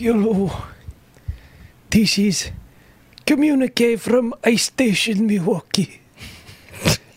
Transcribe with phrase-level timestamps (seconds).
[0.00, 0.50] Hello.
[1.90, 2.50] This is
[3.26, 6.00] communique from Ice Station Milwaukee.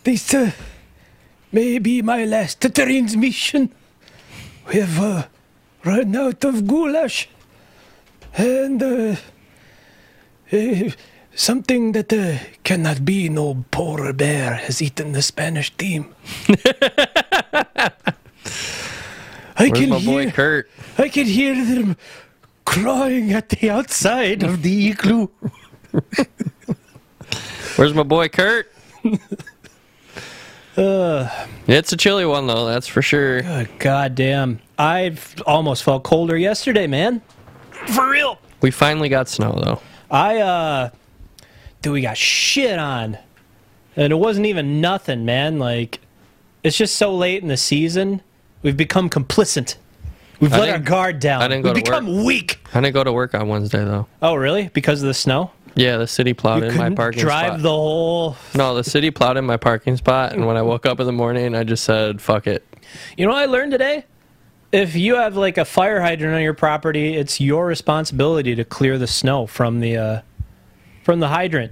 [0.04, 0.52] This uh,
[1.54, 3.72] may be my last transmission.
[4.68, 5.24] We have uh,
[5.86, 7.30] run out of goulash.
[8.36, 9.16] And uh,
[10.52, 10.90] uh,
[11.34, 16.14] something that uh, cannot be no polar bear has eaten the Spanish team.
[19.56, 20.70] I Where's can my boy hear, Kurt?
[20.98, 21.96] I can hear them
[22.66, 25.28] crying at the outside of the igloo.
[27.76, 28.72] Where's my boy Kurt?
[30.76, 31.30] Uh,
[31.68, 33.44] It's a chilly one though, that's for sure.
[33.44, 34.60] God goddamn.
[34.80, 37.22] I almost felt colder yesterday, man.
[37.94, 38.40] For real.
[38.62, 39.82] We finally got snow though.
[40.10, 40.90] I, uh,
[41.84, 43.20] dude, we got shit on.
[43.96, 45.60] And it wasn't even nothing, man.
[45.60, 46.00] Like,
[46.64, 48.22] it's just so late in the season.
[48.64, 49.76] We've become complicit.
[50.40, 51.42] We've I let our guard down.
[51.42, 52.02] I didn't go We've to work.
[52.02, 52.60] become weak.
[52.74, 54.08] I didn't go to work on Wednesday though.
[54.22, 54.70] Oh, really?
[54.74, 55.52] Because of the snow?
[55.76, 57.62] Yeah, the city plowed You in my parking drive spot.
[57.64, 58.36] the whole.
[58.54, 61.12] No, the city plowed in my parking spot, and when I woke up in the
[61.12, 62.64] morning, I just said, "Fuck it."
[63.18, 64.06] You know what I learned today?
[64.72, 68.98] If you have like a fire hydrant on your property, it's your responsibility to clear
[69.00, 70.22] the snow from the uh,
[71.04, 71.72] from the hydrant.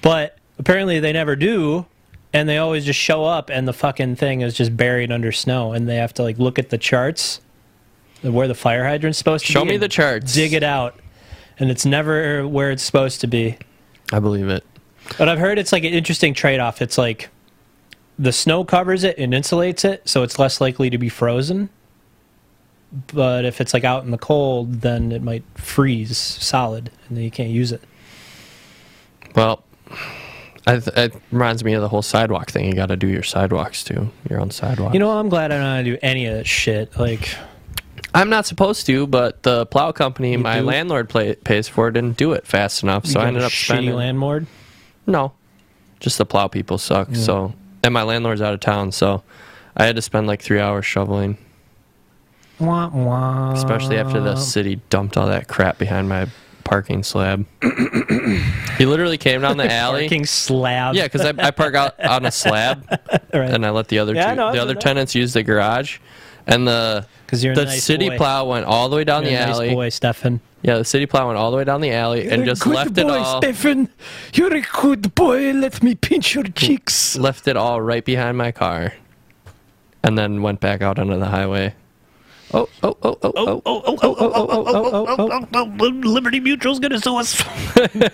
[0.00, 1.84] But apparently they never do,
[2.32, 5.72] and they always just show up, and the fucking thing is just buried under snow,
[5.74, 7.40] and they have to like look at the charts
[8.22, 9.68] where the fire hydrant's supposed to Show be.
[9.68, 10.34] Show me the charts.
[10.34, 10.98] Dig it out,
[11.58, 13.58] and it's never where it's supposed to be.
[14.12, 14.64] I believe it.
[15.18, 16.80] But I've heard it's like an interesting trade off.
[16.80, 17.28] It's like
[18.18, 21.68] the snow covers it and insulates it, so it's less likely to be frozen.
[23.12, 27.24] But if it's like out in the cold, then it might freeze solid and then
[27.24, 27.82] you can't use it.
[29.34, 29.64] Well,
[30.66, 32.66] I th- it reminds me of the whole sidewalk thing.
[32.66, 34.10] You got to do your sidewalks too.
[34.28, 34.92] Your own sidewalks.
[34.92, 36.96] You know, I'm glad I don't have to do any of that shit.
[36.98, 37.34] Like,
[38.14, 40.66] I'm not supposed to, but the plow company my do?
[40.66, 43.94] landlord play- pays for didn't do it fast enough, so I ended up shitty spending.
[43.94, 44.46] landlord.
[45.06, 45.32] No,
[46.00, 47.14] just the plow people suck.
[47.14, 49.22] So, and my landlord's out of town, so
[49.76, 51.38] I had to spend like three hours shoveling,
[52.60, 53.52] Wah, wah.
[53.52, 56.26] especially after the city dumped all that crap behind my
[56.64, 57.44] parking slab.
[58.78, 60.02] he literally came down the alley.
[60.02, 60.94] Parking slab.
[60.94, 62.86] Yeah, because I, I park out on a slab,
[63.34, 63.50] Right.
[63.50, 65.98] and I let the other Yeah, two, I the other tenants use the garage,
[66.46, 68.16] and the 'Cause you're the nice city boy.
[68.18, 69.74] plow went all the way down You're the a nice alley.
[69.74, 70.40] boy, Stefan.
[70.62, 72.94] Yeah, the city plow went all the way down the alley and just good left
[72.94, 73.88] boy, it all Stefan.
[74.34, 75.52] You're a good boy.
[75.52, 77.16] Let me pinch your cheeks.
[77.16, 78.92] left it all right behind my car,
[80.04, 81.74] and then went back out onto the highway.
[82.54, 85.84] Oh oh oh oh oh oh, oh, oh, oh, oh, oh, oh, oh, oh, oh,
[85.86, 87.42] Liberty Mutual's gonna sue us.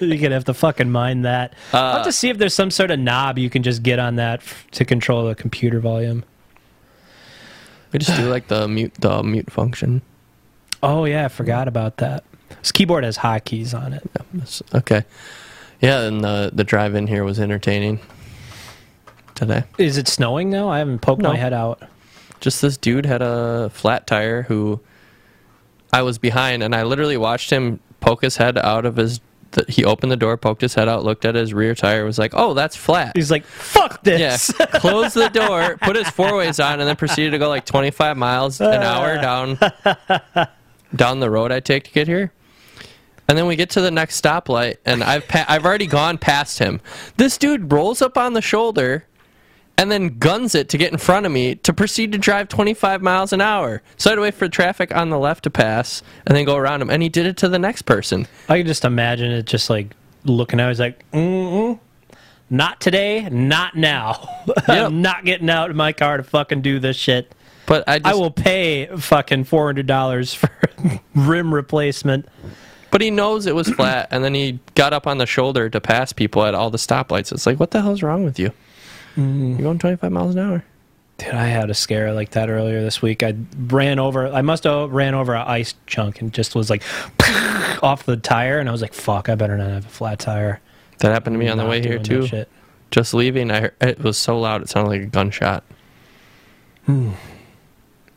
[0.01, 1.55] You're gonna have to fucking mind that.
[1.73, 4.15] I'll have to see if there's some sort of knob you can just get on
[4.17, 6.23] that f- to control the computer volume.
[7.93, 10.03] We just do like the mute the mute function.
[10.83, 12.25] Oh yeah, I forgot about that.
[12.61, 14.09] This keyboard has hotkeys on it.
[14.33, 15.05] That's- Okay,
[15.81, 18.01] yeah, and the the drive in here was entertaining
[19.35, 19.65] today.
[19.79, 20.69] Is it snowing now?
[20.69, 21.31] I haven't poked No.
[21.31, 21.83] my head out.
[22.41, 24.81] just this dude had a flat tire who
[25.93, 29.21] I was behind, and I literally watched him poke his head out of his.
[29.69, 32.33] He opened the door, poked his head out, looked at his rear tire, was like,
[32.35, 36.37] "Oh, that's flat." He's like, "Fuck this!" Yeah, this." closed the door, put his four
[36.37, 39.23] ways on, and then proceeded to go like 25 miles an hour ah.
[39.23, 40.51] down
[40.95, 42.33] down the road I take to get here.
[43.29, 46.59] And then we get to the next stoplight, and I've pa- I've already gone past
[46.59, 46.81] him.
[47.19, 49.05] This dude rolls up on the shoulder,
[49.79, 53.01] and then guns it to get in front of me to proceed to drive 25
[53.01, 53.81] miles an hour.
[53.97, 56.57] So I had to wait for traffic on the left to pass, and then go
[56.57, 56.91] around him.
[56.91, 58.27] And he did it to the next person.
[58.49, 59.95] I can just imagine it just like
[60.25, 60.69] looking out.
[60.69, 61.79] He's like, mm
[62.51, 64.29] not today, not now.
[64.69, 64.87] Yep.
[64.87, 67.35] I'm not getting out of my car to fucking do this shit.
[67.67, 70.51] But I just, I will pay fucking four hundred dollars for
[71.15, 72.27] rim replacement.
[72.91, 75.81] But he knows it was flat, and then he got up on the shoulder to
[75.81, 77.33] pass people at all the stoplights.
[77.33, 78.53] It's like, what the hell's wrong with you?
[79.17, 80.65] You're going 25 miles an hour.
[81.19, 83.25] Dude, I had a scare like that earlier this week.
[83.25, 84.29] I ran over.
[84.29, 86.83] I must have ran over an ice chunk and just was like
[87.83, 89.29] off the tire, and I was like, "Fuck!
[89.29, 90.61] I better not have a flat tire."
[90.99, 92.27] That happened to me on the way here too.
[92.27, 92.49] shit.
[92.93, 95.65] Just leaving, I heard, it was so loud it sounded like a gunshot.
[96.87, 97.11] Hmm.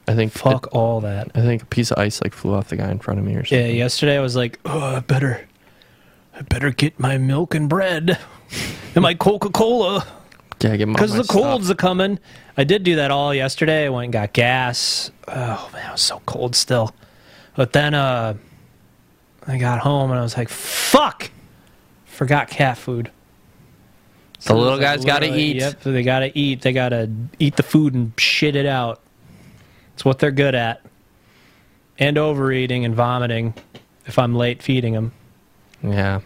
[0.08, 1.30] I think Fuck all that.
[1.36, 3.34] I think a piece of ice like flew off the guy in front of me
[3.34, 3.66] or something.
[3.66, 5.48] Yeah, yesterday I was like, oh, I better,
[6.36, 8.18] I better get my milk and bread
[8.96, 10.06] and my Coca Cola
[10.64, 12.20] Yeah, get him because the cold's a coming.
[12.58, 13.86] I did do that all yesterday.
[13.86, 15.12] I went and got gas.
[15.28, 16.94] Oh man, it was so cold still.
[17.56, 18.36] But then uh,
[19.48, 21.32] I got home and I was like, fuck,
[22.06, 23.12] forgot cat food.
[24.40, 25.58] So The little like, guys gotta eat.
[25.58, 26.62] Yep, they gotta eat.
[26.62, 27.10] They gotta
[27.40, 29.02] eat the food and shit it out.
[29.94, 30.82] It's what they're good at.
[32.00, 33.54] And overeating and vomiting.
[34.06, 35.12] if I'm late feeding them.
[35.84, 36.22] Yeah.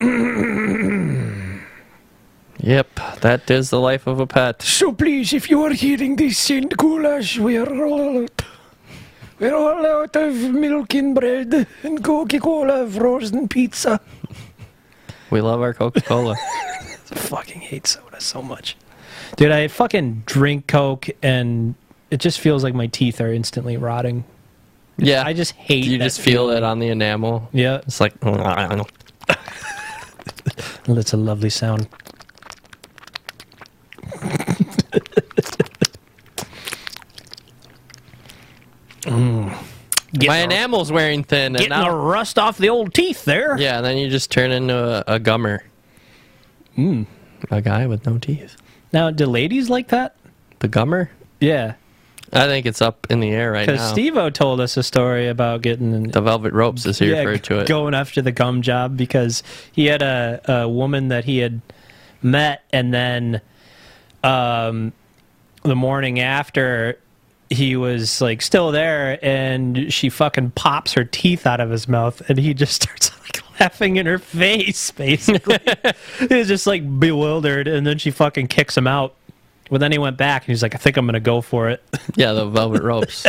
[2.62, 2.88] yep,
[3.20, 4.62] that is the life of a pet.
[4.62, 7.38] So please, if you are hearing this, send goulash.
[7.38, 8.42] We are all out.
[9.38, 14.00] We're all out of milk and bread and Coca-Cola, frozen pizza.
[15.30, 16.36] We love our Coca Cola.
[17.10, 18.76] I fucking hate soda so much.
[19.36, 21.74] Dude, I fucking drink Coke and
[22.10, 24.24] it just feels like my teeth are instantly rotting.
[24.98, 25.22] yeah.
[25.24, 25.90] I just hate it.
[25.90, 26.56] you just feel feeling.
[26.58, 27.48] it on the enamel.
[27.52, 28.12] Yeah, It's like
[30.84, 31.88] that's a lovely sound.
[39.06, 43.56] My enamel's wearing thin, and Getting the rust off the old teeth there.
[43.58, 44.76] yeah, then you just turn into
[45.08, 45.60] a, a gummer,
[46.76, 47.06] Mm.
[47.50, 48.56] a guy with no teeth.
[48.92, 50.16] Now, do ladies like that?
[50.60, 51.08] The gummer.
[51.40, 51.74] Yeah,
[52.32, 53.72] I think it's up in the air right now.
[53.72, 53.92] because now.
[53.92, 57.58] Steve-O told us a story about getting the velvet ropes, as he yeah, referred to
[57.60, 57.68] it.
[57.68, 59.42] going after the gum job because
[59.72, 61.60] he had a, a woman that he had
[62.22, 63.40] met, and then
[64.24, 64.92] um,
[65.62, 66.98] the morning after
[67.48, 72.22] he was like still there, and she fucking pops her teeth out of his mouth,
[72.28, 74.90] and he just starts like laughing in her face.
[74.92, 75.58] Basically,
[76.28, 79.14] he's just like bewildered, and then she fucking kicks him out.
[79.70, 81.80] But then he went back and he's like, I think I'm gonna go for it.
[82.16, 83.24] Yeah, the velvet ropes.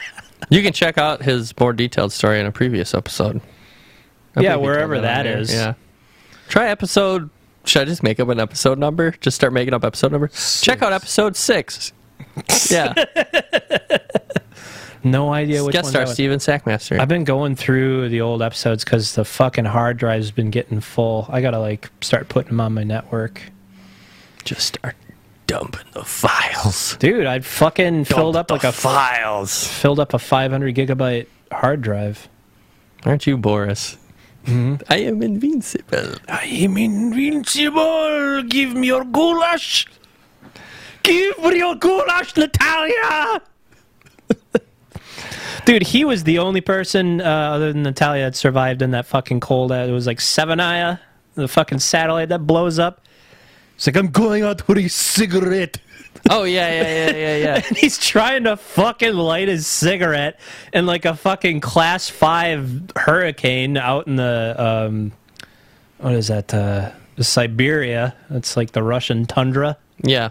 [0.48, 3.42] you can check out his more detailed story in a previous episode.
[4.34, 5.38] I Yeah, wherever told it on that there.
[5.38, 5.52] is.
[5.52, 5.74] Yeah.
[6.48, 7.28] Try episode.
[7.64, 9.12] Should I just make up an episode number?
[9.20, 10.28] Just start making up episode number.
[10.28, 11.92] Check out episode six.
[12.70, 12.94] Yeah,
[15.04, 16.06] No idea which guest star.
[16.06, 16.98] Steven Sackmaster.
[16.98, 21.26] I've been going through the old episodes because the fucking hard drive's been getting full.
[21.28, 23.42] I gotta like start putting them on my network.
[24.44, 24.94] just start
[25.48, 26.96] dumping the files.
[26.98, 29.66] Dude, I fucking filled up like a files.
[29.66, 32.28] filled up a 500 gigabyte hard drive.
[33.04, 33.98] Aren't you Boris?
[34.46, 36.14] I am invincible.
[36.28, 38.42] I am invincible.
[38.42, 39.86] Give me your goulash.
[41.02, 43.42] Give me your goulash, Natalia.
[45.64, 49.40] Dude, he was the only person uh, other than Natalia that survived in that fucking
[49.40, 49.70] cold.
[49.70, 50.98] Uh, it was like Severnaya,
[51.34, 53.04] the fucking satellite that blows up.
[53.76, 55.78] It's like I'm going out for a cigarette.
[56.30, 57.62] Oh yeah, yeah, yeah, yeah, yeah.
[57.68, 60.38] And he's trying to fucking light his cigarette
[60.72, 65.12] in like a fucking class five hurricane out in the um,
[65.98, 66.52] what is that?
[66.54, 68.14] Uh, Siberia.
[68.30, 69.76] It's like the Russian tundra.
[70.02, 70.30] yeah.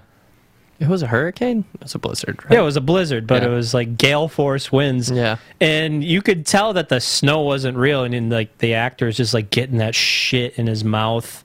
[0.80, 1.64] It was a hurricane.
[1.76, 2.44] It was a blizzard.
[2.46, 2.54] Right?
[2.54, 3.50] Yeah, it was a blizzard, but Yeah.
[3.50, 5.12] it was like gale force winds.
[5.12, 5.38] Yeah.
[5.60, 9.16] and you could tell that the snow wasn't real, and then like the actor is
[9.16, 11.44] just like getting that shit in his mouth.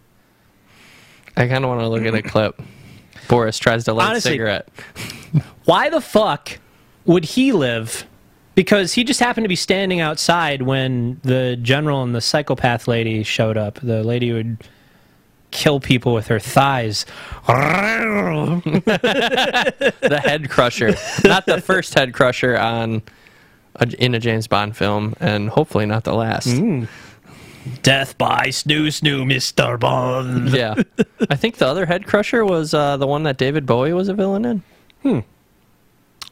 [1.37, 2.63] I kind of want to look at a clip.
[3.29, 4.69] Boris tries to light Honestly- a cigarette.
[5.65, 6.59] Why the fuck
[7.05, 8.07] would he live?
[8.55, 13.23] Because he just happened to be standing outside when the general and the psychopath lady
[13.23, 13.79] showed up.
[13.83, 14.59] The lady would
[15.51, 17.05] kill people with her thighs.
[17.47, 18.63] the
[20.25, 20.95] head crusher,
[21.25, 23.03] not the first head crusher on
[23.77, 26.49] a, in a James Bond film, and hopefully not the last.
[26.49, 26.89] Mm.
[27.83, 29.79] Death by snoo snoo, Mr.
[29.79, 30.51] Bond.
[30.51, 30.75] Yeah,
[31.31, 34.15] I think the other head crusher was uh, the one that David Bowie was a
[34.15, 34.63] villain in.
[35.03, 35.19] Hmm.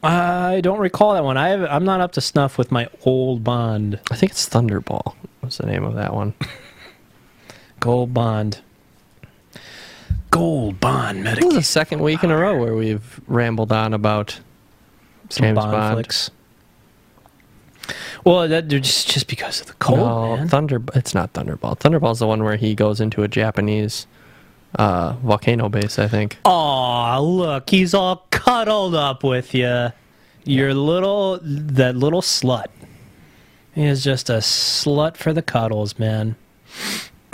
[0.03, 1.35] I don't recall that one.
[1.37, 3.99] I have, I'm not up to snuff with my old Bond.
[4.11, 5.15] I think it's Thunderball.
[5.39, 6.33] What's the name of that one?
[7.79, 8.59] Gold Bond.
[10.31, 14.39] Gold Bond This is the second week in a row where we've rambled on about
[15.29, 15.95] Some James Bond, Bond.
[15.95, 16.29] flicks.
[18.23, 20.47] Well, that, just just because of the cold, no, man.
[20.47, 20.81] Thunder.
[20.93, 21.77] It's not Thunderball.
[21.79, 24.07] Thunderball's the one where he goes into a Japanese
[24.75, 25.99] uh, volcano base.
[25.99, 26.37] I think.
[26.45, 29.89] Aw, look, he's all cuddled up with you.
[30.43, 32.67] Your little, that little slut.
[33.73, 36.35] He is just a slut for the cuddles, man.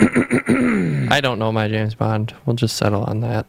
[0.00, 2.34] I don't know my James Bond.
[2.46, 3.46] We'll just settle on that.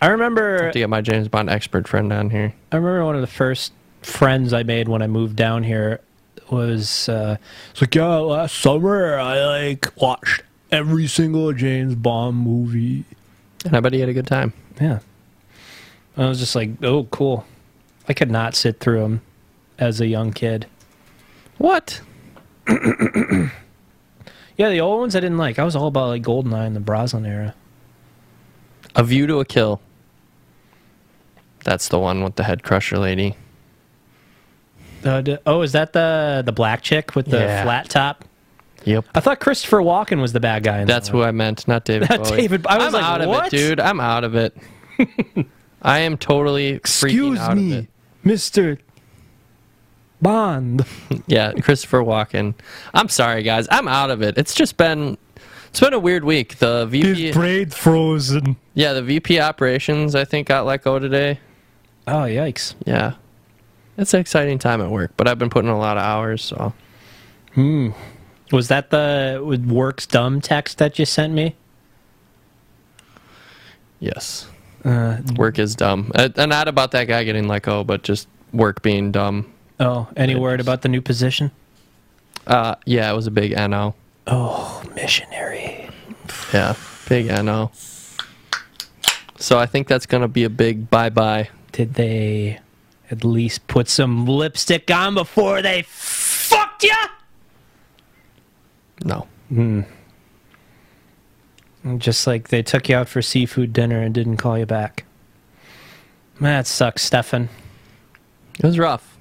[0.00, 2.54] I remember, I have To get my James Bond expert friend on here.
[2.70, 3.72] I remember one of the first
[4.02, 6.00] friends I made when I moved down here
[6.50, 7.36] was, uh,
[7.70, 13.04] it's like, yeah, last summer I like watched every single James Bond movie.
[13.64, 14.52] And I bet he had a good time.
[14.80, 15.00] Yeah.
[16.16, 17.46] I was just like, oh, cool.
[18.08, 19.22] I could not sit through them
[19.78, 20.66] as a young kid.
[21.58, 22.00] What?
[24.56, 25.58] Yeah, the old ones I didn't like.
[25.58, 27.54] I was all about like Goldeneye and the Brosnan era.
[28.94, 29.80] A View to a Kill.
[31.64, 33.36] That's the one with the head crusher lady.
[35.04, 37.62] Uh, d- oh, is that the the black chick with the Yeah.
[37.64, 38.24] flat top?
[38.84, 39.06] Yep.
[39.14, 40.80] I thought Christopher Walken was the bad guy.
[40.80, 41.22] In That's that who.
[41.22, 42.36] I meant, not David Bowie.
[42.36, 43.80] David- I was I'm like, out of it, dude.
[43.80, 44.56] I'm out of it.
[45.82, 47.86] I am totally freaking Excuse out of me, it.
[48.22, 48.78] Mister.
[50.22, 50.84] Bond.
[51.26, 52.54] Yeah, Christopher Walken.
[52.92, 53.66] I'm sorry, guys.
[53.70, 54.36] I'm out of it.
[54.38, 55.16] It's just been
[55.68, 56.58] it's been a weird week.
[56.58, 58.56] The VP, braid frozen.
[58.74, 61.40] yeah, the VP operations I think got let go today.
[62.06, 62.74] Oh yikes!
[62.86, 63.14] Yeah,
[63.96, 66.72] it's an exciting time at work, but I've been putting a lot of hours, so
[68.52, 71.54] Was that the works dumb text that you sent me?
[74.00, 74.46] yes,
[74.84, 76.12] Uh, work is dumb.
[76.14, 79.46] Uh, And not about that guy getting let go, but just work being dumb.
[79.80, 80.66] oh, any It word is.
[80.66, 81.50] about the new position?
[82.46, 83.94] Uh, yeah, it was a big no.
[84.26, 85.88] Oh, missionary.
[86.52, 86.74] Yeah,
[87.08, 87.70] big no.
[89.38, 91.48] So I think that's gonna be a big bye bye.
[91.72, 92.58] Did they
[93.14, 96.92] at least put some lipstick on before they fucked you?
[99.04, 99.26] No.
[99.48, 99.82] Hmm.
[101.98, 105.04] Just like they took you out for seafood dinner and didn't call you back.
[106.40, 107.48] That sucks, Stefan.
[108.58, 109.16] It was rough.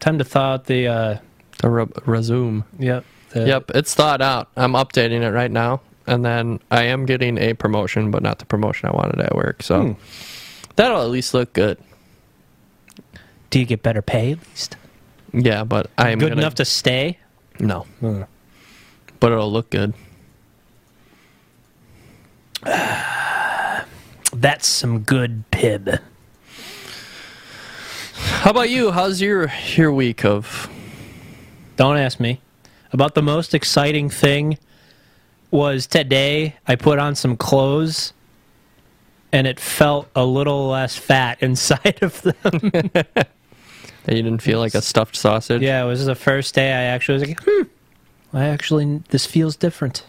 [0.00, 0.86] Time to thaw out the.
[0.88, 1.18] Uh,
[1.58, 2.64] To re- resume.
[2.78, 3.04] yep.
[3.30, 4.48] The, Yep, it's thawed out.
[4.56, 8.44] I'm updating it right now, and then I am getting a promotion, but not the
[8.46, 9.62] promotion I wanted at work.
[9.62, 9.92] So Hmm.
[10.76, 11.78] that'll at least look good.
[13.50, 14.76] Do you get better pay at least?
[15.32, 17.18] Yeah, but I am Good gonna, enough to stay?
[17.58, 17.86] no,
[19.20, 19.94] but it'll look good.
[24.32, 26.00] That's some good pib.
[28.14, 28.90] How about you?
[28.90, 30.68] How's your your week of?
[31.76, 32.40] Don't ask me.
[32.92, 34.58] About the most exciting thing
[35.50, 38.12] was today I put on some clothes
[39.32, 42.90] and it felt a little less fat inside of them.
[44.06, 45.60] that You didn't feel like a stuffed sausage.
[45.62, 47.62] yeah, it was the first day I actually was like, hmm,
[48.32, 50.04] I actually, this feels different.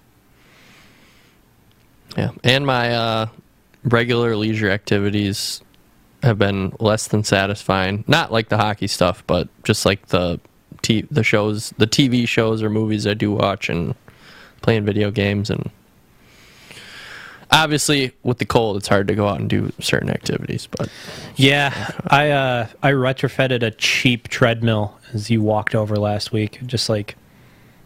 [2.18, 3.27] Yeah, and my uh,
[3.84, 5.62] regular leisure activities
[6.24, 8.04] have been less than satisfying.
[8.08, 10.39] Not like the hockey stuff, but just like the
[10.82, 13.94] t- the shows, the TV shows or movies I do watch, and
[14.62, 15.50] playing video games.
[15.51, 15.70] And
[17.51, 20.68] obviously, with the cold, it's hard to go out and do certain activities.
[20.68, 20.89] But
[21.36, 26.60] Yeah, I uh, I retrofitted a cheap treadmill as you walked over last week.
[26.66, 27.16] Just like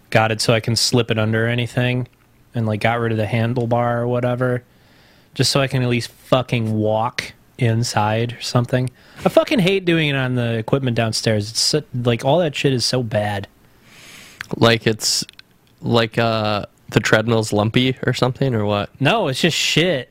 [0.10, 2.08] got it so I can slip it under anything,
[2.54, 4.64] and like got rid of the handlebar or whatever,
[5.34, 8.90] just so I can at least fucking walk inside or something.
[9.24, 11.52] I fucking hate doing it on the equipment downstairs.
[11.52, 13.48] It's so, like all that shit is so bad.
[14.58, 15.24] like it's
[15.82, 18.90] like uh, the treadmill's lumpy or something, or what?
[19.02, 20.10] No, it's just shit.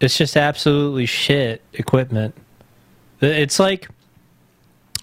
[0.00, 2.34] It's just absolutely shit equipment.
[3.20, 3.88] It's like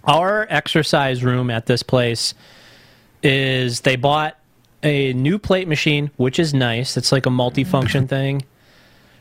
[0.06, 2.34] our exercise room at this place
[3.24, 4.38] is they bought
[4.84, 6.96] a new plate machine, which is nice.
[6.96, 8.44] It's like a multifunction thing.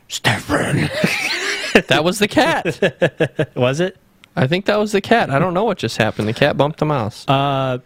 [0.08, 0.90] Stefan,
[1.88, 3.50] That was the cat.
[3.56, 3.96] was it?
[4.36, 5.30] I think that was the cat.
[5.30, 6.28] I don't know what just happened.
[6.28, 7.24] The cat bumped the mouse.
[7.26, 7.78] Uh,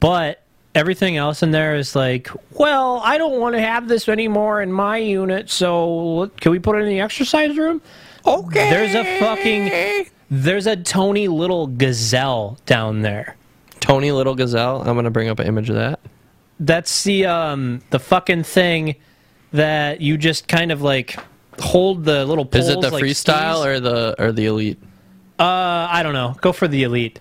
[0.00, 0.42] but
[0.74, 4.72] everything else in there is like, well, I don't want to have this anymore in
[4.72, 7.80] my unit, so can we put it in the exercise room?
[8.26, 8.70] Okay.
[8.70, 13.36] There's a fucking there's a Tony little gazelle down there.
[13.80, 14.80] Tony Little Gazelle.
[14.80, 16.00] I'm gonna bring up an image of that.
[16.58, 18.96] That's the um the fucking thing
[19.52, 21.18] that you just kind of like
[21.60, 23.66] hold the little poles Is it the like freestyle skis.
[23.66, 24.78] or the or the elite?
[25.38, 25.42] Uh,
[25.90, 26.34] I don't know.
[26.40, 27.20] Go for the elite.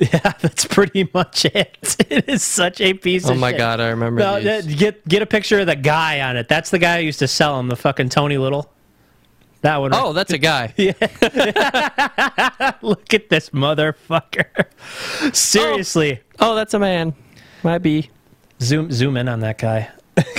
[0.12, 1.96] Yeah, that's pretty much it.
[2.10, 3.58] It is such a piece Oh of Oh my shit.
[3.58, 4.74] god, I remember No, these.
[4.74, 6.48] get get a picture of the guy on it.
[6.48, 8.72] That's the guy who used to sell him, the fucking Tony Little.
[9.60, 9.92] That would.
[9.94, 10.72] Oh, that's a guy.
[10.78, 10.92] yeah.
[12.82, 14.66] look at this motherfucker.
[15.34, 17.14] Seriously, oh, oh, that's a man.
[17.62, 18.10] Might be.
[18.62, 19.90] zoom zoom in on that guy.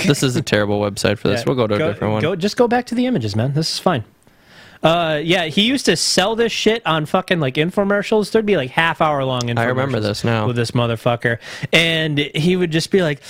[0.06, 1.40] This is a terrible website for this.
[1.40, 2.22] Yeah, We'll go to a different one.
[2.22, 3.52] Go, just go back to the images, man.
[3.52, 4.04] This is fine.
[4.82, 8.32] Uh, yeah, he used to sell this shit on fucking like infomercials.
[8.32, 9.58] There'd be like half hour long infomercials.
[9.58, 10.46] I remember this now.
[10.48, 11.38] with this motherfucker,
[11.72, 13.22] and he would just be like,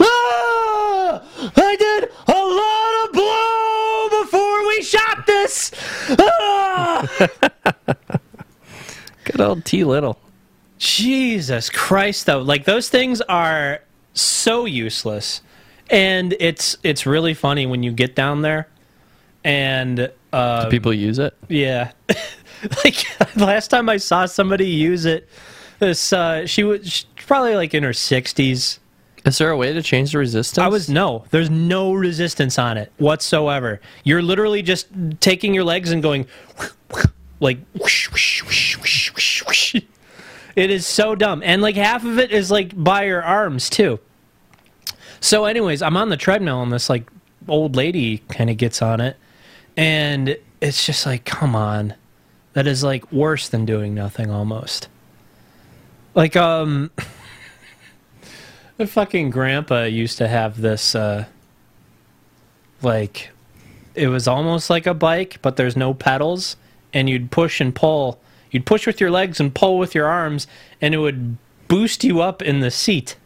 [0.00, 1.22] "Ah,
[1.56, 5.70] I did a lot of blow before we shot this."
[6.18, 7.28] Ah!
[9.24, 10.18] Good old T Little.
[10.78, 13.80] Jesus Christ, though, like those things are
[14.14, 15.42] so useless,
[15.90, 18.68] and it's it's really funny when you get down there,
[19.44, 21.34] and uh, People use it.
[21.48, 21.92] yeah,
[22.84, 23.04] like
[23.36, 25.28] last time I saw somebody use it,
[25.78, 28.80] this uh, she was probably like in her sixties.
[29.24, 30.58] Is there a way to change the resistance?
[30.62, 33.80] I was no, there's no resistance on it whatsoever.
[34.02, 34.88] You're literally just
[35.20, 36.26] taking your legs and going
[37.40, 39.74] like whoosh, whoosh, whoosh, whoosh, whoosh, whoosh.
[40.56, 41.42] It is so dumb.
[41.44, 43.98] And like half of it is like by your arms too.
[45.20, 47.10] So anyways, I'm on the treadmill and this like
[47.48, 49.16] old lady kind of gets on it
[49.76, 51.94] and it's just like come on.
[52.54, 54.88] That is like worse than doing nothing almost.
[56.14, 56.90] Like um
[58.78, 61.26] my fucking grandpa used to have this uh
[62.82, 63.30] like
[63.94, 66.56] it was almost like a bike, but there's no pedals
[66.92, 68.20] and you'd push and pull.
[68.50, 70.46] You'd push with your legs and pull with your arms
[70.80, 71.36] and it would
[71.68, 73.16] boost you up in the seat.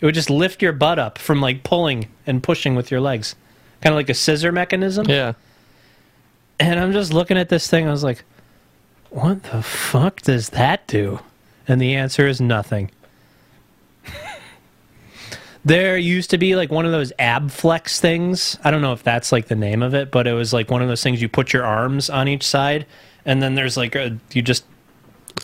[0.00, 3.34] It would just lift your butt up from like pulling and pushing with your legs.
[3.80, 5.06] Kind of like a scissor mechanism.
[5.08, 5.34] Yeah.
[6.60, 7.86] And I'm just looking at this thing.
[7.86, 8.24] I was like,
[9.10, 11.20] what the fuck does that do?
[11.66, 12.90] And the answer is nothing.
[15.64, 18.58] there used to be like one of those ab flex things.
[18.64, 20.82] I don't know if that's like the name of it, but it was like one
[20.82, 22.86] of those things you put your arms on each side.
[23.24, 24.64] And then there's like a, you just,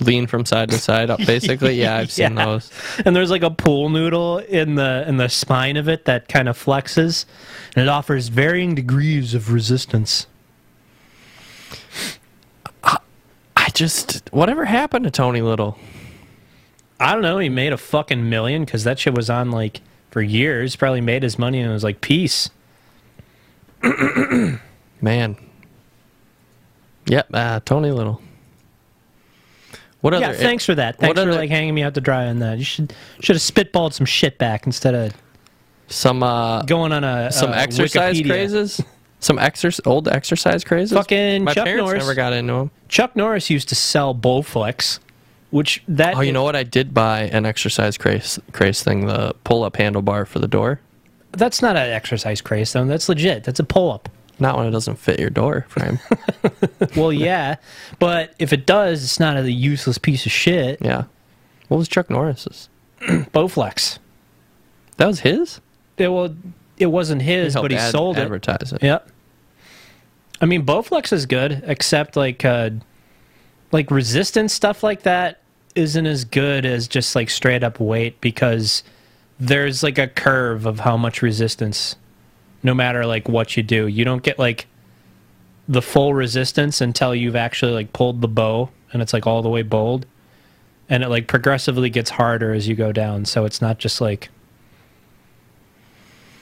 [0.00, 1.74] Lean from side to side up basically.
[1.80, 2.46] Yeah, I've seen Yeah.
[2.46, 2.68] those.
[3.04, 6.48] and there's like a pool noodle in the in the spine of it that kind
[6.48, 7.26] of flexes,
[7.76, 10.26] and it offers varying degrees of resistance.
[13.56, 15.78] I just whatever happened to Tony Little?
[17.00, 17.38] I don't know.
[17.38, 20.76] He made a fucking million because that shit was on like for years.
[20.76, 22.50] Probably made his money and it was like peace.
[25.00, 25.36] Man.
[27.06, 28.22] Yep, uh, Tony Little.
[30.00, 30.98] What other yeah, thanks for that.
[30.98, 32.58] Thanks for other- like hanging me out to dry on that.
[32.58, 35.12] You should should have spitballed some shit back instead of
[35.88, 38.26] some uh going on a some uh, exercise Wikipedia.
[38.26, 38.80] crazes?
[39.24, 40.92] Some exercise old exercise crazes?
[40.96, 42.02] Fucking My Chuck parents Norris.
[42.02, 42.70] never got into them.
[42.88, 44.98] Chuck Norris used to sell Bowflex,
[45.50, 46.54] which that Oh, you know what?
[46.54, 50.78] I did buy an exercise craze craze thing, the pull up handlebar for the door.
[51.32, 52.84] that's not an exercise craze though.
[52.84, 53.44] That's legit.
[53.44, 54.10] That's a pull up.
[54.38, 55.98] Not when it doesn't fit your door frame.
[56.96, 57.56] Well, yeah,
[57.98, 60.78] but if it does, it's not a useless piece of shit.
[60.82, 61.04] yeah.
[61.68, 62.68] What was Chuck Norris's?
[63.00, 63.98] Bowflex.
[64.98, 65.60] That was his?
[65.96, 66.34] It, well,
[66.76, 68.22] it wasn't his, but he ad- sold it.
[68.22, 68.82] advertise it.
[68.82, 69.08] Yep.
[70.40, 72.70] I mean, Bowflex is good, except like uh,
[73.72, 75.40] like resistance stuff like that
[75.74, 78.82] isn't as good as just like straight up weight because
[79.40, 81.96] there's like a curve of how much resistance,
[82.62, 83.86] no matter like what you do.
[83.86, 84.66] You don't get like
[85.66, 89.48] the full resistance until you've actually like pulled the bow and it's like all the
[89.48, 90.06] way bowled,
[90.88, 93.24] and it like progressively gets harder as you go down.
[93.24, 94.28] So it's not just like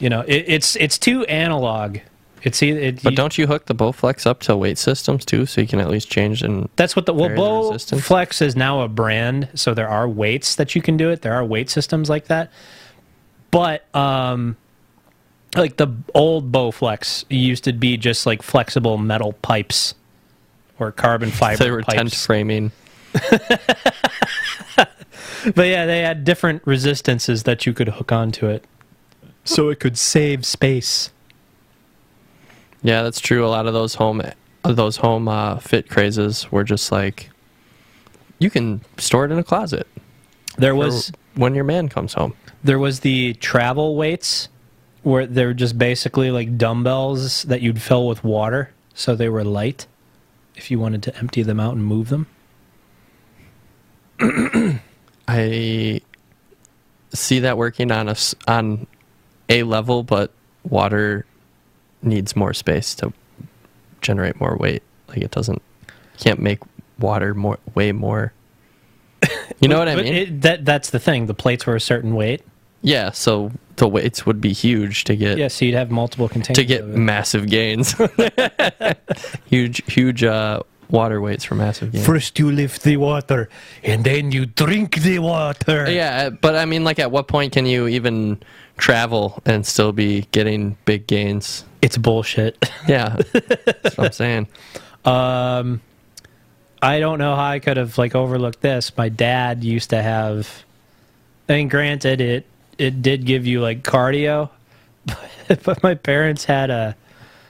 [0.03, 1.99] you know, it, it's it's too analog.
[2.43, 5.61] It's it, But you- don't you hook the Bowflex up to weight systems too, so
[5.61, 8.01] you can at least change and That's what the well, Vary the Bow.
[8.01, 11.23] Flex is now a brand, so there are weights that you can do it.
[11.23, 12.51] There are weight systems like that,
[13.53, 14.57] but um,
[15.55, 19.95] like the old Bowflex used to be just like flexible metal pipes
[20.81, 22.73] or carbon fiber they were tent framing.
[25.55, 28.65] But yeah, they had different resistances that you could hook onto it,
[29.45, 31.11] so it could save space.
[32.83, 33.47] Yeah, that's true.
[33.47, 34.23] A lot of those home
[34.65, 37.31] those home uh, fit crazes were just like
[38.39, 39.87] you can store it in a closet
[40.57, 42.35] There was when your man comes home.
[42.65, 44.49] There was the travel weights
[45.03, 49.87] where they're just basically like dumbbells that you'd fill with water so they were light
[50.55, 52.27] if you wanted to empty them out and move them.
[55.29, 56.01] I
[57.15, 58.87] see that working on a on
[59.49, 60.31] a level, but
[60.69, 61.25] water
[62.03, 63.13] needs more space to
[64.01, 64.83] generate more weight.
[65.09, 65.63] Like it doesn't
[66.19, 66.59] can't make
[66.99, 68.33] water more way more.
[69.61, 70.13] You know what I mean?
[70.15, 71.27] it, that that's the thing.
[71.27, 72.43] The plates were a certain weight.
[72.81, 76.57] yeah, so the weights would be huge to get Yeah, so you'd have multiple containers.
[76.57, 77.95] to get massive gains.
[79.47, 82.05] huge huge uh, water weights for massive gains.
[82.05, 83.49] First you lift the water,
[83.85, 85.89] and then you drink the water.
[85.91, 88.43] Yeah, but I mean, like, at what point can you even
[88.83, 91.65] travel and still be getting big gains?
[91.81, 92.69] It's bullshit.
[92.87, 94.49] Yeah, that's what I'm saying.
[95.05, 95.81] Um,
[96.83, 98.95] I don't know how I could have like overlooked this.
[98.97, 100.65] My dad used to have,
[101.49, 104.51] I and granted, it it did give you like cardio,
[105.65, 106.97] but my parents had a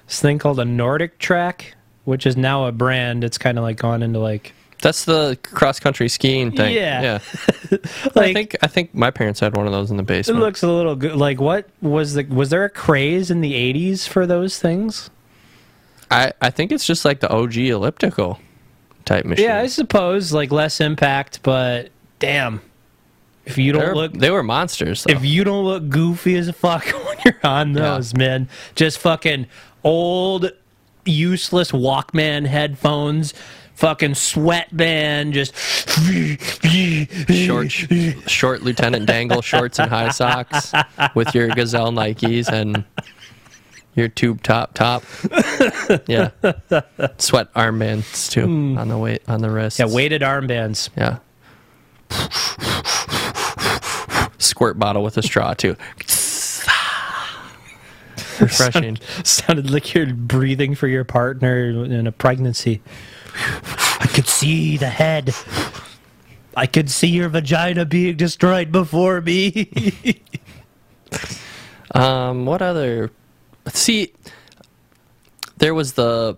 [0.06, 3.24] this thing called a Nordic Track, which is now a brand.
[3.24, 6.74] It's kind of like gone into like That's the cross country skiing thing.
[6.74, 7.00] Yeah.
[7.02, 7.18] yeah.
[8.16, 10.38] I think I think my parents had one of those in the basement.
[10.40, 11.16] it looks a little good.
[11.16, 15.08] Like what was the was there a craze in the '80s for those things?
[16.10, 18.38] I I think it's just like the OG elliptical
[19.04, 19.46] type machine.
[19.46, 22.60] Yeah, I suppose like less impact, but damn,
[23.46, 25.04] if you don't They're- look they were monsters.
[25.04, 25.14] Though.
[25.14, 27.82] if you don't look goofy as a fuck when you're on Yeah.
[27.94, 29.46] those, man, just fucking
[29.84, 30.50] old,
[31.04, 33.32] useless Walkman headphones,
[33.74, 35.54] fucking sweatband, just
[37.28, 40.72] short, short Lieutenant Dangle shorts and high socks
[41.14, 42.84] with your Gazelle Nikes and
[43.94, 45.02] your tube top top.
[46.06, 46.30] Yeah,
[47.18, 48.78] sweat armbands too hmm.
[48.78, 49.78] on the weight on the wrist.
[49.78, 50.88] Yeah, weighted armbands.
[50.96, 51.18] Yeah,
[54.38, 55.76] squirt bottle with a straw too.
[58.40, 58.98] Refreshing.
[59.24, 62.82] Sounded like you're breathing for your partner in a pregnancy.
[63.34, 65.34] I could see the head.
[66.56, 70.20] I could see your vagina being destroyed before me.
[71.94, 73.10] Um, what other?
[73.68, 74.12] See,
[75.58, 76.36] there was the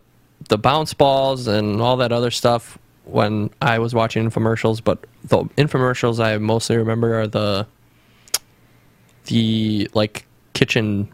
[0.48, 5.44] the bounce balls and all that other stuff when I was watching infomercials, but the
[5.56, 7.66] infomercials I mostly remember are the
[9.26, 11.08] the like kitchen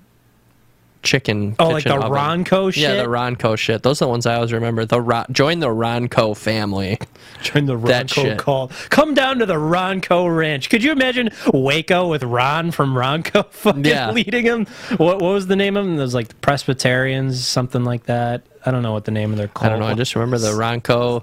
[1.03, 1.57] chicken.
[1.59, 2.11] oh, like the oven.
[2.11, 2.83] Ronco shit.
[2.83, 3.83] Yeah, the Ronco shit.
[3.83, 4.85] Those are the ones I always remember.
[4.85, 6.99] The Ron- join the Ronco family.
[7.43, 8.71] Join the Ronco call.
[8.91, 10.69] Come down to the Ronco Ranch.
[10.69, 14.11] Could you imagine Waco with Ron from Ronco fucking Yeah.
[14.11, 14.67] leading him?
[14.99, 15.95] What, what was the name of them?
[15.99, 18.43] It was like Presbyterians, something like that.
[18.67, 19.67] I don't know what the name of their call.
[19.67, 19.87] I don't know.
[19.87, 21.23] I just remember the Ronco.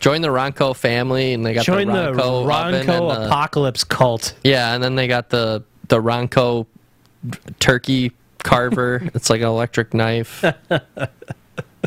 [0.00, 3.84] Join the Ronco family, and they got join the the Ronco, and Ronco the- apocalypse
[3.84, 4.34] cult.
[4.42, 6.66] Yeah, and then they got the the Ronco
[7.60, 8.10] turkey
[8.42, 9.08] carver.
[9.14, 10.44] it's like an electric knife.
[10.44, 10.80] I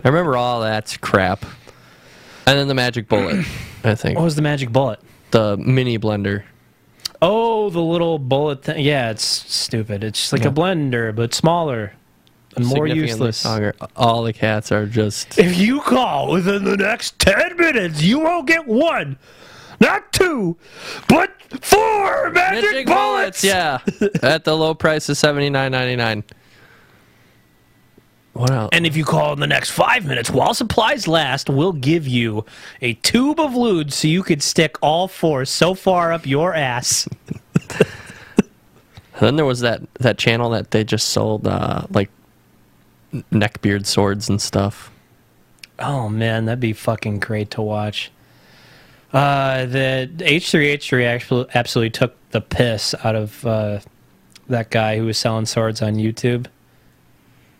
[0.04, 1.44] remember all that crap.
[2.48, 3.46] And then the magic bullet,
[3.84, 4.18] I think.
[4.18, 5.00] What was the magic bullet?
[5.32, 6.44] The mini blender.
[7.22, 8.86] Oh, the little bullet thing.
[8.86, 10.04] Yeah, it's stupid.
[10.04, 10.50] It's just like Yeah.
[10.50, 11.94] a blender, but smaller
[12.56, 13.38] and more useless.
[13.38, 13.74] stronger.
[13.96, 18.48] All the cats are just If you call within the next 10 minutes, you won't
[18.48, 19.18] get one,
[19.82, 20.56] not two,
[21.08, 23.44] but four magic, bullets.
[23.44, 23.80] Yeah,
[24.22, 26.24] at the low price of seventy nine ninety nine.
[28.36, 28.70] What else?
[28.74, 32.46] And if you call in the next five minutes while supplies last, we'll give you
[32.82, 37.08] a tube of lewd so you could stick all four so far up your ass.
[39.22, 42.10] then there was that that channel that they just sold uh, like
[43.32, 44.92] neckbeard swords and stuff.
[45.80, 48.12] Oh man, that'd be fucking great to watch.
[49.14, 53.80] Uh, the H3H3 actually absolutely took the piss out of uh,
[54.50, 56.48] that guy who was selling swords on YouTube.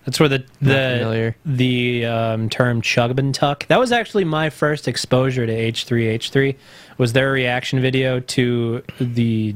[0.06, 1.36] That's where the the familiar.
[1.46, 3.66] the um, term Chugbin Tuck.
[3.68, 6.56] That was actually my first exposure to H3H3.
[6.98, 9.56] Was their reaction video to the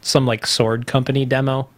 [0.00, 1.68] some like sword company demo.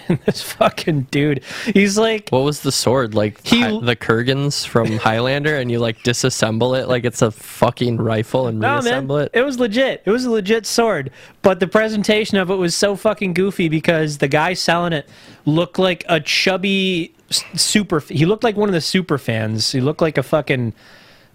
[0.08, 3.44] And this fucking dude, he's like What was the sword like?
[3.46, 7.96] He- Hi- the Kurgans from Highlander, and you like disassemble it like it's a fucking
[7.98, 8.84] rifle and No, man.
[8.84, 9.30] reassemble it.
[9.34, 10.02] It was legit.
[10.04, 11.10] It was a legit sword.
[11.42, 15.08] But the presentation of it was so fucking goofy because the guy selling it
[15.46, 17.14] looked like a chubby
[17.54, 18.00] super.
[18.00, 19.72] He looked like one of the super fans.
[19.72, 20.74] He looked like a fucking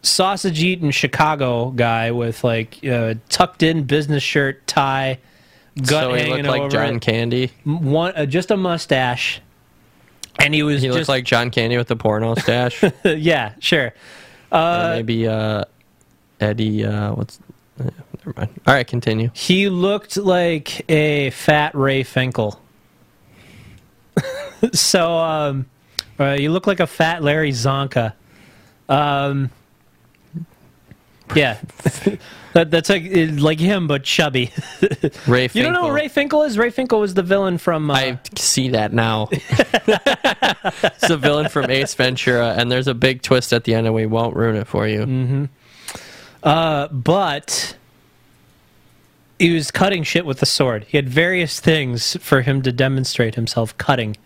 [0.03, 5.19] sausage eating Chicago guy with like uh, tucked in business shirt, tie,
[5.77, 7.51] gut so he looked like John it, Candy.
[7.63, 9.41] one uh, just a mustache.
[10.39, 12.83] And he was He just looked like John Candy with the porno stash.
[13.05, 13.93] yeah, sure.
[14.51, 15.63] Or maybe uh,
[16.39, 16.85] Eddie.
[16.85, 17.39] Uh, what's?
[17.79, 17.89] eh,
[18.25, 18.61] never mind.
[18.67, 19.31] All right, continue.
[19.33, 22.59] He looked like a fat Ray Finkle.
[24.73, 25.65] so, um,
[26.19, 28.13] uh, you look like a fat Larry Csonka.
[28.89, 29.49] Um,
[31.35, 31.59] yeah,
[32.53, 33.03] that, that's like
[33.39, 34.51] like him, but chubby.
[35.27, 35.43] Ray.
[35.43, 35.63] You Finkle.
[35.63, 36.57] don't know who Ray Finkle is?
[36.57, 37.89] Ray Finkle was the villain from.
[37.89, 39.29] Uh, I see that now.
[39.31, 43.95] it's the villain from Ace Ventura, and there's a big twist at the end, and
[43.95, 44.99] we won't ruin it for you.
[44.99, 45.49] Mm.
[46.43, 47.75] Uh, but
[49.39, 50.85] he was cutting shit with the sword.
[50.87, 54.17] He had various things for him to demonstrate himself cutting.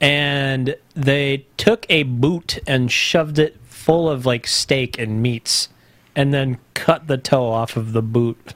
[0.00, 5.68] And they took a boot and shoved it full of like steak and meats
[6.16, 8.54] and then cut the toe off of the boot.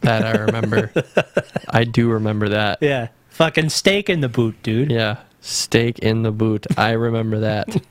[0.00, 0.92] That I remember.
[1.68, 2.78] I do remember that.
[2.80, 3.08] Yeah.
[3.30, 4.90] Fucking steak in the boot, dude.
[4.90, 6.66] Yeah, steak in the boot.
[6.76, 7.82] I remember that.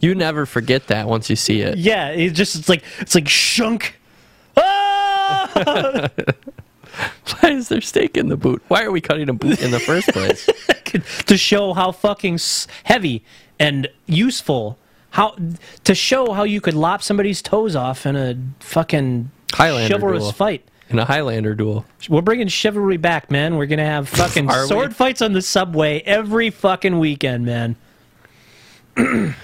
[0.00, 1.78] you never forget that once you see it.
[1.78, 4.00] Yeah, it's just it's like it's like shunk.
[4.56, 6.10] Ah!
[7.40, 8.62] Why is there steak in the boot?
[8.68, 10.48] Why are we cutting a boot in the first place?
[11.26, 12.38] to show how fucking
[12.84, 13.24] heavy
[13.58, 14.76] and useful
[15.14, 15.36] how
[15.84, 20.32] to show how you could lop somebody's toes off in a fucking Highlander chivalrous duel.
[20.32, 20.68] fight.
[20.90, 21.84] In a Highlander duel.
[22.08, 23.56] We're bringing chivalry back, man.
[23.56, 24.68] We're gonna have fucking Are we?
[24.68, 27.76] sword fights on the subway every fucking weekend, man.
[28.96, 29.36] Let's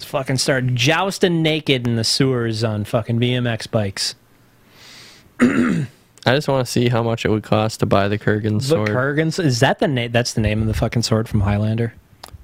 [0.00, 4.14] fucking start jousting naked in the sewers on fucking BMX bikes.
[5.40, 5.86] I
[6.26, 8.88] just want to see how much it would cost to buy the Kurgan sword.
[8.88, 9.18] The sword.
[9.18, 10.10] Kurgans is that the name?
[10.10, 11.92] That's the name of the fucking sword from Highlander.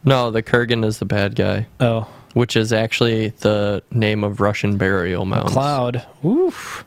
[0.09, 4.77] No, the Kurgan is the bad guy, Oh, which is actually the name of Russian
[4.77, 5.53] burial mounds.
[5.53, 6.05] Cloud.
[6.25, 6.85] Oof.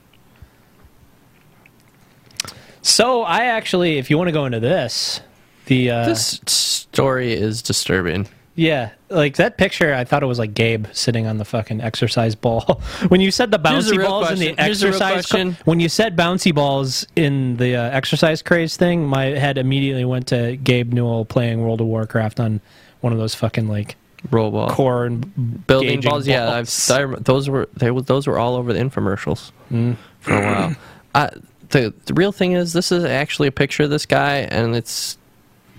[2.81, 5.21] So I actually, if you want to go into this,
[5.65, 8.27] the uh, This story is disturbing.
[8.55, 12.35] Yeah, like that picture, I thought it was like Gabe sitting on the fucking exercise
[12.35, 12.81] ball.
[13.07, 14.45] when you said the bouncy balls in the.
[14.61, 15.57] Here's exercise, question.
[15.63, 20.27] when you said bouncy balls in the uh, exercise craze thing, my head immediately went
[20.27, 22.61] to Gabe Newell playing World of Warcraft on
[23.01, 23.95] one of those fucking like
[24.29, 24.69] Roll ball.
[24.69, 26.69] core and Building gauging balls, yeah, I've.
[26.91, 29.97] I, those were they those were all over the infomercials Mm.
[30.19, 30.75] for a while.
[31.15, 31.29] I,
[31.69, 35.17] the the real thing is, this is actually a picture of this guy, and it's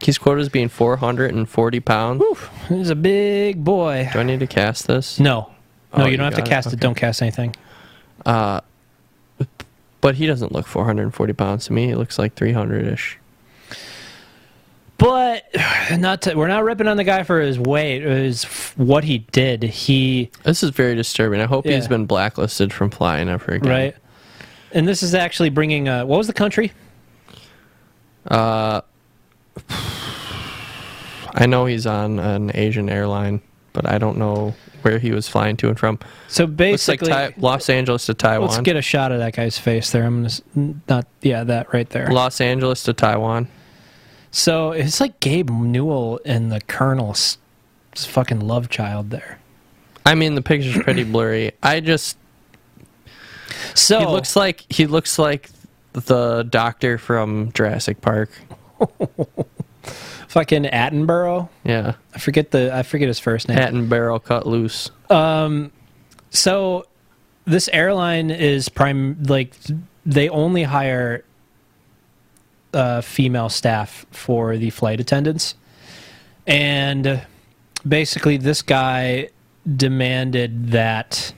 [0.01, 2.23] he's quoted as being 440 pounds.
[2.69, 4.09] He's a big boy.
[4.13, 5.21] Do I need to cast this?
[5.21, 5.51] No,
[5.97, 6.51] no, Oh, you you don't have to got it?
[6.51, 6.73] cast it.
[6.75, 6.81] Okay.
[6.81, 7.55] Don't cast anything.
[8.27, 8.61] Uh,
[10.01, 11.87] but he doesn't look 440 pounds to me.
[11.87, 13.19] He looks like 300 ish.
[15.03, 15.47] But
[15.99, 18.05] not to, we're not ripping on the guy for his weight.
[18.05, 18.45] It was
[18.77, 19.65] what he did.
[19.65, 21.41] He This is very disturbing.
[21.41, 23.69] I hope he's been blacklisted from flying ever again.
[23.69, 23.97] right,
[24.71, 25.89] and this is actually bringing.
[25.89, 26.71] Uh, what was the country?
[28.29, 28.83] Uh,
[31.35, 33.41] I know he's on an Asian airline,
[33.73, 35.99] but I don't know where he was flying to and from.
[36.29, 38.51] So Looks like basically, Los Angeles to Taiwan.
[38.51, 40.05] let's get a shot of that guy's face there.
[40.05, 42.07] I'm gonna not yeah that right there.
[42.07, 43.49] Los Angeles to Taiwan.
[44.33, 47.39] So it's like Gabe Newell and the Colonel's
[47.95, 49.39] fucking love child there.
[50.05, 51.53] I mean, the picture's pretty blurry.
[51.63, 52.17] I just
[53.75, 55.51] So he looks like he looks like
[55.93, 58.31] the doctor from Jurassic Park.
[60.29, 61.49] fucking Attenborough.
[61.65, 63.89] Yeah, I forget the I forget his first name.
[63.89, 64.91] barrel cut loose.
[65.11, 65.71] Um,
[66.31, 66.87] So
[67.45, 69.53] this airline is prime like
[70.07, 71.25] they only hire
[72.73, 75.55] uh, female staff for the flight attendants,
[76.47, 77.23] and
[77.87, 79.29] basically this guy
[79.77, 81.33] demanded that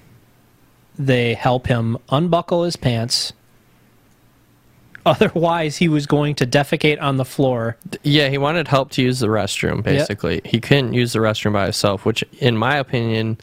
[0.98, 3.32] they help him unbuckle his pants.
[5.06, 7.76] Otherwise, he was going to defecate on the floor.
[8.02, 9.82] Yeah, he wanted help to use the restroom.
[9.82, 12.06] Basically, he couldn't use the restroom by himself.
[12.06, 13.36] Which, in my opinion,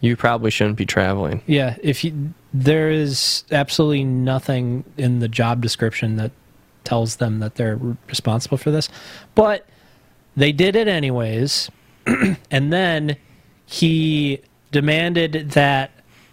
[0.00, 1.42] you probably shouldn't be traveling.
[1.46, 6.32] Yeah, if you there is absolutely nothing in the job description that
[6.86, 7.76] tells them that they're
[8.08, 8.88] responsible for this,
[9.34, 9.66] but
[10.36, 11.70] they did it anyways.
[12.50, 13.16] and then
[13.66, 14.40] he
[14.72, 15.90] demanded that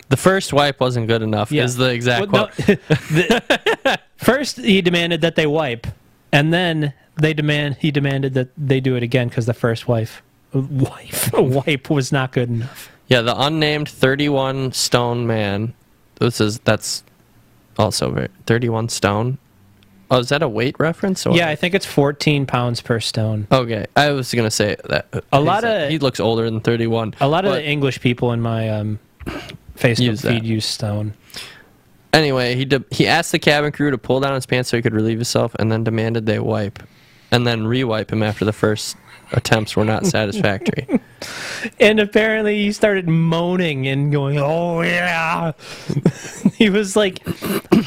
[0.10, 1.52] The first wipe wasn't good enough.
[1.52, 2.70] yeah, Is the exact Well, quote.
[2.70, 2.76] no,
[3.12, 5.88] the- first he demanded that they wipe,
[6.32, 10.22] and then they demand he demanded that they do it again because the first wife
[10.54, 11.32] wife
[11.66, 12.90] wipe was not good enough.
[13.08, 15.74] Yeah, the unnamed 31 stone man.
[16.20, 17.04] This is that's
[17.78, 19.38] also very, 31 stone.
[20.12, 21.26] Oh, is that a weight reference?
[21.26, 21.36] Or?
[21.36, 23.48] Yeah, I think it's 14 pounds per stone.
[23.52, 27.16] Okay, I was gonna say that A lot of- he looks older than 31.
[27.20, 29.00] A lot of the English people in my um,
[29.76, 30.30] Facebook Use that.
[30.34, 31.14] feed use stone.
[32.14, 34.84] anyway, he de- he asked the cabin crew to pull down his pants so he
[34.84, 36.84] could relieve himself, and then demanded they wipe,
[37.32, 38.96] and then re-wipe him after the first
[39.32, 41.00] attempts were not satisfactory.
[41.80, 45.54] And apparently he started moaning and going, "Oh yeah."
[46.54, 47.20] he was like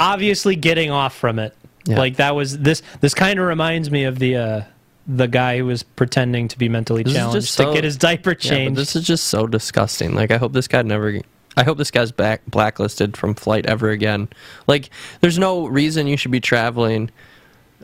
[0.00, 1.54] obviously getting off from it.
[1.86, 1.98] Yeah.
[1.98, 4.62] Like that was this this kind of reminds me of the uh
[5.06, 7.96] the guy who was pretending to be mentally This challenged just to so- get his
[7.96, 8.80] diaper Yeah, changed.
[8.80, 10.14] this is just so disgusting.
[10.16, 11.20] Like, I hope this guy never.
[11.56, 14.28] I hope this guy's back blacklisted from flight ever again.
[14.66, 17.10] Like, there's no reason you should be traveling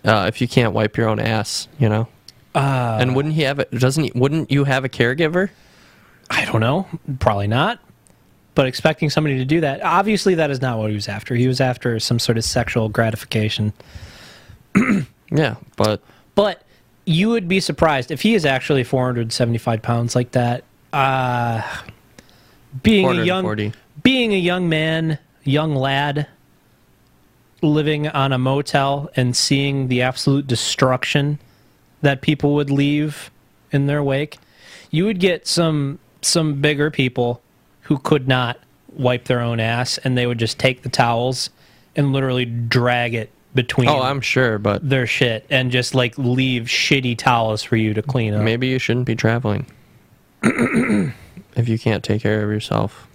[0.04, 1.68] uh, if you can't wipe your own ass.
[1.78, 2.08] You know.
[2.56, 3.70] uh, and wouldn't he have it?
[3.70, 4.12] Doesn't he?
[4.16, 5.50] Wouldn't you have a caregiver?
[6.28, 6.88] I don't know.
[7.20, 7.78] Probably not.
[8.54, 11.34] But expecting somebody to do that, obviously that is not what he was after.
[11.34, 13.72] He was after some sort of sexual gratification.
[15.34, 16.02] Yeah, but
[16.34, 16.62] But
[17.06, 20.64] you would be surprised if he is actually 475 pounds like that.
[20.92, 21.62] Uh,
[22.82, 23.72] being a young 440.
[24.02, 26.26] being a young man, young lad,
[27.62, 31.38] living on a motel and seeing the absolute destruction
[32.02, 33.30] that people would leave
[33.70, 34.38] in their wake,
[34.90, 37.41] you would get some some bigger people
[37.82, 38.58] who could not
[38.92, 41.50] wipe their own ass, and they would just take the towels
[41.96, 46.64] and literally drag it between Oh, I'm sure, but their shit and just like leave
[46.64, 48.42] shitty towels for you to clean up.
[48.42, 49.66] maybe you shouldn't be traveling
[50.42, 53.06] if you can't take care of yourself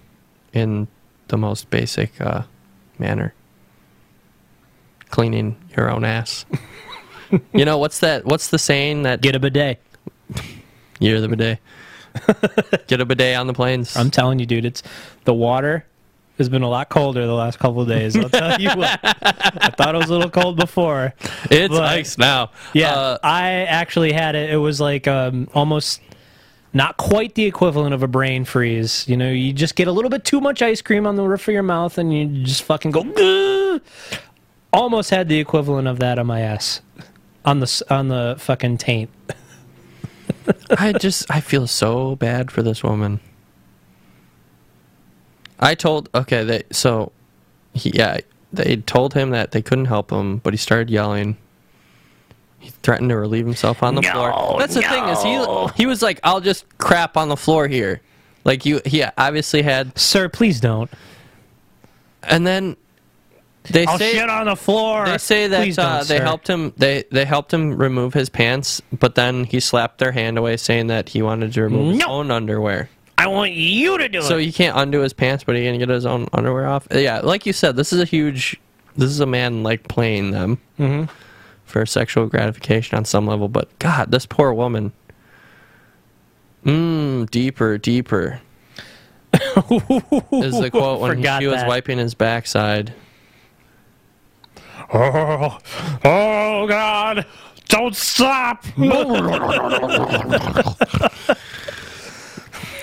[0.52, 0.86] in
[1.28, 2.42] the most basic uh,
[2.98, 3.34] manner.
[5.10, 6.44] Cleaning your own ass.
[7.52, 8.24] you know what's that?
[8.24, 9.80] What's the saying that Get a bidet.
[11.00, 11.58] you're the bidet?
[12.86, 13.96] Get a bidet on the planes.
[13.96, 14.82] I'm telling you, dude, it's
[15.24, 15.84] the water
[16.38, 18.16] has been a lot colder the last couple of days.
[18.16, 19.00] I'll tell you what.
[19.02, 21.12] I thought it was a little cold before.
[21.50, 22.52] it's ice now.
[22.72, 24.50] Yeah, Uh, I actually had it.
[24.50, 26.00] It was like um, almost
[26.72, 29.04] not quite the equivalent of a brain freeze.
[29.08, 31.48] You know, you just get a little bit too much ice cream on the roof
[31.48, 33.00] of your mouth, and you just fucking go.
[33.00, 33.82] "Ugh."
[34.72, 36.82] Almost had the equivalent of that on my ass,
[37.44, 39.10] on the on the fucking taint.
[40.78, 43.20] I just I feel so bad for this woman.
[45.60, 47.12] I told okay, they so
[47.74, 48.18] he yeah,
[48.52, 51.36] they told him that they couldn't help him, but he started yelling.
[52.60, 54.56] He threatened to relieve himself on the floor.
[54.58, 58.00] That's the thing is he he was like, "I'll just crap on the floor here."
[58.44, 60.90] Like you he obviously had Sir, please don't.
[62.22, 62.76] and then
[63.70, 65.06] they I'll say shit on the floor.
[65.06, 66.22] they say that uh, they sir.
[66.22, 66.72] helped him.
[66.76, 70.86] They they helped him remove his pants, but then he slapped their hand away, saying
[70.88, 72.06] that he wanted to remove his No.
[72.08, 72.88] own underwear.
[73.16, 74.28] I want you to do So it.
[74.28, 76.86] So he can't undo his pants, but he can get his own underwear off.
[76.92, 78.56] Yeah, like you said, this is a huge.
[78.96, 81.08] This is a man like playing them Mhm.
[81.64, 83.48] for sexual gratification on some level.
[83.48, 84.92] But God, this poor woman.
[86.64, 88.40] Mmm, deeper, deeper
[89.32, 91.68] is the quote when he, Forgot she was that.
[91.68, 92.92] wiping his backside.
[94.92, 95.58] Oh,
[96.04, 97.26] oh God!
[97.68, 98.64] Don't stop!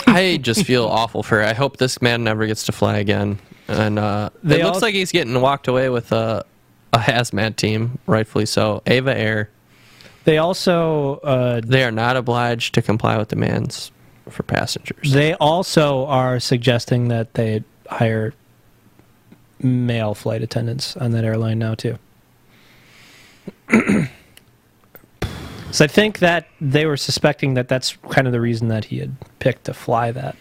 [0.08, 1.44] I just feel awful for her.
[1.44, 3.40] I hope this man never gets to fly again.
[3.68, 6.46] And uh, They it looks all- like he's getting walked away with a,
[6.94, 8.84] a hazmat team, rightfully so.
[8.86, 9.50] EVA Air.
[10.26, 13.92] they also uh, They are not obliged to comply with demands
[14.30, 15.12] for passengers.
[15.12, 18.34] they also are suggesting that they hire
[19.60, 21.98] male flight attendants on that airline now too.
[25.72, 29.00] so I think that they were suspecting that that's kind of the reason that he
[29.00, 30.36] had picked to fly that.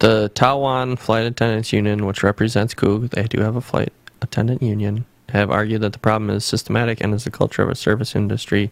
[0.00, 5.04] The Taiwan Flight Attendants Union, which represents Coog, they do have a flight attendant union,
[5.28, 8.70] have argued that the problem is systematic and is the culture of a service industry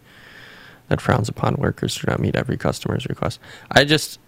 [0.88, 3.38] that frowns upon workers do not meet every customer's request.
[3.70, 4.18] I just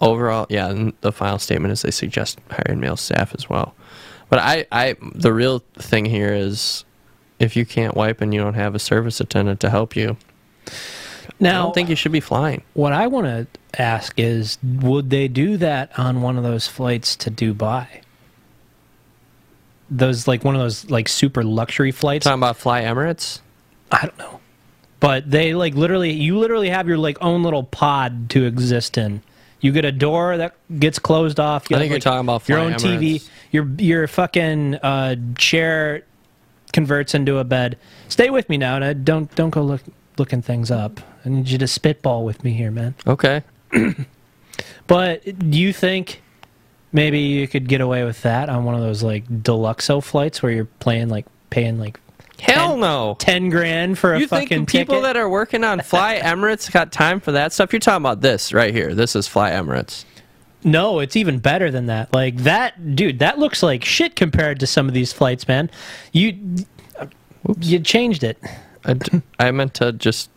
[0.00, 3.74] overall, yeah, the final statement is they suggest hiring male staff as well.
[4.30, 6.84] But I, I, the real thing here is
[7.38, 10.16] if you can't wipe and you don't have a service attendant to help you,
[11.40, 12.62] now I don't think you should be flying.
[12.74, 17.16] what I want to ask is, would they do that on one of those flights
[17.16, 17.86] to Dubai?
[19.90, 22.24] Those like one of those like super luxury flights.
[22.24, 23.40] Talking about Fly Emirates.
[23.90, 24.40] I don't know.
[25.00, 29.22] But they like literally you literally have your like own little pod to exist in.
[29.60, 31.70] You get a door that gets closed off.
[31.70, 33.28] You I have, think you're like, talking about your own TV.
[33.50, 36.04] Your your fucking uh, chair
[36.72, 37.76] converts into a bed.
[38.08, 39.82] Stay with me now, and I don't don't go look
[40.16, 41.00] looking things up.
[41.24, 42.94] I need you to spitball with me here, man.
[43.06, 43.42] Okay.
[44.86, 46.20] But do you think
[46.92, 50.50] maybe you could get away with that on one of those like deluxo flights where
[50.50, 52.00] you're playing like paying like
[52.40, 53.16] Hell Ten- no.
[53.18, 55.02] ten grand for a You fucking think people ticket?
[55.04, 57.72] that are working on Fly Emirates got time for that stuff?
[57.72, 58.94] You're talking about this right here.
[58.94, 60.04] This is Fly Emirates.
[60.62, 62.12] No, it's even better than that.
[62.12, 63.18] Like that, dude.
[63.20, 65.70] That looks like shit compared to some of these flights, man.
[66.12, 66.38] You,
[67.60, 68.38] you changed it.
[68.84, 70.28] I, d- I meant to just.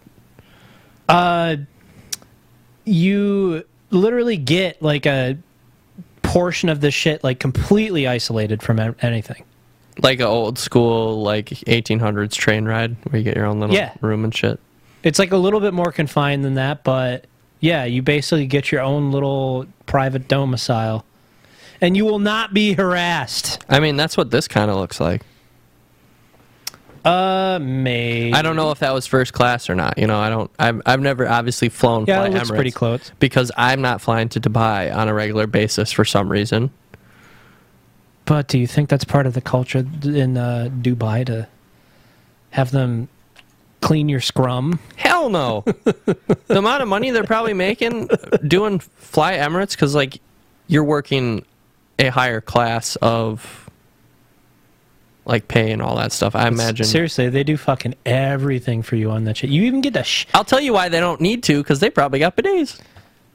[1.09, 1.57] Uh,
[2.85, 5.37] you literally get like a
[6.21, 9.43] portion of the shit like completely isolated from anything.
[10.01, 13.93] Like an old school, like 1800s train ride where you get your own little Yeah.
[14.01, 14.59] room and shit.
[15.03, 17.25] It's like a little bit more confined than that, but
[17.59, 21.05] yeah, you basically get your own little private domicile,
[21.81, 23.63] and you will not be harassed.
[23.69, 25.21] I mean, that's what this kind of looks like.
[27.05, 28.33] Uh, maybe.
[28.33, 29.97] I don't know if that was first class or not.
[29.97, 30.49] You know, I don't.
[30.57, 33.11] I've, I've never obviously flown Yeah, Fly it looks Emirates pretty close.
[33.19, 36.71] because I'm not flying to Dubai on a regular basis for some reason.
[38.25, 41.47] But do you think that's part of the culture in uh, Dubai to
[42.51, 43.09] have them
[43.81, 44.79] clean your scrum?
[44.95, 45.61] Hell no.
[45.83, 48.09] the amount of money they're probably making
[48.47, 50.21] doing Fly Emirates because like
[50.67, 51.45] you're working
[51.99, 53.69] a higher class of
[55.25, 56.35] like pay and all that stuff.
[56.35, 56.85] I imagine.
[56.85, 59.49] Seriously, they do fucking everything for you on that shit.
[59.49, 61.89] You even get to sh- I'll tell you why they don't need to because they
[61.89, 62.81] probably got bidets.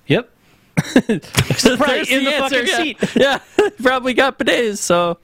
[0.07, 0.31] Yep.
[1.79, 2.77] Right in the fucking yeah.
[2.77, 2.99] seat.
[3.17, 3.39] Yeah,
[3.83, 4.79] probably got bidets.
[4.79, 5.19] So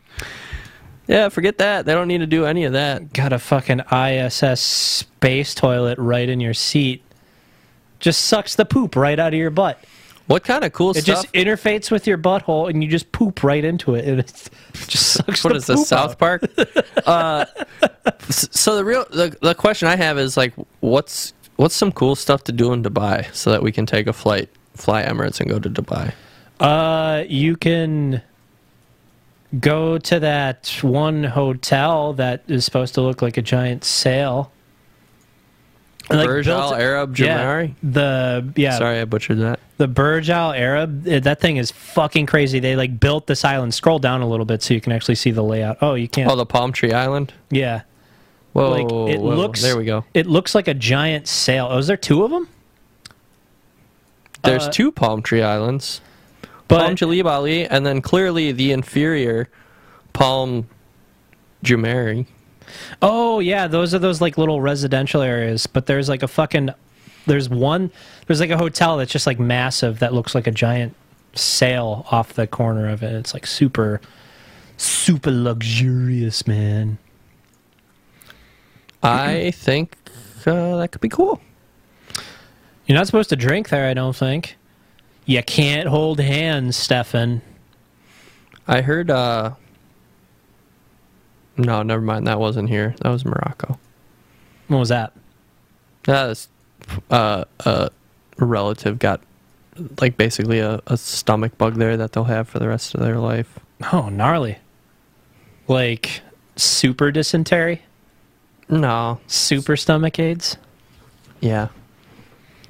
[1.07, 1.87] yeah, forget that.
[1.87, 3.13] They don't need to do any of that.
[3.13, 7.03] Got a fucking ISS space toilet right in your seat.
[8.01, 9.83] Just sucks the poop right out of your butt.
[10.27, 11.27] What kind of cool It stuff?
[11.33, 14.07] It just interfaces with your butthole, and you just poop right into it.
[14.07, 14.27] And it
[14.89, 15.45] just sucks.
[15.45, 16.19] what the is this South.
[16.19, 16.45] Park?
[17.05, 17.45] uh,
[18.31, 22.45] so the real the, the question I have is like, what's what's some cool stuff
[22.45, 25.59] to do in Dubai so that we can take a flight, fly Emirates, and go
[25.59, 26.13] to Dubai?
[26.61, 28.23] Uh, you can
[29.61, 34.51] go to that one hotel that is supposed to look like a giant sail.
[36.11, 37.75] Like, Burj built- Al Arab Yeah, Jamari.
[37.83, 39.59] the yeah, Sorry, I butchered that.
[39.79, 41.07] the Burj Al Arab.
[41.09, 42.59] eh, That thing is fucking crazy.
[42.61, 43.73] They like built this island.
[43.73, 45.79] Scroll down a little bit so you can actually see the layout.
[45.81, 46.31] Oh, you can't.
[46.31, 47.33] Oh, the Palm Tree Island.
[47.51, 47.83] yeah,
[48.53, 49.63] Whoa, like it whoa, looks.
[49.63, 50.05] There we go.
[50.13, 51.69] It looks like a giant sail.
[51.71, 52.49] Oh, is there two of them?
[54.45, 56.01] There's Uh, two Palm Tree Islands.
[56.69, 59.49] Palm but Jebel Ali, and then clearly the inferior
[60.13, 60.67] Palm
[61.65, 62.27] Jumeirah.
[63.03, 65.67] oh yeah, those are those like little residential areas.
[65.67, 66.71] But there's like a fucking
[67.27, 67.91] there's one
[68.27, 70.95] there's like a hotel that's just like massive that looks like a giant
[71.35, 73.13] sail off the corner of it.
[73.13, 74.01] It's like super
[74.77, 76.99] super luxurious, man.
[79.03, 79.97] I think
[80.47, 81.41] uh, that could be cool.
[82.87, 84.57] You're not supposed to drink there, I don't think.
[85.27, 87.41] You can't hold hands, Stefan.
[88.69, 89.11] I heard.
[89.11, 89.55] uh
[91.57, 92.27] No, never mind.
[92.27, 92.95] That wasn't here.
[93.01, 93.79] That was Morocco.
[94.69, 95.13] What was that?
[96.05, 96.49] That is,
[97.11, 97.91] uh, a
[98.39, 99.21] relative got
[100.01, 103.19] like basically a, a stomach bug there that they'll have for the rest of their
[103.19, 103.59] life.
[103.93, 104.59] Oh, gnarly.
[105.67, 106.21] Like
[106.57, 107.83] super dysentery?
[108.69, 110.57] No, Super stomach aids?
[111.41, 111.69] yeah,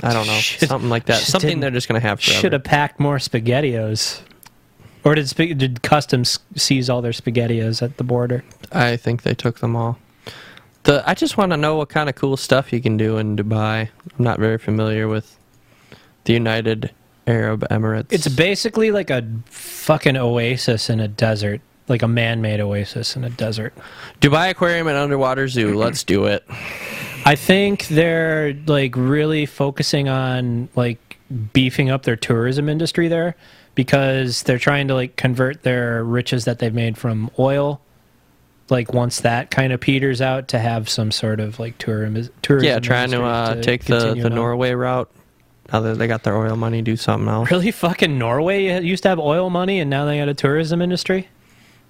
[0.03, 1.18] I don't know, Should- something like that.
[1.18, 2.40] Something they're just gonna have forever.
[2.40, 4.20] Should have packed more spaghettios.
[5.05, 5.28] Or did
[5.59, 8.42] did customs seize all their spaghettios at the border?
[8.72, 9.99] I think they took them all.
[10.84, 13.36] The I just want to know what kind of cool stuff you can do in
[13.36, 13.88] Dubai.
[14.18, 15.38] I'm not very familiar with
[16.24, 16.90] the United
[17.26, 18.12] Arab Emirates.
[18.12, 23.30] It's basically like a fucking oasis in a desert, like a man-made oasis in a
[23.30, 23.74] desert.
[24.20, 25.74] Dubai Aquarium and Underwater Zoo.
[25.74, 26.45] Let's do it.
[27.25, 31.18] I think they're like really focusing on like
[31.53, 33.35] beefing up their tourism industry there
[33.75, 37.81] because they're trying to like convert their riches that they've made from oil
[38.70, 42.68] like once that kind of peters out to have some sort of like tourism tourism
[42.68, 44.35] Yeah, trying to, uh, take the, the on.
[44.35, 45.11] Norway route.
[45.72, 47.51] Now that they got their oil money, do something else.
[47.51, 51.29] Really fucking Norway used to have oil money and now they got a tourism industry?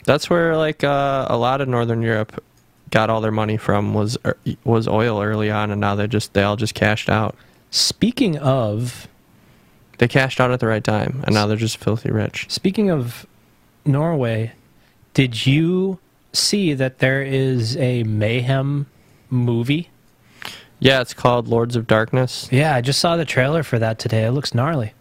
[0.05, 2.43] That's where like uh, a lot of Northern Europe
[2.95, 6.33] got all their money from was er, was oil early on, and now they just
[6.33, 7.35] they all just cashed out.
[7.71, 9.09] Speaking of
[9.99, 12.47] They cashed out at the right time, and now they're just filthy rich.
[12.49, 13.27] Speaking of
[13.85, 14.53] Norway,
[15.13, 15.99] did you
[16.33, 18.87] see that there is a mayhem
[19.29, 19.91] movie?
[20.81, 22.49] Yeah, it's called Lords of Darkness.
[22.53, 24.25] Yeah, I just saw the trailer for that today.
[24.25, 24.93] It looks gnarly.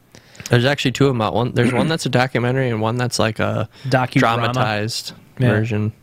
[0.50, 1.34] There's actually two of them out.
[1.34, 4.20] One there's one that's a documentary, and one that's like a Docudrama.
[4.20, 5.50] dramatized Yeah.
[5.50, 5.94] version.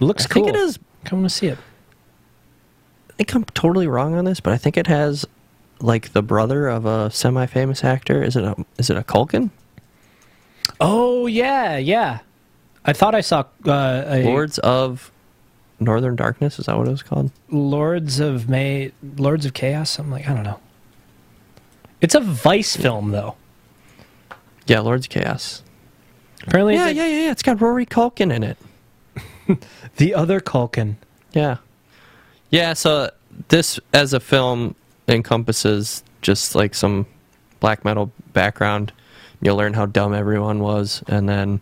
[0.00, 0.44] Looks I cool.
[0.44, 0.78] think it is.
[1.06, 1.58] Come to see it.
[3.10, 5.24] I think I'm totally wrong on this, but I think it has
[5.80, 8.22] like the brother of a semi-famous actor.
[8.22, 9.50] Is it a is it a Culkin?
[10.80, 12.18] Oh yeah, yeah.
[12.84, 15.10] I thought I saw uh, a Lords of
[15.80, 16.58] Northern Darkness.
[16.58, 17.30] Is that what it was called?
[17.50, 19.90] Lords of May, Lords of Chaos.
[19.90, 20.60] Something like I don't know.
[22.00, 23.36] It's a Vice film though.
[24.66, 25.62] Yeah, Lords of Chaos.
[26.46, 27.30] Apparently, Yeah, yeah, yeah, yeah.
[27.30, 28.58] It's got Rory Culkin in it.
[29.96, 30.96] the other Culkin.
[31.32, 31.56] Yeah.
[32.50, 33.10] Yeah, so
[33.48, 34.74] this as a film
[35.08, 37.06] encompasses just like some
[37.60, 38.92] black metal background.
[39.40, 41.60] You'll learn how dumb everyone was and then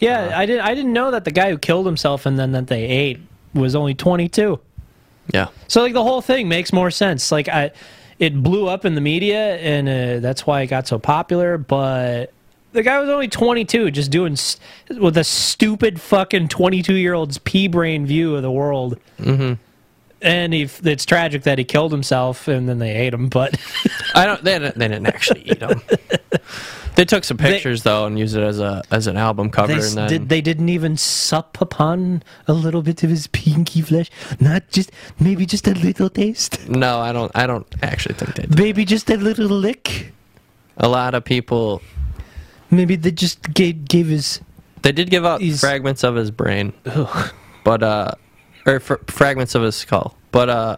[0.00, 0.60] Yeah, I did.
[0.60, 3.20] I didn't know that the guy who killed himself and then that they ate
[3.54, 4.58] was only twenty two.
[5.32, 5.48] yeah.
[5.68, 7.30] So like the whole thing makes more sense.
[7.32, 7.70] Like I,
[8.18, 11.58] it blew up in the media, and uh, that's why it got so popular.
[11.58, 12.32] But
[12.74, 14.58] the guy was only 22, just doing s-
[14.90, 18.98] with a stupid fucking 22 year old's pea brain view of the world.
[19.18, 19.54] Mm-hmm.
[20.20, 23.28] And he, it's tragic that he killed himself, and then they ate him.
[23.28, 23.58] But
[24.14, 25.80] I don't they didn't, they didn't actually eat him.
[26.96, 29.86] they took some pictures though and used it as a as an album cover they,
[29.86, 34.10] and then did, they didn't even sup upon a little bit of his pinky flesh.
[34.40, 36.68] Not just maybe just a little taste.
[36.70, 38.58] No, I don't I don't actually think they did.
[38.58, 40.12] Maybe just a little lick.
[40.78, 41.82] A lot of people
[42.76, 44.40] Maybe they just gave gave his
[44.82, 46.72] they did give out He's- fragments of his brain.
[47.64, 48.12] But uh
[48.66, 50.16] or fr- fragments of his skull.
[50.32, 50.76] But uh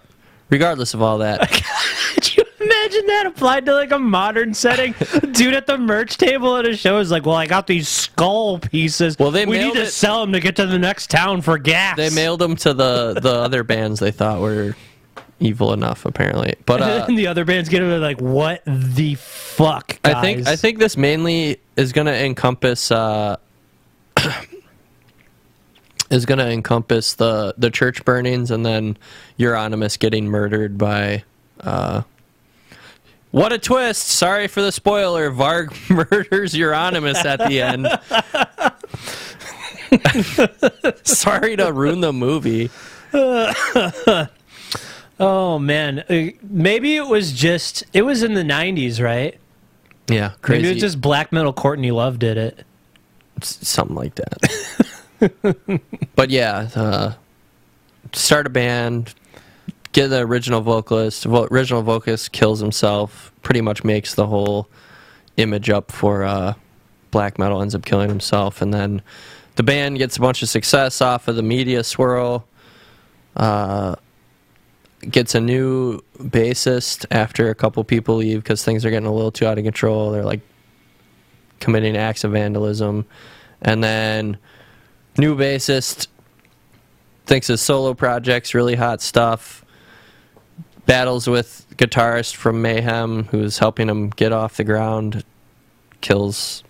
[0.50, 1.40] regardless of all that,
[2.14, 4.94] Could you imagine that applied to like a modern setting?
[5.32, 8.58] Dude at the merch table at a show is like, "Well, I got these skull
[8.58, 9.18] pieces.
[9.18, 11.58] Well, they we need to it- sell them to get to the next town for
[11.58, 14.76] gas." they mailed them to the the other bands they thought were
[15.40, 16.54] evil enough apparently.
[16.64, 20.46] But uh and the other bands get them they're like, "What the fuck?" I think?
[20.46, 23.36] I think this mainly is going to encompass uh,
[26.10, 28.96] is going to encompass the the church burnings and then
[29.38, 31.24] Euronymous getting murdered by.
[31.60, 32.02] Uh,
[33.30, 34.06] what a twist!
[34.06, 35.30] Sorry for the spoiler.
[35.30, 35.72] Varg
[36.10, 37.86] murders Euronymous at the end.
[41.06, 42.70] Sorry to ruin the movie.
[45.18, 49.38] Oh man, Uh, maybe it was just it was in the '90s, right?
[50.08, 50.66] Yeah, Maybe crazy.
[50.68, 51.52] it was just black metal.
[51.52, 52.64] Courtney Love did it.
[53.42, 55.80] S- something like that.
[56.16, 57.12] but yeah, uh,
[58.12, 59.14] start a band,
[59.92, 61.24] get the original vocalist.
[61.24, 63.32] Vo- original vocalist kills himself.
[63.42, 64.68] Pretty much makes the whole
[65.36, 66.54] image up for uh,
[67.10, 69.02] black metal, ends up killing himself, and then
[69.56, 72.46] the band gets a bunch of success off of the media swirl.
[73.34, 73.96] Uh,
[75.00, 79.30] gets a new bassist after a couple people leave because things are getting a little
[79.30, 80.10] too out of control.
[80.10, 80.40] They're like
[81.60, 83.06] committing acts of vandalism,
[83.62, 84.38] and then
[85.18, 86.08] new bassist
[87.26, 89.64] thinks his solo project's really hot stuff.
[90.86, 95.24] Battles with guitarist from Mayhem who's helping him get off the ground,
[96.00, 96.62] kills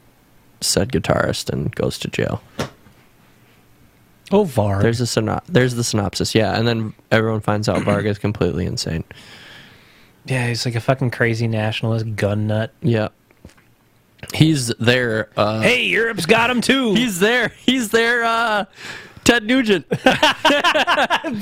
[0.60, 2.42] said guitarist and goes to jail.
[4.32, 4.82] Oh, Varg.
[4.82, 8.66] There's a syno- there's the synopsis, yeah, and then everyone finds out Varg is completely
[8.66, 9.04] insane.
[10.24, 12.72] yeah, he's like a fucking crazy nationalist gun nut.
[12.82, 13.08] Yeah,
[14.34, 15.28] he's there.
[15.36, 16.94] Uh, Hey, Europe's got him too.
[16.94, 17.52] he's there.
[17.64, 18.24] He's there.
[18.24, 18.64] Uh,
[19.24, 19.88] Ted Nugent.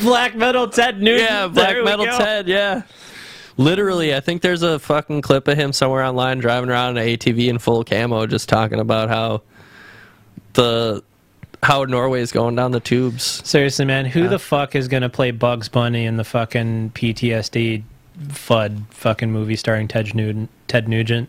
[0.01, 1.31] black metal Ted Nugent.
[1.31, 2.19] Yeah, Black There we Metal go.
[2.19, 2.49] Ted.
[2.49, 2.83] Yeah.
[3.57, 7.49] Literally, I think there's a fucking clip of him somewhere online driving around an ATV
[7.49, 9.43] in full camo, just talking about how
[10.55, 11.03] the
[11.65, 13.43] how Norway is going down the tubes.
[13.49, 17.83] Seriously, man, who the fuck is gonna play Bugs Bunny in the fucking PTSD
[18.29, 20.51] FUD fucking movie starring Ted Nugent?
[20.69, 21.29] Ted Nugent.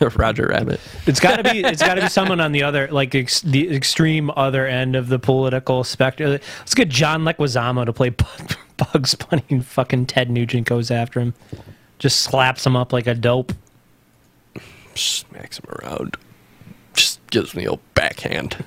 [0.16, 0.80] Roger Rabbit.
[1.06, 1.60] It's got to be.
[1.60, 5.08] It's got to be someone on the other, like ex, the extreme other end of
[5.08, 6.30] the political spectrum.
[6.30, 8.10] Let's get John Leguizamo to play
[8.76, 11.34] Bugs Bunny, and fucking Ted Nugent goes after him,
[11.98, 13.52] just slaps him up like a dope.
[14.94, 16.16] Smacks him around.
[17.36, 18.64] Gives me a backhand.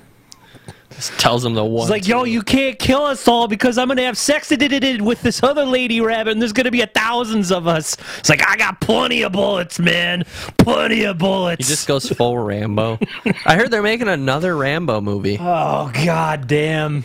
[0.90, 1.82] Just tells him the one.
[1.82, 5.42] It's like, yo, you can't kill us all because I'm gonna have sex with this
[5.42, 7.96] other lady rabbit, and there's gonna be a thousands of us.
[8.20, 10.22] It's like I got plenty of bullets, man,
[10.56, 11.66] plenty of bullets.
[11.66, 13.00] He just goes full Rambo.
[13.44, 15.36] I heard they're making another Rambo movie.
[15.40, 17.02] oh god damn!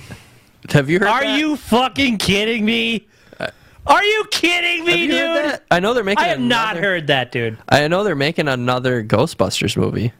[0.70, 1.07] Have you heard?
[1.07, 1.39] Are that?
[1.39, 3.07] you fucking kidding me?
[3.39, 3.47] Uh,
[3.88, 5.61] Are you kidding me, you dude?
[5.72, 6.26] I know they're making.
[6.26, 7.57] I have not heard that, dude.
[7.68, 10.13] I know they're making another Ghostbusters movie.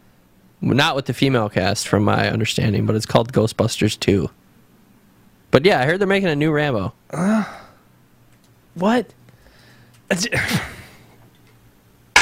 [0.74, 4.30] Not with the female cast, from my understanding, but it's called Ghostbusters 2.
[5.52, 6.92] But yeah, I heard they're making a new Rambo.
[7.12, 7.44] Uh,
[8.74, 9.14] what?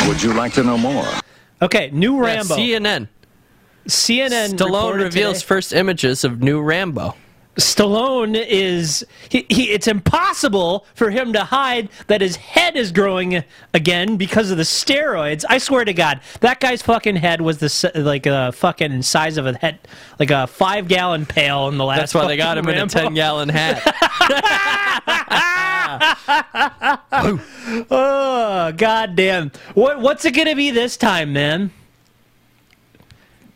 [0.08, 1.08] Would you like to know more?
[1.62, 2.56] Okay, new Yeah, Rambo.
[2.56, 3.08] CNN.
[3.88, 7.16] CNN Stallone reveals today- first images of new Rambo.
[7.56, 13.44] Stallone is he, he it's impossible for him to hide that his head is growing
[13.74, 15.46] again because of the steroids.
[15.48, 19.46] I swear to God, that guy's fucking head was the like a fucking size of
[19.46, 19.80] a head,
[20.20, 22.00] like a five gallon pail in the last.
[22.00, 23.82] That's why they got him fucking in a 10 gallon hat.
[27.90, 29.52] Oh goddamn!
[29.74, 31.72] What what's it gonna be this time, man?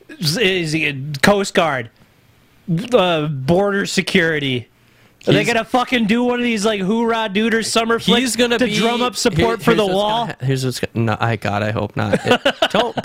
[0.09, 0.75] Is, is
[1.21, 1.89] Coast Guard,
[2.93, 4.67] uh, border security?
[5.27, 8.57] Are they gonna fucking do one of these like hoorah duder summer flicks He's gonna
[8.59, 10.27] to be, drum up support here- for the wall?
[10.27, 12.17] gonna here's what's gonna, no, I God, I hope not.
[12.23, 12.95] It- don't,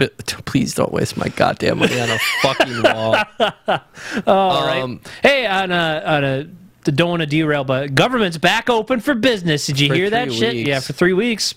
[0.45, 3.17] please don't waste my goddamn money on a fucking wall.
[4.27, 4.83] All right.
[4.83, 6.45] Um, Hey, on a on a
[6.85, 9.67] don't want to derail, but government's back open for business.
[9.67, 10.55] Did you hear that three shit?
[10.55, 11.55] Yeah, for three weeks.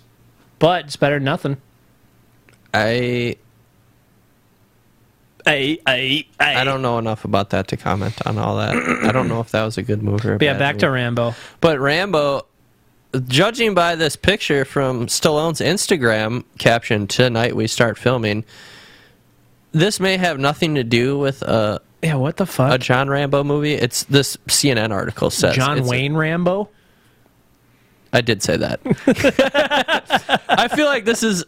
[0.57, 1.57] But it's better than nothing.
[2.73, 3.35] I
[5.47, 8.75] I I I, I don't know enough about that to comment on all that.
[8.75, 10.79] I don't know if that was a good move or a Yeah, bad back move.
[10.81, 11.35] to Rambo.
[11.61, 12.45] But Rambo,
[13.27, 18.43] judging by this picture from Stallone's Instagram caption, tonight we start filming,
[19.71, 22.73] this may have nothing to do with a, Yeah, what the fuck?
[22.73, 23.73] a John Rambo movie.
[23.73, 25.55] It's this CNN article says.
[25.55, 26.69] John It's a- Wayne Rambo.
[28.16, 28.80] I did say that.
[30.49, 31.43] I feel like this is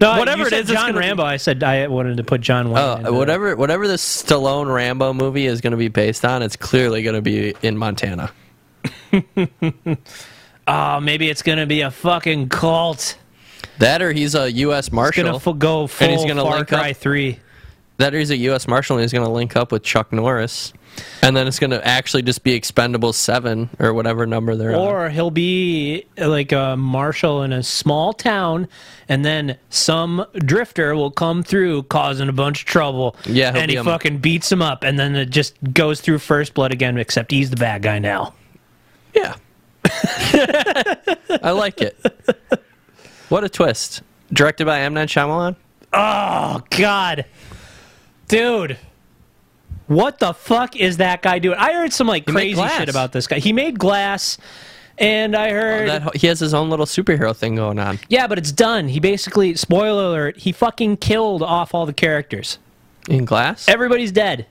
[0.00, 1.22] No, whatever said it's John gonna be- Rambo.
[1.24, 3.06] I said I wanted to put John Wayne.
[3.06, 7.02] Uh, whatever, whatever this Stallone Rambo movie is going to be based on, it's clearly
[7.02, 8.30] going to be in Montana.
[9.12, 9.98] it.
[10.68, 13.16] Oh, maybe it's gonna be a fucking cult.
[13.78, 14.90] That or he's a U.S.
[14.90, 15.22] Marshal.
[15.22, 17.38] gonna f- go full he's gonna Far link Cry up- Three.
[17.98, 18.66] that or he's a U.S.
[18.66, 20.72] Marshal and he's going to link up with Chuck Norris,
[21.22, 24.76] and then it's going to actually just be Expendable Seven or whatever number they're on.
[24.76, 28.68] Or he'll be like a marshal in a small town,
[29.08, 33.16] and then some drifter will come through causing a bunch of trouble.
[33.26, 36.18] Yeah, he'll and he a- fucking beats him up, and then it just goes through
[36.18, 36.96] First Blood again.
[36.98, 38.34] Except he's the bad guy now.
[39.14, 39.36] Yeah,
[41.42, 41.96] I like it.
[43.28, 44.02] What a twist!
[44.32, 45.56] Directed by M Night Shyamalan.
[45.92, 47.24] Oh God,
[48.28, 48.76] dude.
[49.86, 51.56] What the fuck is that guy doing?
[51.58, 53.38] I heard some like He crazy shit about this guy.
[53.38, 54.36] He made glass,
[54.98, 57.98] and I oh, heard That he has his own little superhero thing going on.
[58.08, 58.88] Yeah, but it's done.
[58.88, 62.58] He basically, spoiler alert, he fucking killed off all the characters.
[63.08, 63.68] In Glass.
[63.68, 64.46] Everybody's dead.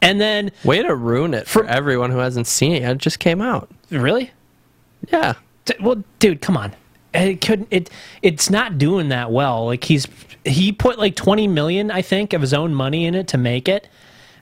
[0.00, 2.82] And then, Way to ruin it for From- everyone who hasn't seen it.
[2.82, 2.92] yet.
[2.92, 3.70] It just came out.
[3.90, 4.30] really?
[5.10, 5.34] Yeah.
[5.66, 6.72] D- Well, dude, come on.
[7.12, 7.90] it couldn't it
[8.22, 10.08] it's not doing that well like he's
[10.44, 13.68] he put like 20 million i think of his own money in it to make
[13.68, 13.86] it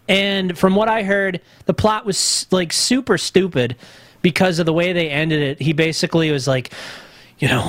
[0.08, 3.76] and from what i heard the plot was like super stupid
[4.22, 6.72] because of the way they ended it he basically was like
[7.38, 7.62] you know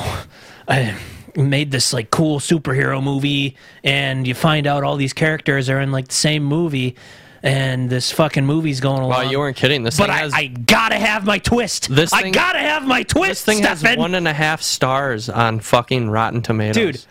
[0.68, 0.96] i
[1.36, 5.92] made this like cool superhero movie and you find out all these characters are in
[5.92, 6.96] like the same movie
[7.42, 9.84] and this fucking movie's going along Well, you weren't kidding.
[9.84, 11.94] This but thing I, has I gotta have my twist.
[11.94, 13.46] This I thing- gotta have my twist.
[13.46, 16.76] this thing has one and a half stars on fucking Rotten Tomatoes.
[16.76, 17.06] Dude,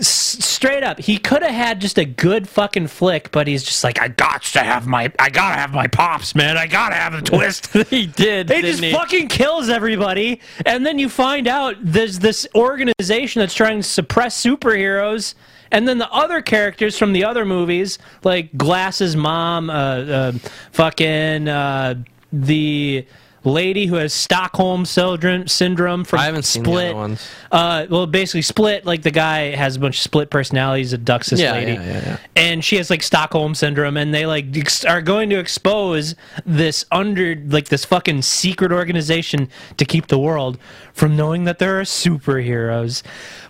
[0.00, 4.00] straight up, he could have had just a good fucking flick, but he's just like,
[4.00, 6.56] I got to have my, I gotta have my pops, man.
[6.56, 7.66] I gotta have a twist.
[7.88, 8.48] he did.
[8.48, 8.92] Didn't just he?
[8.92, 14.42] fucking kills everybody, and then you find out there's this organization that's trying to suppress
[14.42, 15.34] superheroes,
[15.70, 20.32] and then the other characters from the other movies, like Glass's mom, uh, uh,
[20.72, 21.94] fucking uh,
[22.32, 23.06] the
[23.44, 26.86] lady who has Stockholm syndrome, syndrome from I haven't seen the Split.
[26.86, 27.28] other ones.
[27.50, 31.40] Uh, well, basically, Split, like the guy has a bunch of split personalities, abducts this
[31.40, 34.46] Yeah, lady, yeah, yeah, and she has like Stockholm syndrome, and they like
[34.86, 36.14] are going to expose
[36.44, 40.58] this under like this fucking secret organization to keep the world
[40.92, 43.02] from knowing that there are superheroes,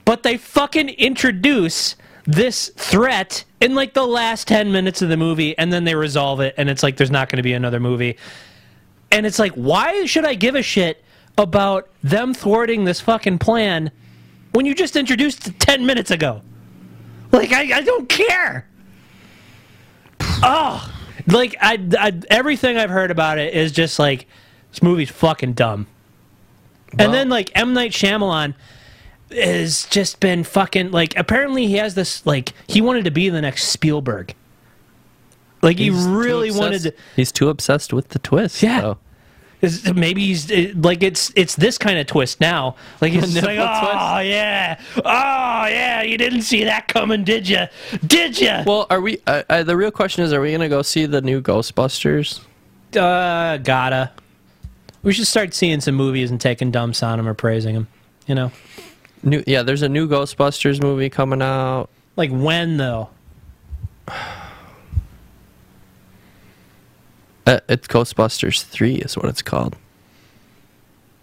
[0.05, 5.57] but they fucking introduce this threat in like the last 10 minutes of the movie
[5.59, 8.17] and then they resolve it and it's like there's not going to be another movie
[9.11, 11.03] and it's like, why should I give a shit
[11.39, 13.91] about them thwarting this fucking plan
[14.53, 16.43] when you just introduced it 10 minutes ago?
[17.33, 18.67] Like, I, I don't care.
[20.43, 20.93] Oh,
[21.27, 24.27] like, I, I, everything I've heard about it is just like,
[24.71, 25.87] this movie's fucking dumb.
[26.95, 27.73] Well- and then, like, M.
[27.73, 28.55] Night Shyamalan
[29.31, 33.41] has just been fucking, like, apparently he has this, like, he wanted to be the
[33.41, 34.35] next Spielberg.
[35.63, 36.95] Like, he He's too really wanted to.
[37.17, 38.63] He's too obsessed with the twist.
[38.63, 38.81] Yeah.
[38.81, 38.99] so.
[39.95, 42.77] Maybe he's it, like it's it's this kind of twist now.
[43.03, 43.45] Like like, oh twist?
[43.45, 47.67] yeah, oh yeah, you didn't see that coming, did you?
[48.07, 48.63] Did you?
[48.67, 49.19] Well, are we?
[49.27, 52.41] Uh, uh, the real question is, are we gonna go see the new Ghostbusters?
[52.97, 54.13] Uh, gotta.
[55.03, 57.89] We should start seeing some movies and taking dumps on them or praising them.
[58.27, 58.53] You know,
[59.23, 59.63] New, yeah.
[59.63, 61.91] There's a new Ghostbusters movie coming out.
[62.17, 63.11] like when though?
[67.51, 69.77] Uh, it's Ghostbusters Three, is what it's called.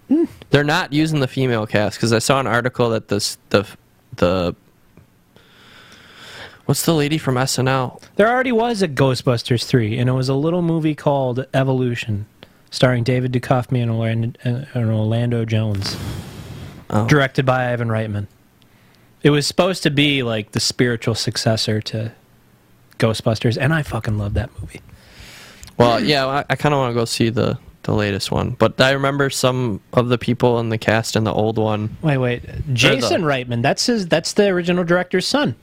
[0.10, 0.26] Hmm.
[0.50, 3.66] They're not using the female cast because I saw an article that this the
[4.14, 4.54] the
[6.66, 8.02] what's the lady from SNL?
[8.18, 12.26] There already was a Ghostbusters three, and it was a little movie called Evolution,
[12.72, 15.96] starring David Duchovny and Orlando, and Orlando Jones.
[16.90, 17.08] Oh.
[17.08, 18.28] directed by Ivan Reitman.
[19.24, 22.12] It was supposed to be like the spiritual successor to
[22.98, 24.82] Ghostbusters, and I fucking love that movie.
[25.78, 28.82] Well, yeah, I, I kind of want to go see the the latest one, but
[28.82, 31.96] I remember some of the people in the cast in the old one.
[32.02, 33.62] Wait, wait, Jason Reitman.
[33.62, 34.08] That's his.
[34.08, 35.56] That's the original director's son.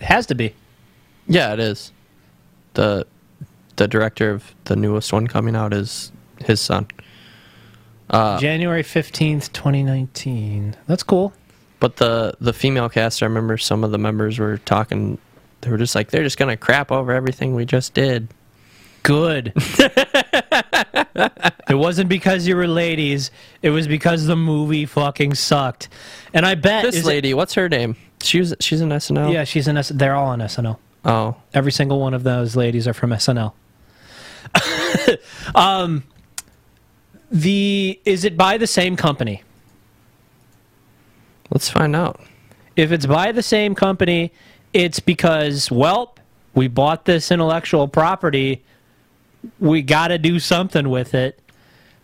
[0.00, 0.54] It has to be.
[1.26, 1.92] Yeah, it is.
[2.74, 3.06] the
[3.76, 6.12] The director of the newest one coming out is
[6.44, 6.88] his son.
[8.10, 10.76] Uh, January fifteenth, twenty nineteen.
[10.86, 11.32] That's cool.
[11.80, 15.16] But the the female cast, I remember some of the members were talking.
[15.62, 18.28] They were just like, they're just gonna crap over everything we just did.
[19.02, 19.52] Good.
[21.68, 23.30] it wasn't because you were ladies.
[23.62, 25.88] It was because the movie fucking sucked.
[26.32, 27.96] And I bet This is it- lady, what's her name?
[28.22, 29.32] She was she's in SNL.
[29.32, 29.76] yeah, she's in.
[29.76, 30.78] S- they're all on SNL.
[31.04, 33.52] Oh, Every single one of those ladies are from SNL.
[35.56, 36.04] um,
[37.30, 39.42] the is it by the same company?
[41.50, 42.20] let's find out.
[42.76, 44.32] If it's by the same company,
[44.72, 46.14] it's because well,
[46.54, 48.62] we bought this intellectual property.
[49.58, 51.38] We got to do something with it.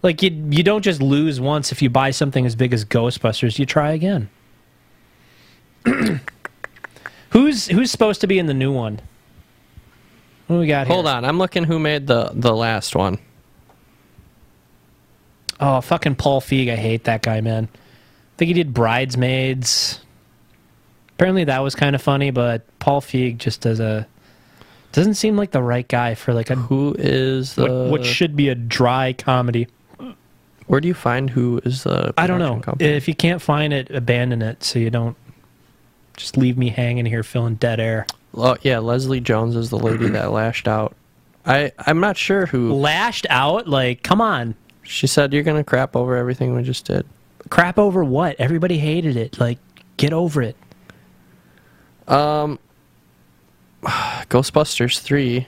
[0.03, 3.59] Like you, you don't just lose once if you buy something as big as Ghostbusters.
[3.59, 4.29] You try again.
[7.31, 9.01] who's who's supposed to be in the new one?
[10.47, 10.95] What do we got here?
[10.95, 13.19] Hold on, I'm looking who made the the last one.
[15.61, 16.71] Oh, fucking Paul Feig.
[16.71, 17.69] I hate that guy, man.
[17.73, 17.79] I
[18.37, 20.01] think he did Bridesmaids.
[21.11, 24.07] Apparently that was kind of funny, but Paul Feig just does a
[24.99, 27.63] doesn't seem like the right guy for like a Who is the?
[27.63, 29.69] what, what should be a dry comedy.
[30.67, 32.13] where do you find who is the?
[32.19, 32.61] I don't know.
[32.61, 32.91] company?
[32.91, 35.17] If you can't find it, abandon it so you don't
[36.17, 38.07] just leave me hanging here feeling dead air.
[38.35, 40.95] Oh, yeah, Leslie Jones is the lady that lashed out.
[41.47, 42.75] I I'm not sure who.
[42.75, 44.55] Lashed out, like, come on.
[44.83, 47.07] She said you're gonna crap over everything we just did.
[47.51, 48.37] Crap over what?
[48.39, 49.39] Everybody hated it.
[49.39, 49.59] Like,
[49.97, 50.57] get over it.
[52.09, 52.59] Um,
[54.29, 55.47] Ghostbusters three.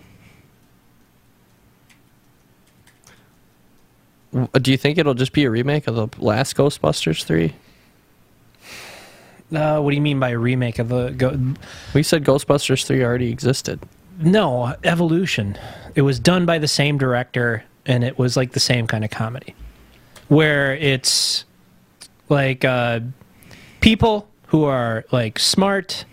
[4.61, 7.55] Do you think it'll just be a remake of the last Ghostbusters three?
[9.53, 11.11] Uh, what do you mean by a remake of the?
[11.11, 11.55] Go-
[11.93, 13.81] We said Ghostbusters 3 already existed.
[14.20, 15.59] no, Evolution.
[15.97, 19.11] It was done by the same director, and it was like the same kind of
[19.11, 19.57] comedy,
[20.28, 21.45] where it's
[22.28, 23.01] like uh,
[23.81, 26.05] people who are like smart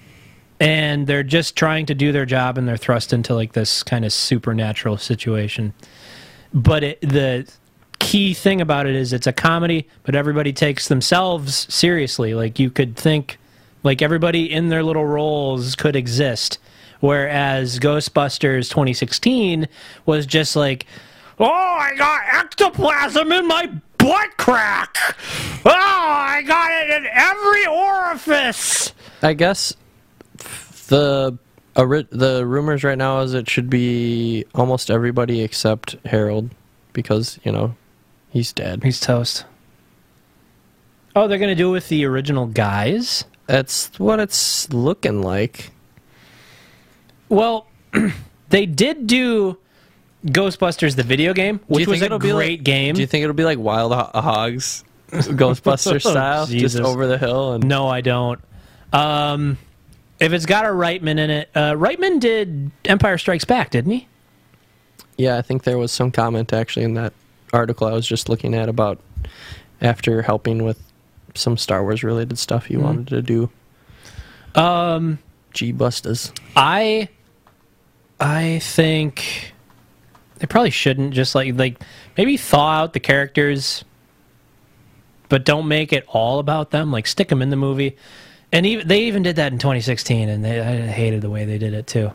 [0.60, 4.06] and they're just trying to do their job, and they're thrust into like this kind
[4.06, 5.74] of supernatural situation.
[6.54, 7.48] But it, the
[8.00, 12.34] key thing about it is it's a comedy, but everybody takes themselves seriously.
[12.34, 13.38] Like you could think,
[13.84, 16.58] like everybody in their little roles could exist.
[17.00, 19.68] Whereas Ghostbusters 2016
[20.06, 20.88] was just like,
[21.40, 24.98] oh, I got ectoplasm in my butt crack.
[25.66, 28.94] Oh, I got it in every orifice.
[29.22, 29.76] I guess
[30.88, 31.38] the
[31.76, 36.50] the rumors right now is it should be almost everybody except Harold
[36.94, 37.76] because, you know,
[38.30, 38.84] he's dead.
[38.84, 39.46] He's toast.
[41.16, 43.26] Oh, they're gonna do it with the original guys.
[43.46, 45.72] That's what it's looking like.
[47.30, 47.68] Well,
[48.50, 49.58] they did do
[50.26, 52.96] Ghostbusters the video game, which was a great like- game.
[52.96, 57.54] Do you think it'll be like Wild Ho- Hogs, Ghostbuster style, just over the hill?
[57.54, 58.40] And No, I don't.
[58.94, 59.58] Um,
[60.20, 64.08] if it's got a Reitman in it, uh, Reitman did Empire Strikes Back, didn't he?
[65.18, 67.12] yeah, I think there was some comment actually in that
[67.52, 69.00] article I was just looking at about
[69.82, 70.80] after helping with
[71.34, 73.50] some Star Wars related stuff he wanted to do.
[74.54, 75.18] Um,
[75.54, 76.32] G Bustas.
[76.56, 77.10] I,
[78.20, 79.54] I think
[80.38, 81.82] they probably shouldn't just like like
[82.16, 83.84] maybe thaw out the characters,
[85.30, 86.92] but don't make it all about them.
[86.92, 87.98] Like stick them in the movie,
[88.52, 91.58] and even they even did that in 2016, and they, I hated the way they
[91.58, 92.12] did it too.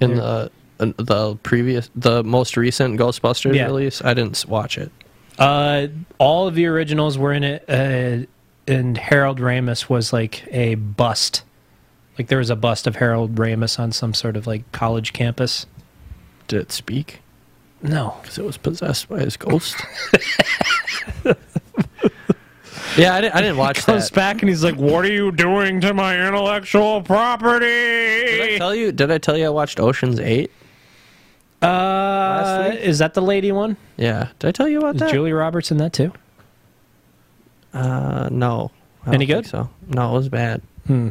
[0.00, 3.66] in the the previous the most recent Ghostbusters Yeah.
[3.66, 4.02] release.
[4.04, 4.90] I didn't watch it.
[5.38, 5.86] Uh,
[6.18, 8.26] all of the originals were in it, uh,
[8.66, 11.42] and Harold Ramis was like a bust.
[12.18, 15.66] Like there was a bust of Harold Ramis on some sort of like college campus.
[16.48, 17.20] Did it speak?
[17.80, 19.76] No, Because it was possessed by his ghost.
[22.96, 24.14] yeah, I didn't, I didn't watch comes that.
[24.14, 28.58] back and he's like, "What are you doing to my intellectual property?" Did I property?"
[28.58, 28.92] tell you?
[28.92, 30.50] Did I tell you I watched Ocean's Eight?
[31.60, 33.76] Uh, is that the lady one?
[33.96, 34.28] Yeah.
[34.40, 35.12] Did I tell you about Is that?
[35.12, 36.12] Julie Roberts in that too?
[37.72, 38.70] Uh, no.
[39.02, 39.46] I don't Any think good?
[39.50, 40.60] So no, it was bad.
[40.86, 41.10] Hmm.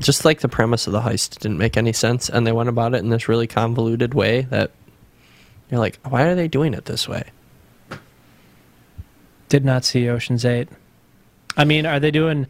[0.00, 2.94] Just like the premise of the heist didn't make any sense, and they went about
[2.94, 4.70] it in this really convoluted way that
[5.70, 7.24] you're like, why are they doing it this way?
[9.52, 10.66] Did not see Ocean's Eight.
[11.58, 12.46] I mean, are they doing?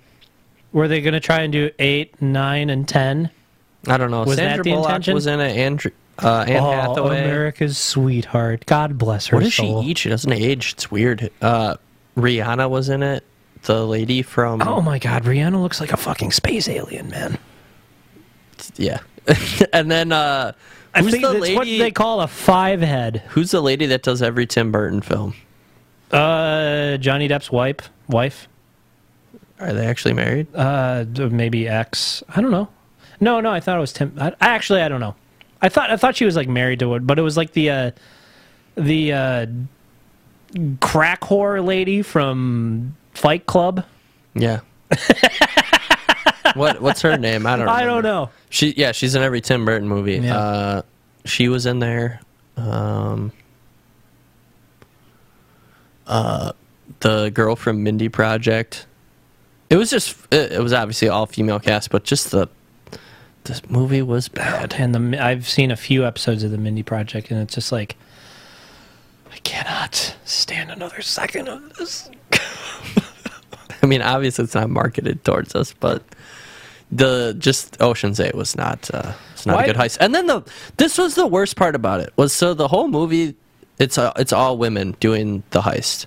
[0.70, 3.28] Were they going to try and do eight, nine, and ten?
[3.88, 4.22] I don't know.
[4.22, 5.14] Was that Sandra the Bullock intention?
[5.14, 5.56] was in it.
[5.56, 5.90] Andrew,
[6.20, 7.24] uh, Anne oh, Hathaway.
[7.24, 8.66] America's sweetheart.
[8.66, 9.98] God bless her What does she eat?
[9.98, 10.74] She doesn't age.
[10.74, 11.28] It's weird.
[11.40, 11.74] Uh,
[12.16, 13.24] Rihanna was in it.
[13.62, 17.36] The lady from Oh my God, Rihanna looks like a fucking space alien, man.
[18.76, 19.00] yeah,
[19.72, 20.52] and then uh,
[20.94, 21.56] I think the that's lady?
[21.56, 23.24] what they call a five head.
[23.30, 25.34] who's the lady that does every Tim Burton film?
[26.12, 27.90] Uh, Johnny Depp's wife.
[28.08, 28.48] Wife.
[29.58, 30.48] Are they actually married?
[30.54, 32.22] Uh, maybe ex.
[32.28, 32.68] I don't know.
[33.20, 34.12] No, no, I thought it was Tim.
[34.18, 35.14] I, I actually, I don't know.
[35.60, 37.70] I thought I thought she was like married to it, but it was like the
[37.70, 37.90] uh,
[38.74, 39.46] the uh,
[40.80, 43.84] crack whore lady from Fight Club.
[44.34, 44.60] Yeah.
[46.54, 47.46] what What's her name?
[47.46, 47.68] I don't.
[47.68, 48.30] I don't know.
[48.50, 50.16] She yeah, she's in every Tim Burton movie.
[50.16, 50.36] Yeah.
[50.36, 50.82] Uh,
[51.24, 52.20] she was in there.
[52.56, 53.30] Um,
[56.12, 56.52] uh,
[57.00, 58.86] the girl from Mindy Project.
[59.70, 62.48] It was just it, it was obviously all female cast, but just the
[63.44, 64.74] this movie was bad.
[64.78, 67.96] And the I've seen a few episodes of the Mindy Project, and it's just like
[69.32, 72.10] I cannot stand another second of this.
[73.82, 76.02] I mean, obviously it's not marketed towards us, but
[76.92, 79.96] the just Ocean's Eight was not uh, it's not Why- a good heist.
[79.98, 80.42] And then the
[80.76, 83.34] this was the worst part about it was so the whole movie
[83.78, 86.06] it's uh, it's all women doing the heist.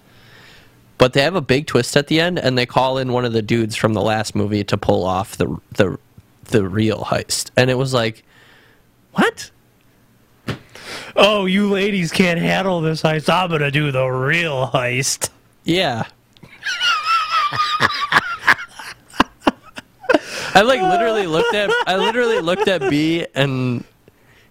[0.97, 3.33] But they have a big twist at the end, and they call in one of
[3.33, 5.97] the dudes from the last movie to pull off the the
[6.45, 7.51] the real heist.
[7.57, 8.23] And it was like,
[9.13, 9.51] what?
[11.15, 13.29] Oh, you ladies can't handle this heist.
[13.29, 15.29] I'm gonna do the real heist.
[15.63, 16.05] Yeah.
[20.53, 23.83] I like literally looked at I literally looked at B and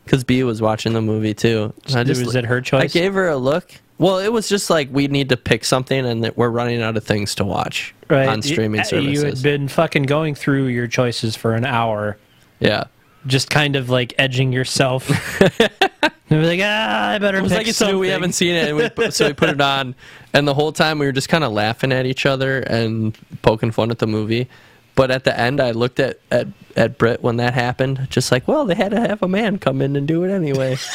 [0.04, 1.72] because B was watching the movie too.
[1.86, 2.82] And I Was it her choice?
[2.82, 3.70] I gave her a look.
[3.96, 6.96] Well, it was just like we need to pick something, and that we're running out
[6.96, 7.94] of things to watch
[8.28, 12.16] on streaming You- You had been fucking going through your choices for an hour,
[12.58, 12.84] yeah,
[13.26, 15.08] just kind of like edging yourself.
[15.60, 17.94] and be like, ah, I better it was pick like it's something.
[17.94, 18.00] new.
[18.00, 19.94] We haven't seen it, we put, so we put it on,
[20.32, 23.70] and the whole time we were just kind of laughing at each other and poking
[23.70, 24.48] fun at the movie.
[24.96, 28.46] But at the end, I looked at at at Britt when that happened, just like,
[28.46, 30.76] well, they had to have a man come in and do it anyway.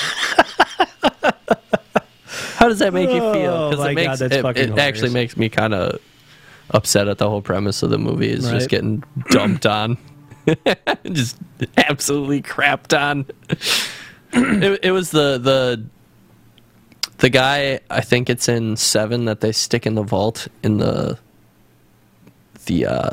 [2.58, 3.52] How does that make you feel?
[3.54, 6.00] Oh, my it God, makes that's it, it actually makes me kind of
[6.72, 8.30] upset at the whole premise of the movie.
[8.30, 8.56] Is Right.
[8.56, 9.98] just getting dumped on,
[11.06, 11.38] just
[11.78, 13.26] absolutely crapped on.
[14.34, 15.86] it, it was the the
[17.20, 17.80] the guy.
[17.90, 21.18] I think it's in seven that they stick in the vault in the
[22.66, 23.10] the uh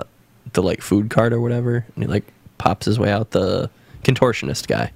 [0.52, 2.24] the like food cart or whatever, and he like
[2.58, 3.30] pops his way out.
[3.32, 3.70] The
[4.04, 4.92] contortionist guy.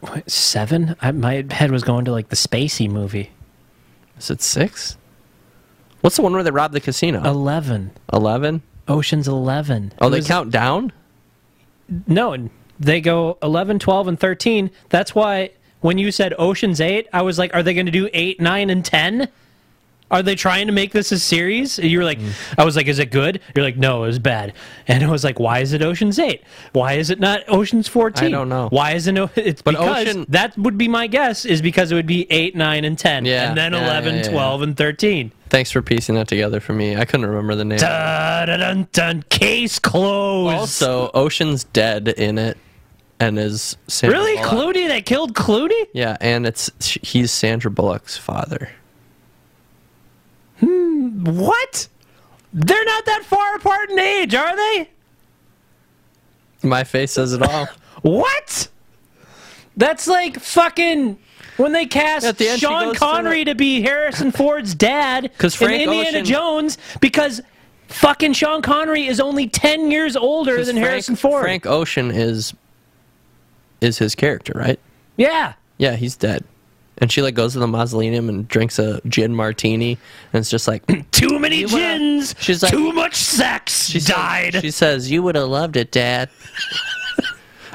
[0.00, 0.96] What, seven?
[1.00, 3.30] I, my head was going to like the Spacey movie.
[4.18, 4.96] Is it six?
[6.00, 7.22] What's the one where they robbed the casino?
[7.24, 7.92] Eleven.
[8.12, 8.62] Eleven.
[8.88, 9.92] Ocean's Eleven.
[10.00, 10.92] Oh, It they was- count down.
[12.06, 12.50] No, and
[12.80, 14.70] they go 11, 12, and 13.
[14.88, 15.50] That's why
[15.80, 18.70] when you said Ocean's 8, I was like, are they going to do 8, 9,
[18.70, 19.28] and 10?
[20.12, 21.78] Are they trying to make this a series?
[21.78, 22.32] You were like, Mm.
[22.58, 23.40] I was like, is it good?
[23.56, 24.52] You're like, no, it was bad.
[24.86, 26.42] And I was like, why is it Ocean's 8?
[26.72, 28.26] Why is it not Ocean's 14?
[28.28, 28.68] I don't know.
[28.68, 29.30] Why isn't it?
[29.36, 32.54] It's But because Ocean- that would be my guess, is because it would be 8,
[32.54, 33.24] 9, and 10.
[33.24, 35.32] Yeah, And then yeah, 11, yeah, yeah, 12, and 13.
[35.48, 36.94] Thanks for piecing that together for me.
[36.96, 37.78] I couldn't remember the name.
[37.78, 40.54] Da, da, dun, dun, case closed.
[40.58, 42.56] Also, Ocean's dead in it,
[43.18, 44.36] and is Sandra really?
[44.36, 44.74] Bullock.
[44.76, 45.86] Clooney that killed Clooney?
[45.94, 46.70] Yeah, and it's
[47.02, 48.70] he's Sandra Bullock's father.
[50.62, 51.88] Hmm, what?
[52.52, 54.90] They're not that far apart in age, are they?
[56.62, 57.68] My face says it all.
[58.02, 58.66] What?
[59.76, 61.16] That's like fucking
[61.56, 66.24] when they cast the Sean Connery to be Harrison Ford's dad 'Cause in Indiana Ocean-
[66.24, 67.42] Jones because
[67.86, 71.42] fucking Sean Connery is only 10 years older than Frank, Harrison Ford.
[71.42, 72.54] Frank Ocean is
[73.80, 74.80] is his character, right?
[75.16, 75.52] Yeah.
[75.78, 76.42] Yeah, he's dead.
[77.02, 79.98] And she like goes to the mausoleum and drinks a gin martini,
[80.32, 82.34] and it's just like Too many gins.
[82.38, 83.88] She's like- too much sex.
[83.88, 84.54] she says- died.
[84.62, 86.30] she says, "You would have loved it, Dad."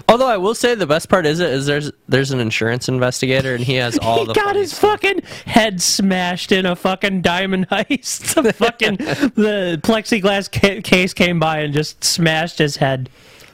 [0.09, 3.53] Although I will say the best part is it is there's there's an insurance investigator
[3.53, 7.67] and he has all he the got his fucking head smashed in a fucking diamond
[7.71, 8.41] heist.
[8.41, 13.09] The fucking the plexiglass ca- case came by and just smashed his head.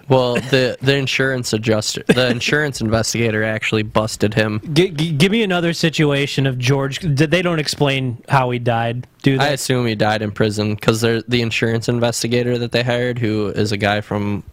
[0.10, 4.60] Well, the the insurance adjuster, the insurance investigator actually busted him.
[4.74, 7.00] G- g- give me another situation of George.
[7.00, 9.08] They don't explain how he died?
[9.22, 13.48] Do I assume he died in prison because the insurance investigator that they hired, who
[13.48, 14.44] is a guy from.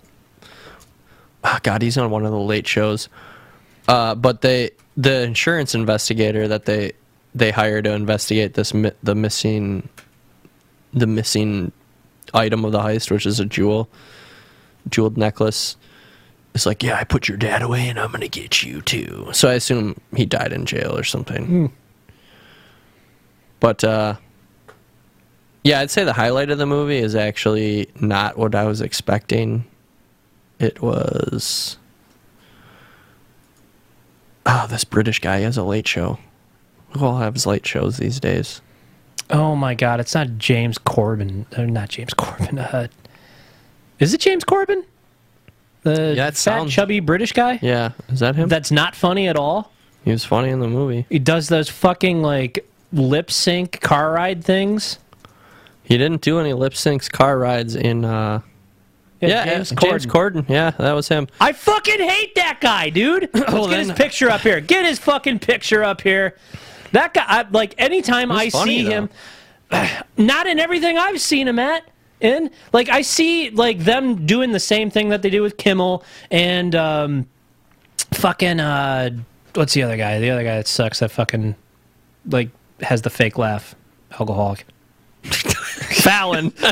[1.43, 3.09] Oh God, he's on one of the late shows.
[3.89, 6.93] Uh, but they, the insurance investigator that they
[7.35, 9.89] they hired to investigate this mi- the missing,
[10.93, 11.73] the missing
[12.35, 13.89] item of the heist, which is a jewel,
[14.91, 15.77] jeweled necklace.
[16.55, 19.29] It's like, yeah, I put your dad away, and I'm gonna get you too.
[19.33, 21.73] So I assume he died in jail or something.
[23.61, 24.17] But uh,
[25.63, 29.65] yeah, I'd say the highlight of the movie is actually not what I was expecting.
[30.59, 31.77] It was.
[34.47, 36.19] Oh, this British guy has a late show.
[36.99, 38.61] Who all has late shows these days?
[39.31, 40.01] oh my god!
[40.01, 41.47] It's not James Corbin.
[41.57, 42.59] Uh, not James Corbin.
[42.59, 42.89] Uh,
[44.01, 44.85] is it James Corbin?
[45.83, 47.59] The Yeah, fat, sounds- chubby British guy.
[47.63, 48.49] Yeah, is that him?
[48.49, 49.73] That's not funny at all.
[50.05, 51.07] he was funny in the movie.
[51.09, 54.99] He does those fucking like lip sync car ride things.
[55.83, 58.05] He didn't do any lip syncs car rides in.
[58.05, 58.41] uh
[59.21, 60.43] Yeah, James James, Corden.
[60.43, 60.49] Corden.
[60.49, 61.29] Yeah, that was him.
[61.41, 63.29] I fucking hate that guy, dude.
[63.35, 64.61] Let's Well, get his picture up here.
[64.61, 66.37] Get his fucking picture up here.
[66.93, 68.91] That guy, I, like, anytime I funny, see though.
[68.91, 69.11] him,
[70.17, 71.85] not in everything I've seen him at.
[72.21, 76.05] In like, I see like them doing the same thing that they do with Kimmel
[76.31, 77.27] and um,
[78.13, 79.11] fucking uh,
[79.55, 80.19] what's the other guy?
[80.21, 80.99] The other guy that sucks.
[81.01, 81.55] That fucking
[82.27, 82.51] like
[82.83, 83.75] has the fake laugh.
[84.19, 84.67] Alcoholic.
[85.25, 86.53] Fallon.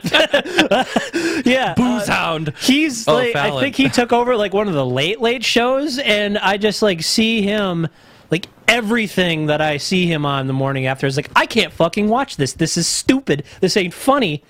[1.44, 1.74] yeah.
[1.76, 2.52] uh, Hound.
[2.60, 5.98] He's Oh, like, I think he took over like one of the late late shows,
[5.98, 7.88] and I just like see him
[8.30, 12.08] like everything that I see him on the morning after is like I can't fucking
[12.08, 12.52] watch this.
[12.54, 13.44] This is stupid.
[13.60, 14.42] This ain't funny.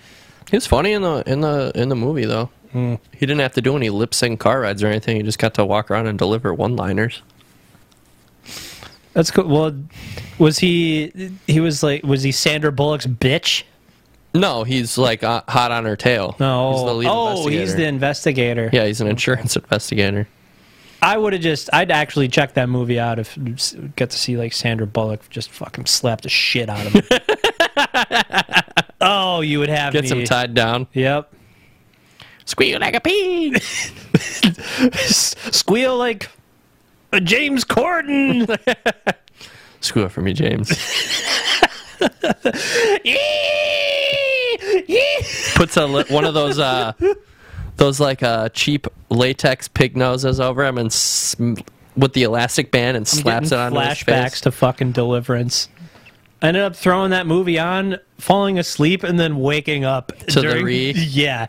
[0.51, 2.51] He was funny in the in the in the movie though.
[2.73, 2.97] Hmm.
[3.13, 5.17] He didn't have to do any lip sync car rides or anything.
[5.17, 7.23] He just got to walk around and deliver one liners.
[9.15, 9.49] That's cool.
[9.49, 9.75] Well,
[10.39, 11.33] was he?
[11.47, 13.65] He was like, was he Sandra Bullock's bitch?
[14.35, 16.37] No, he's like uh, hot on her tail.
[16.39, 16.73] No.
[16.73, 18.71] he's the lead oh, he's the investigator.
[18.73, 20.29] yeah, he's an insurance investigator.
[21.01, 23.39] I would have just, I'd actually check that movie out if
[23.95, 28.63] get to see like Sandra Bullock just fucking slap the shit out of him.
[29.01, 30.21] oh, you would have Gets me.
[30.21, 30.87] him tied down.
[30.93, 31.33] Yep.
[32.45, 33.63] Squeal like a pig.
[35.53, 36.31] Squeal like
[37.13, 38.59] a James Corden.
[39.81, 40.71] Squeal for me, James.
[45.55, 46.93] Puts a li- one of those uh,
[47.77, 51.55] those like uh, cheap latex pig noses over him and sm-
[51.97, 54.05] with the elastic band and slaps it on his face.
[54.05, 55.69] flashbacks to fucking Deliverance.
[56.41, 60.43] I ended up throwing that movie on, falling asleep, and then waking up To the
[60.43, 60.93] during- re?
[60.97, 61.47] Yeah,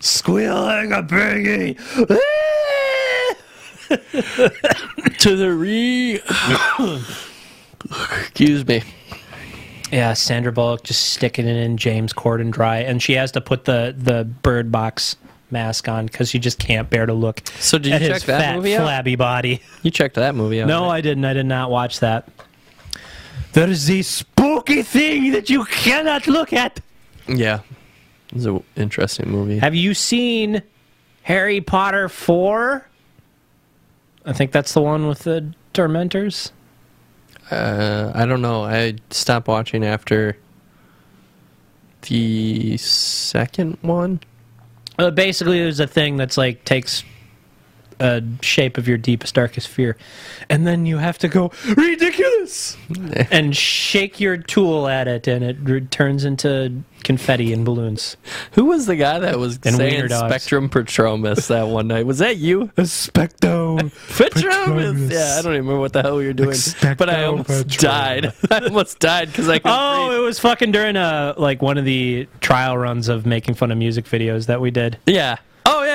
[0.00, 1.74] squealing a piggy.
[5.18, 6.20] to the re.
[8.20, 8.82] Excuse me.
[9.90, 13.64] Yeah, Sandra Bullock just sticking it in James Corden dry, and she has to put
[13.64, 15.16] the the Bird Box
[15.50, 18.24] mask on because she just can't bear to look So did you at check his
[18.26, 18.82] that fat, movie out?
[18.82, 19.60] flabby body.
[19.82, 20.68] You checked that movie out?
[20.68, 20.96] No, right?
[20.96, 21.24] I didn't.
[21.24, 22.28] I did not watch that.
[23.52, 26.80] That is the spooky thing that you cannot look at.
[27.26, 27.60] Yeah,
[28.32, 29.58] it's an interesting movie.
[29.58, 30.62] Have you seen
[31.22, 32.86] Harry Potter 4?
[34.26, 36.52] I think that's the one with the Tormentors.
[37.50, 38.64] Uh, I don't know.
[38.64, 40.36] I stopped watching after
[42.02, 44.20] the second one.
[44.98, 47.02] Uh, basically, there's a thing that's like takes
[48.00, 49.96] a shape of your deepest, darkest fear,
[50.48, 52.76] and then you have to go ridiculous
[53.30, 58.16] and shake your tool at it, and it re- turns into confetti and balloons.
[58.52, 60.08] Who was the guy that was And saying.
[60.10, 62.04] Spectrum Petromus that one night?
[62.04, 62.66] Was that you?
[62.76, 63.78] Expecto.
[64.08, 65.10] Petromus.
[65.10, 67.78] Yeah, I don't even remember what the hell we were doing, Expecto but I almost
[67.78, 68.32] died.
[68.50, 70.18] I almost died because I Oh, breathe.
[70.18, 73.78] it was fucking during a like one of the trial runs of making fun of
[73.78, 74.98] music videos that we did.
[75.06, 75.36] Yeah.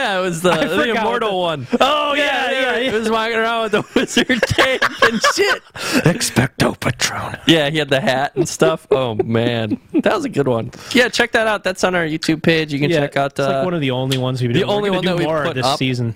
[0.06, 1.68] Yeah, it was the, the immortal what one.
[1.82, 2.92] Oh yeah, yeah, He yeah.
[2.94, 5.64] was walking around with the wizard cape and shit.
[6.06, 7.40] Expecto Patronum.
[7.48, 8.86] Yeah, he had the hat and stuff.
[8.92, 10.70] Oh man, that was a good one.
[10.94, 11.64] Yeah, check that out.
[11.64, 12.72] That's on our YouTube page.
[12.72, 13.32] You can Yeah, check out.
[13.32, 14.70] it's like Uh, one of the only ones we've the done.
[14.70, 15.80] We're only one that we've more put this up.
[15.80, 16.14] season.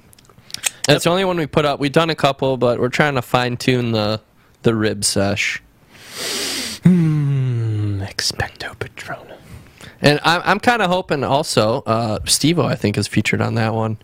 [0.86, 1.80] that's the only one we put up.
[1.80, 4.22] We've done a couple, but we're trying to fine tune the
[4.62, 5.64] the rib sesh.
[6.84, 8.79] Mm, Expecto Patronum.
[10.10, 11.84] And I'm I'm kind of hoping also.
[11.86, 13.98] Uh, Steve-O, I think, is featured on that one.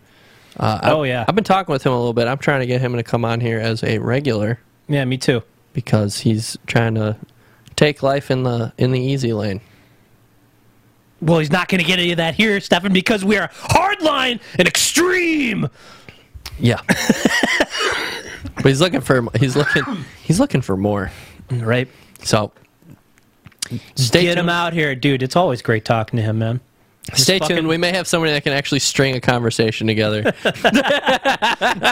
[0.56, 1.24] Uh, I- Oh, yeah.
[1.26, 2.28] I've been talking with him a little bit.
[2.28, 5.42] I'm trying to get him to come on here as a regular Yeah, me too.
[5.72, 7.16] because he's trying to
[7.74, 9.60] take life in the in the easy lane.
[11.20, 14.38] Well, he's not going to get any of that here, Stefan, because we are hardline
[14.58, 15.68] and extreme.
[16.60, 16.80] Yeah.
[18.54, 19.82] but he's looking for he's looking
[20.22, 21.10] he's looking for more.
[21.50, 21.88] Right.
[22.22, 22.52] So
[23.94, 24.40] stay Get tuned.
[24.40, 25.22] him out here, dude.
[25.22, 26.60] It's always great talking to him, man.
[27.14, 27.68] Stay fucking- tuned.
[27.68, 30.22] We may have somebody that can actually string a conversation together.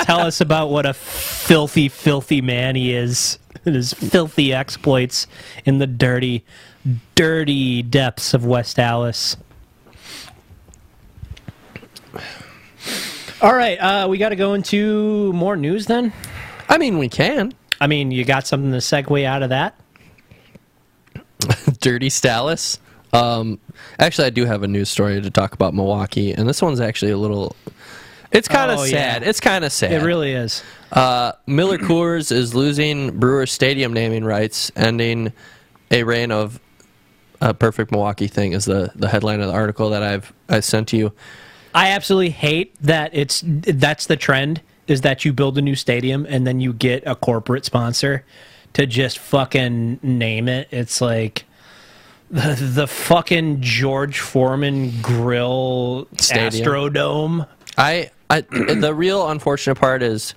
[0.05, 5.27] Tell us about what a filthy, filthy man he is and his filthy exploits
[5.65, 6.45] in the dirty,
[7.15, 9.37] dirty depths of West Allis.
[13.41, 16.13] All right, uh, we got to go into more news then.
[16.69, 17.53] I mean, we can.
[17.81, 19.79] I mean, you got something to segue out of that?
[21.85, 22.79] Dirty Stallis.
[23.13, 23.61] Um,
[23.99, 27.13] actually, I do have a news story to talk about Milwaukee, and this one's actually
[27.13, 27.55] a little.
[28.33, 29.13] It's kind of Oh, yeah.
[29.13, 29.23] sad.
[29.23, 29.93] It's kind of sad.
[29.93, 30.63] It really is.
[30.91, 35.31] Uh, Miller Coors is losing Brewer Stadium naming rights, ending
[35.91, 36.59] a reign of
[37.43, 38.55] a perfect Milwaukee thing.
[38.55, 41.13] Is the the headline of the article that I've I sent to you.
[41.75, 46.27] I absolutely hate that it's that's the trend is that you build a new stadium
[46.29, 48.25] and then you get a corporate sponsor
[48.73, 50.69] to just fucking name it.
[50.71, 51.45] It's like
[52.35, 56.67] the, the fucking George Foreman Grill Stadium.
[56.67, 57.49] Astrodome.
[57.79, 60.35] I, I the real unfortunate part is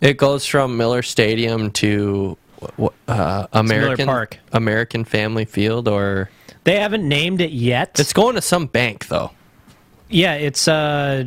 [0.00, 2.38] it goes from Miller Stadium to
[3.08, 4.38] uh, American Park.
[4.52, 6.30] American Family Field, or
[6.64, 8.00] They haven't named it yet.
[8.00, 9.30] it's going to some bank though.
[10.08, 11.24] yeah, it's uh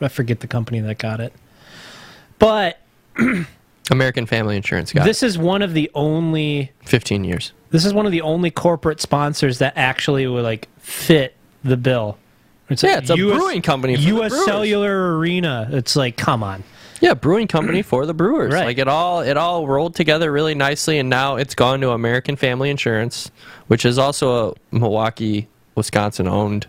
[0.00, 1.32] I forget the company that got it.
[2.38, 2.80] But
[3.90, 7.52] American Family Insurance got this is one of the only 15 years.
[7.70, 12.18] This is one of the only corporate sponsors that actually would like fit the bill.
[12.68, 14.30] It's Yeah, it's a brewing company for U.S.
[14.30, 14.44] Brewers.
[14.44, 15.68] Cellular Arena.
[15.72, 16.62] It's like, come on.
[17.00, 18.52] Yeah, brewing company for the Brewers.
[18.52, 18.66] Right.
[18.66, 22.36] Like it all it all rolled together really nicely and now it's gone to American
[22.36, 23.30] Family Insurance,
[23.68, 26.66] which is also a Milwaukee, Wisconsin owned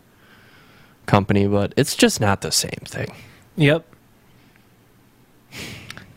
[1.05, 3.13] company, but it's just not the same thing.
[3.57, 3.85] Yep.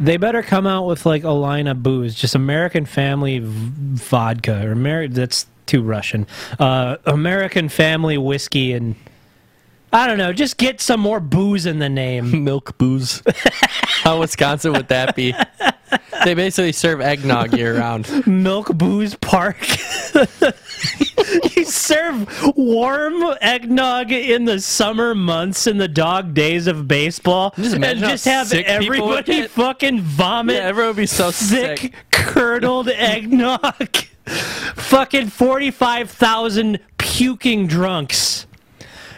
[0.00, 4.66] They better come out with like a line of booze, just American Family v- vodka
[4.66, 6.26] or Ameri- that's too Russian.
[6.58, 8.96] Uh, American Family whiskey and
[9.92, 12.44] I don't know, just get some more booze in the name.
[12.44, 13.22] Milk booze.
[14.02, 15.34] How Wisconsin would that be?
[16.24, 18.26] They basically serve eggnog year round.
[18.26, 19.56] Milk Booze Park.
[21.56, 27.74] you serve warm eggnog in the summer months in the dog days of baseball, Just
[27.76, 31.78] and just have sick people would everybody fucking vomit Yeah, everyone would be so thick,
[31.78, 31.94] sick.
[32.10, 33.88] curdled eggnog.
[34.26, 38.46] fucking forty-five thousand puking drunks.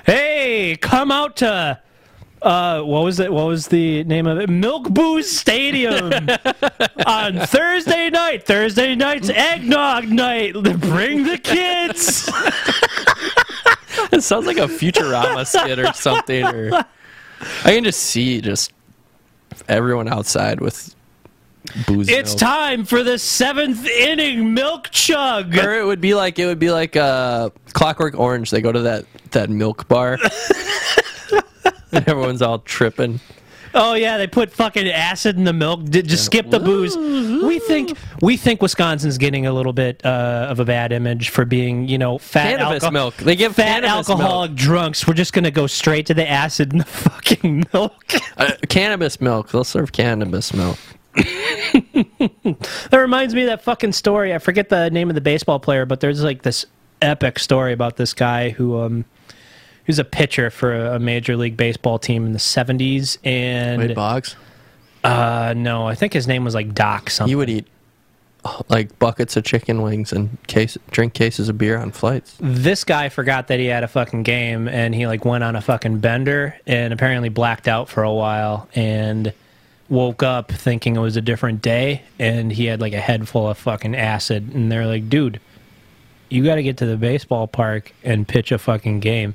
[0.04, 1.80] Hey, come out to
[2.42, 3.32] uh, what was it?
[3.32, 4.48] What was the name of it?
[4.48, 6.12] Milk Booze Stadium
[7.06, 8.44] on Thursday night.
[8.44, 10.52] Thursday night's eggnog night.
[10.52, 12.30] Bring the kids.
[14.12, 16.44] It sounds like a Futurama skit or something.
[16.44, 16.72] Or
[17.64, 18.72] I can just see just
[19.68, 20.94] everyone outside with
[21.86, 22.08] booze.
[22.08, 22.38] It's milk.
[22.38, 25.56] time for the seventh inning milk chug.
[25.56, 28.50] Or it would be like it would be like uh, Clockwork Orange.
[28.50, 30.18] They go to that that milk bar,
[31.92, 33.20] and everyone's all tripping.
[33.74, 35.84] Oh yeah, they put fucking acid in the milk.
[35.84, 36.96] Did just skip the booze.
[36.96, 41.44] We think we think Wisconsin's getting a little bit uh, of a bad image for
[41.44, 43.16] being, you know, fat Cannabis alco- milk.
[43.16, 45.06] They give fat alcoholic drunks.
[45.06, 48.14] We're just gonna go straight to the acid in the fucking milk.
[48.38, 49.50] Uh, cannabis milk.
[49.50, 50.78] They'll serve cannabis milk.
[51.14, 54.34] that reminds me of that fucking story.
[54.34, 56.64] I forget the name of the baseball player, but there's like this
[57.02, 59.04] epic story about this guy who um
[59.86, 64.36] who's a pitcher for a major league baseball team in the 70s and Wade Boggs.
[65.04, 67.30] uh no, I think his name was like Doc something.
[67.30, 67.66] You would eat
[68.68, 72.36] like buckets of chicken wings and case drink cases of beer on flights.
[72.40, 75.60] this guy forgot that he had a fucking game and he like went on a
[75.60, 79.32] fucking bender and apparently blacked out for a while and
[79.88, 83.48] woke up thinking it was a different day and he had like a head full
[83.48, 85.40] of fucking acid and they're like dude
[86.28, 89.34] you got to get to the baseball park and pitch a fucking game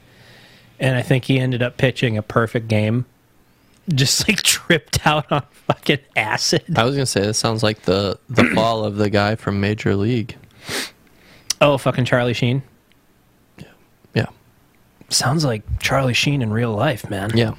[0.81, 3.05] and i think he ended up pitching a perfect game
[3.93, 8.19] just like tripped out on fucking acid I was gonna say this sounds like the
[8.29, 10.35] the fall of the guy from Major League.
[11.61, 12.61] oh fucking charlie sheen
[14.13, 14.27] Yeah,
[15.09, 17.53] sounds like charlie sheen in real life man yeah.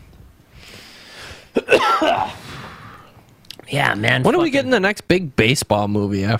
[3.68, 6.26] yeah man When are we getting the next big baseball movie?
[6.26, 6.36] I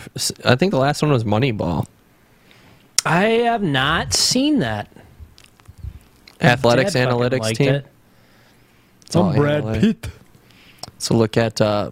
[0.57, 1.87] think the last one was Moneyball.
[3.05, 4.89] I have not seen that.
[6.43, 7.75] Athletics Dad analytics team.
[7.75, 7.87] it.
[9.07, 10.03] It's all I'm Brad analytic.
[10.03, 10.13] Pitt.
[10.99, 11.91] So look at uh,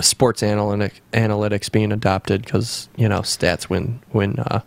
[0.00, 4.60] sports analytic analytics being adopted because you know stats win win uh,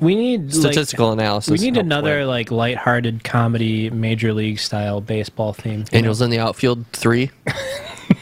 [0.00, 1.50] We need like, statistical analysis.
[1.50, 2.28] we need another win.
[2.28, 5.72] like lighthearted comedy major league style baseball theme.
[5.72, 5.86] you know?
[5.92, 7.30] Angels in the outfield three.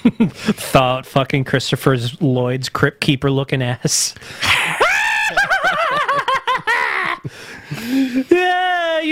[0.05, 4.15] Thought fucking Christopher's Lloyd's crypt keeper looking ass.
[8.31, 8.52] yeah,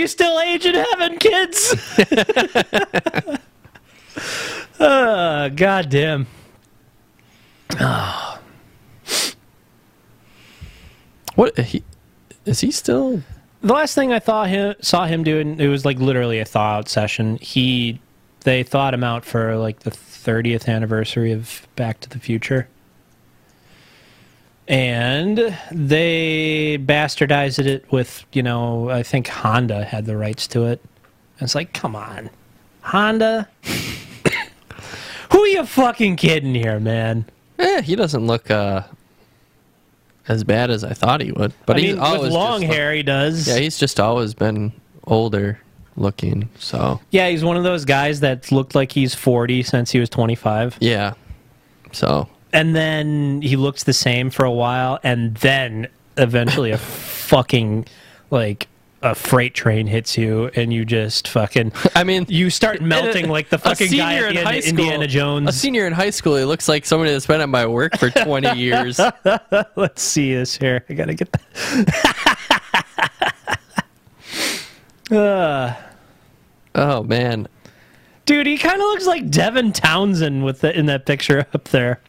[0.01, 1.75] you still age in heaven, kids.
[4.79, 6.27] uh, God damn.
[11.35, 11.83] What he,
[12.45, 13.23] is he still?
[13.61, 16.77] The last thing I thought him saw him doing, it was like literally a thaw
[16.77, 17.37] out session.
[17.37, 18.01] He,
[18.41, 22.67] they thawed him out for like the 30th anniversary of Back to the Future,
[24.71, 30.81] and they bastardized it with, you know, I think Honda had the rights to it.
[31.37, 32.29] And it's like, come on,
[32.81, 33.49] Honda.
[35.31, 37.25] Who are you fucking kidding here, man?
[37.59, 38.83] Eh, he doesn't look uh,
[40.27, 41.53] as bad as I thought he would.
[41.65, 43.47] But I he's mean, always with long just look- hair, he does.
[43.47, 44.71] yeah, he's just always been
[45.05, 45.59] older
[45.97, 46.47] looking.
[46.59, 50.09] So yeah, he's one of those guys that looked like he's 40 since he was
[50.09, 50.77] 25.
[50.79, 51.13] yeah,
[51.91, 57.85] so and then he looks the same for a while, and then eventually a fucking
[58.29, 58.67] like
[59.03, 63.49] a freight train hits you, and you just fucking I mean, you start melting like
[63.49, 65.49] the fucking guy in high school, Indiana Jones.
[65.49, 68.09] A senior in high school, he looks like somebody that's been at my work for
[68.09, 68.99] 20 years.
[69.75, 70.85] Let's see this here.
[70.89, 71.97] I gotta get that.
[75.11, 75.73] uh,
[76.73, 77.47] Oh man,
[78.25, 81.99] dude, he kind of looks like Devin Townsend with the, in that picture up there.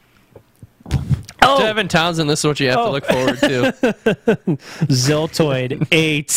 [1.44, 2.30] Oh, Devin Townsend.
[2.30, 2.86] This is what you have Oh.
[2.86, 3.72] to look forward to.
[4.88, 6.30] Ziltoid 8.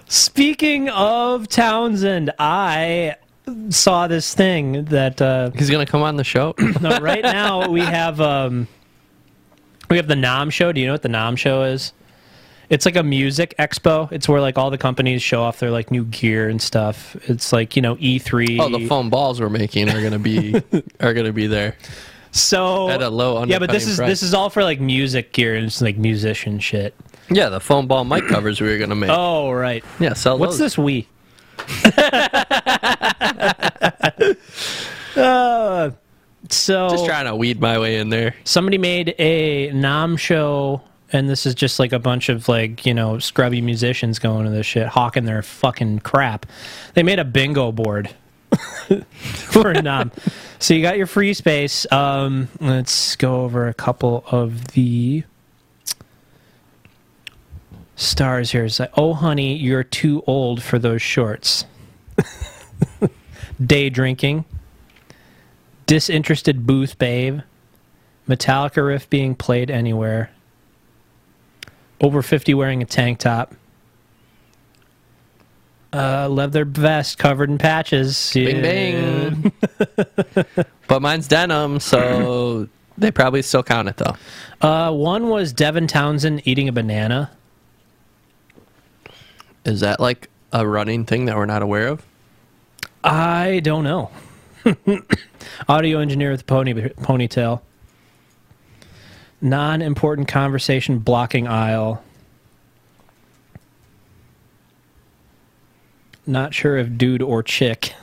[0.08, 3.16] Speaking of Townsend, I
[3.70, 6.54] saw this thing that uh, He's gonna come on the show.
[6.80, 8.66] no, right now we have um,
[9.90, 10.72] we have the NAMM show.
[10.72, 11.92] Do you know what the NAMM show is?
[12.68, 14.10] It's like a music expo.
[14.10, 17.16] It's where like all the companies show off their like new gear and stuff.
[17.28, 18.58] It's like you know E3.
[18.60, 20.54] Oh, the foam balls we're making are gonna be
[21.00, 21.76] are gonna be there.
[22.32, 24.08] so at a low yeah, but this is price.
[24.08, 26.94] this is all for like music gear and it's like musician shit.
[27.30, 29.10] Yeah, the foam ball mic covers we were gonna make.
[29.10, 29.84] Oh right.
[29.98, 30.74] yeah, sell What's those.
[30.74, 31.08] this we?
[35.16, 35.90] uh,
[36.50, 38.34] so Just trying to weed my way in there.
[38.44, 42.94] somebody made a NAMM show and this is just like a bunch of like you
[42.94, 46.46] know scrubby musicians going to this shit hawking their fucking crap
[46.94, 48.10] they made a bingo board
[49.24, 50.10] for a
[50.58, 55.24] so you got your free space um let's go over a couple of the
[57.96, 58.64] stars here.
[58.64, 61.64] It's like, oh, honey, you're too old for those shorts.
[63.64, 64.44] Day drinking.
[65.86, 67.40] Disinterested booth babe.
[68.28, 70.30] Metallica riff being played anywhere.
[72.00, 73.54] Over 50 wearing a tank top.
[75.92, 78.32] Uh, leather vest covered in patches.
[78.34, 79.52] Bing bang.
[80.88, 82.68] but mine's denim, so
[82.98, 84.16] they probably still count it though.
[84.60, 87.30] Uh, one was Devin Townsend eating a banana.
[89.64, 92.04] Is that like a running thing that we're not aware of?
[93.02, 94.10] I don't know.
[95.68, 97.60] Audio engineer with pony ponytail.
[99.40, 102.02] Non-important conversation blocking aisle.
[106.26, 107.94] Not sure if dude or chick.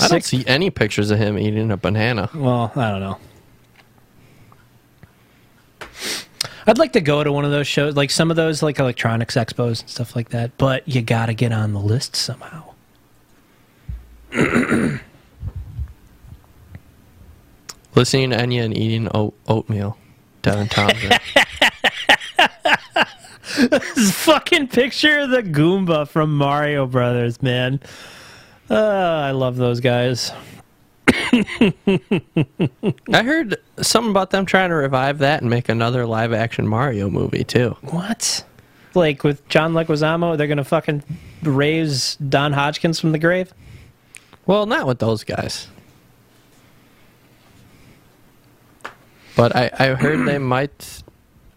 [0.00, 2.30] I don't see any pictures of him eating a banana.
[2.34, 3.18] Well, I don't know.
[6.66, 9.36] I'd like to go to one of those shows, like some of those, like electronics
[9.36, 10.56] expos and stuff like that.
[10.58, 12.74] But you got to get on the list somehow.
[17.98, 19.98] Listening to Enya and eating oat- oatmeal.
[20.42, 21.18] Devin Townsend.
[23.56, 27.80] This fucking picture of the Goomba from Mario Brothers, man.
[28.70, 30.30] Uh, I love those guys.
[31.08, 31.72] I
[33.10, 37.42] heard something about them trying to revive that and make another live action Mario movie
[37.42, 37.76] too.
[37.80, 38.44] What?
[38.94, 41.02] Like with John Leguizamo, they're gonna fucking
[41.42, 43.52] raise Don Hodgkins from the grave?
[44.46, 45.66] Well, not with those guys.
[49.38, 51.04] But I, I heard they might.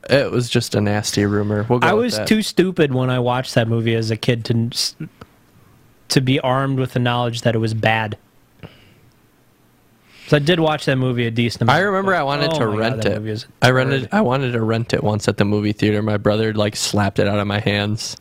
[0.07, 1.65] It was just a nasty rumor.
[1.67, 5.07] We'll go I was too stupid when I watched that movie as a kid to
[6.09, 8.19] to be armed with the knowledge that it was bad.
[10.27, 11.79] So I did watch that movie a decent amount.
[11.79, 13.47] I remember I wanted oh to my God, rent it.
[13.63, 14.09] I rented.
[14.11, 16.03] I wanted to rent it once at the movie theater.
[16.03, 18.15] My brother like slapped it out of my hands.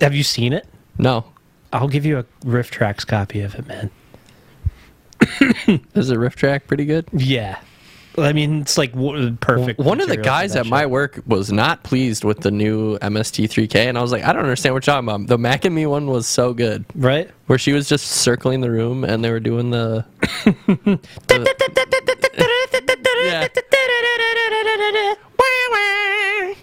[0.00, 0.66] Have you seen it?
[0.96, 1.26] No,
[1.74, 3.90] I'll give you a RiffTrax copy of it, man.
[5.94, 7.06] is the riff track pretty good?
[7.12, 7.58] Yeah.
[8.22, 9.78] I mean, it's like w- perfect.
[9.78, 13.98] One of the guys at my work was not pleased with the new MST3K, and
[13.98, 15.26] I was like, I don't understand what you're talking about.
[15.26, 17.30] The Mac and Me one was so good, right?
[17.46, 20.04] where she was just circling the room and they were doing the.
[23.24, 23.48] yeah.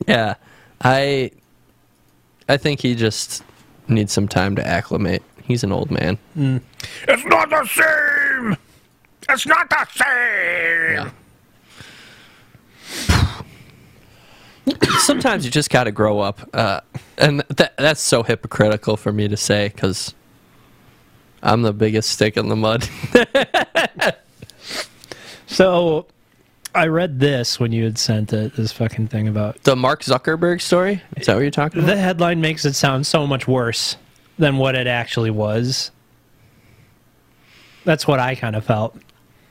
[0.08, 0.36] Yeah,
[0.82, 1.32] I,
[2.48, 3.44] I think he just
[3.88, 5.24] needs some time to acclimate.
[5.44, 6.18] He's an old man.
[6.38, 6.62] Mm.
[7.08, 8.58] It's not the same.
[9.30, 11.12] It's not the same.
[15.00, 16.82] Sometimes you just got to grow up, uh,
[17.18, 20.16] and that that's so hypocritical for me to say because
[21.44, 22.90] I'm the biggest stick in the mud.
[25.48, 26.08] So,
[26.74, 28.56] I read this when you had sent it.
[28.56, 31.02] This fucking thing about the Mark Zuckerberg story.
[31.16, 31.92] Is that what you're talking about?
[31.92, 33.96] the headline makes it sound so much worse
[34.38, 35.92] than what it actually was.
[37.86, 38.98] That's what I kind of felt.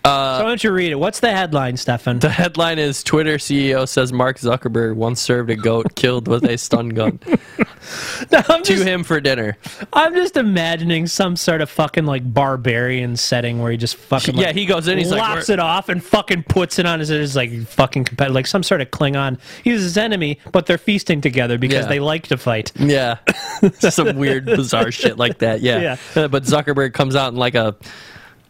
[0.05, 0.97] Uh, so why don't you read it?
[0.97, 2.19] What's the headline, Stefan?
[2.19, 6.59] The headline is Twitter CEO says Mark Zuckerberg once served a goat killed with a
[6.59, 7.19] stun gun
[8.49, 9.57] I'm, to him for dinner.
[9.95, 14.49] I'm just imagining some sort of fucking like barbarian setting where he just fucking Yeah,
[14.49, 16.99] like, he goes in, he's like, lops "We're-" it off and fucking puts it on
[17.01, 19.39] his, his like fucking competitor, like some sort of Klingon.
[19.63, 21.89] He's his enemy, but they're feasting together because Yeah.
[21.89, 22.73] they like to fight.
[22.79, 23.19] Yeah,
[23.79, 25.61] some weird, bizarre shit like that.
[25.63, 25.81] Yeah,
[26.15, 26.23] Yeah.
[26.25, 27.75] Uh, but Zuckerberg comes out in like a,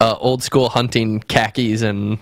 [0.04, 2.18] a old school hunting khakis and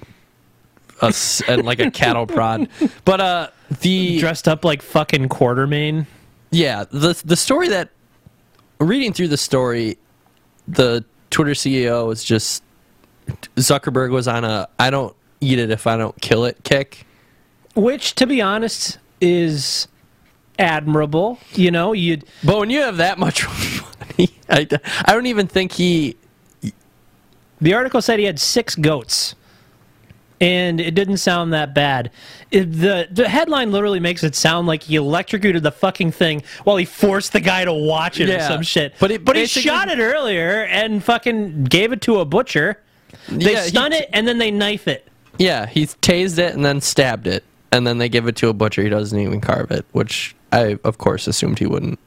[1.01, 1.13] a
[1.49, 2.69] and like a cattle prod.
[3.05, 3.49] But uh,
[3.81, 6.07] the Dressed up like fucking Quatermain.
[6.51, 7.91] yeah the the story that
[8.79, 9.99] reading through the story,
[10.69, 12.63] the Twitter CEO is just
[13.57, 17.07] Zuckerberg was on a I don't eat it if I don't kill it kick.
[17.75, 19.89] which to be honest is
[20.59, 23.47] admirable you know you'd But when you have that much
[24.01, 24.69] money, I,
[25.07, 26.17] I don't even think he
[27.63, 29.35] the article said he had six goats.
[30.41, 32.11] And it didn't sound that bad.
[32.51, 36.77] It- the the headline literally makes it sound like he electrocuted the fucking thing while
[36.77, 38.95] he forced the guy to watch it or some shit.
[38.99, 42.81] But it but he shot it earlier and fucking gave it to a butcher.
[43.29, 45.07] They Yeah, stun it and then they knife it.
[45.39, 48.53] Yeah, he tased it and then stabbed it, and then they give it to a
[48.53, 48.83] butcher.
[48.83, 52.01] He doesn't even carve it, which I, of course, assumed he wouldn't.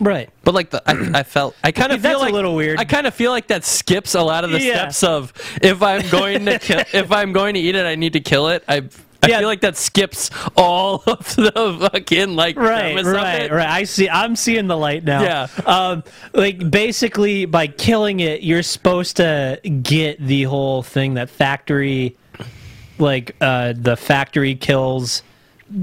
[0.00, 2.54] Right But like the, I, I felt, I kind of That's feel a like little
[2.56, 2.78] weird.
[2.78, 4.88] I kind of feel like that skips a lot of the Yeah.
[4.88, 5.32] steps of
[5.62, 8.48] if I'm going to kill, if I'm going to eat it, I need to kill
[8.48, 8.64] it.
[8.68, 8.82] I.
[9.22, 9.40] I Yeah.
[9.40, 13.52] feel like that skips all of the fucking like right, right, it.
[13.52, 13.68] right.
[13.68, 14.08] I see.
[14.08, 15.22] I'm seeing the light now.
[15.22, 15.46] Yeah.
[15.66, 22.16] Um, like basically, by killing it, you're supposed to get the whole thing that factory,
[22.98, 25.22] like uh, the factory kills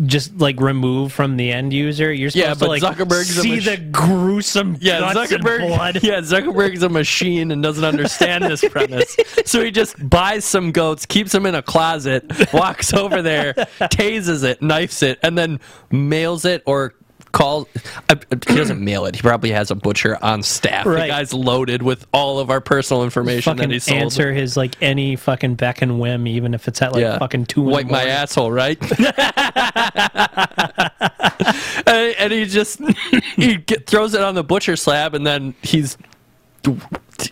[0.05, 2.11] just like remove from the end user.
[2.11, 5.95] You're supposed Yeah, to like Zuckerberg's see the gruesome Yeah, guts and blood.
[5.95, 6.03] Zuckerberg.
[6.07, 9.15] Yeah, Zuckerberg's a machine and doesn't understand this premise.
[9.45, 14.43] So he just buys some goats, keeps them in a closet, walks over there, tases
[14.43, 15.59] it, knifes it, and then
[15.91, 16.93] mails it or
[17.31, 17.67] calls.
[18.09, 18.15] Uh,
[18.47, 19.15] he doesn't mail it.
[19.15, 20.85] He probably has a butcher on staff.
[20.85, 24.01] The guy's loaded with all of our personal information that Fucking he sold.
[24.01, 27.45] answer his like any fucking beck and whim, even if it's at like yeah, fucking
[27.45, 27.61] two.
[27.61, 28.77] Wipe my asshole, right?
[31.87, 32.79] and, and he just
[33.35, 35.97] he get, throws it on the butcher slab, and then he's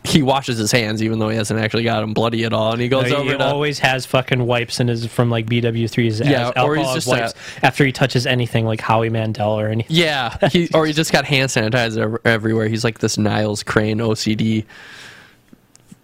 [0.04, 2.72] he washes his hands, even though he hasn't actually got them bloody at all.
[2.72, 5.46] And he goes No, over he to always has fucking wipes in his from like
[5.46, 9.96] BW3's Yeah, or he's just wipes after he touches anything like Howie Mandel or anything.
[9.96, 12.68] yeah, he or he just got hand sanitizer everywhere.
[12.68, 14.66] He's like this Niles Crane OCD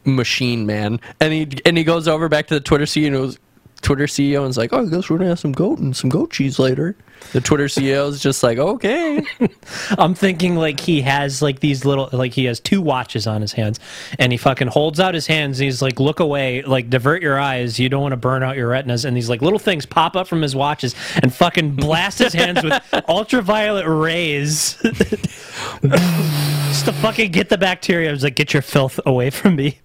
[0.04, 3.38] machine man, and he and he goes over back to the Twitter CEO.
[3.82, 6.32] Twitter CEO and's like, oh, I guess we're gonna have some goat and some goat
[6.32, 6.96] cheese later.
[7.34, 9.24] The Twitter CEO is just like, okay,
[9.98, 13.54] I'm thinking like he has like these little like he has two watches on his
[13.54, 13.80] hands
[14.20, 17.40] and he fucking holds out his hands and he's like look away like divert your
[17.40, 20.16] eyes you don't want to burn out your retinas and these like little things pop
[20.16, 24.76] up from his watches and fucking blast his hands with ultraviolet rays.
[25.82, 28.10] Just to fucking get the bacteria.
[28.10, 29.80] I was like get your filth away from me.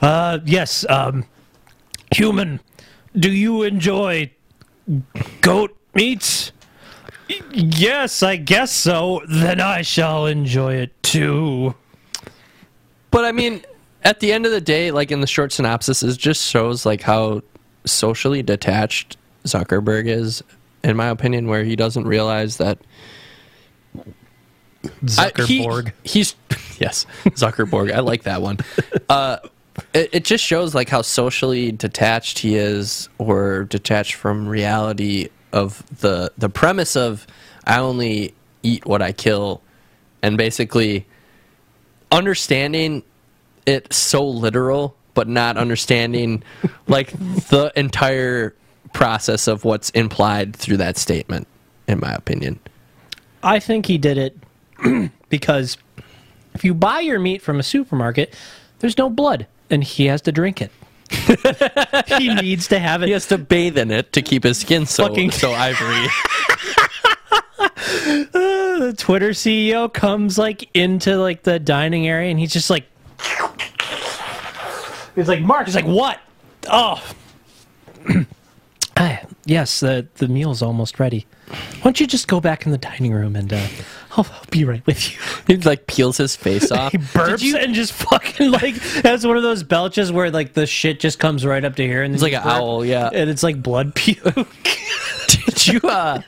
[0.00, 1.24] Uh yes um
[2.14, 2.60] human
[3.16, 4.30] do you enjoy
[5.40, 6.52] goat meats
[7.54, 9.22] Yes, I guess so.
[9.26, 11.74] Then I shall enjoy it too.
[13.10, 13.62] But I mean,
[14.04, 17.00] at the end of the day, like in the short synopsis, it just shows like
[17.00, 17.40] how
[17.86, 20.42] socially detached Zuckerberg is,
[20.84, 22.78] in my opinion, where he doesn't realize that
[25.18, 25.92] I- he- Zuckerberg.
[26.02, 26.34] he's
[26.78, 27.92] yes, Zuckerberg.
[27.94, 28.58] I like that one.
[29.08, 29.38] Uh,
[29.94, 35.84] it, it just shows like how socially detached he is, or detached from reality of
[36.00, 37.26] the the premise of
[37.64, 39.62] I only eat what I kill,
[40.22, 41.06] and basically
[42.10, 43.02] understanding
[43.66, 46.42] it so literal, but not understanding
[46.86, 47.10] like
[47.48, 48.54] the entire
[48.92, 51.46] process of what's implied through that statement.
[51.88, 52.60] In my opinion,
[53.42, 55.76] I think he did it because
[56.54, 58.34] if you buy your meat from a supermarket,
[58.78, 60.70] there's no blood, and he has to drink it.
[62.18, 63.06] he needs to have it.
[63.06, 66.06] he has to bathe in it to keep his skin so Fucking- so ivory.
[68.32, 72.86] the Twitter CEO comes like into like the dining area and he's just like
[75.14, 76.18] He's like, Mark, he's like, what?
[76.70, 77.02] Oh
[78.96, 81.26] Ah, yes, the the meal's almost ready.
[81.48, 83.66] Why don't you just go back in the dining room and uh,
[84.16, 85.18] I'll, I'll be right with you.
[85.46, 86.92] he like peels his face off.
[86.92, 88.74] He burps and just fucking like
[89.04, 92.02] has one of those belches where like the shit just comes right up to here
[92.02, 93.08] and It's like an owl, yeah.
[93.12, 94.22] and it's like blood puke.
[95.28, 96.22] Did you uh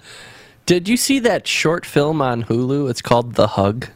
[0.66, 2.89] did you see that short film on Hulu?
[2.89, 3.89] It's called The Hug.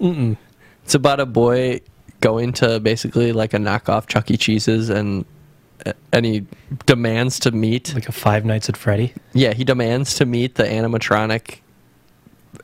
[0.00, 0.36] Mm-mm.
[0.84, 1.80] It's about a boy
[2.20, 4.36] going to basically like a knockoff Chuck E.
[4.36, 5.24] Cheese's and
[6.12, 6.44] and he
[6.86, 7.94] demands to meet.
[7.94, 9.12] like a Five Nights at Freddy.
[9.32, 11.58] Yeah, he demands to meet the animatronic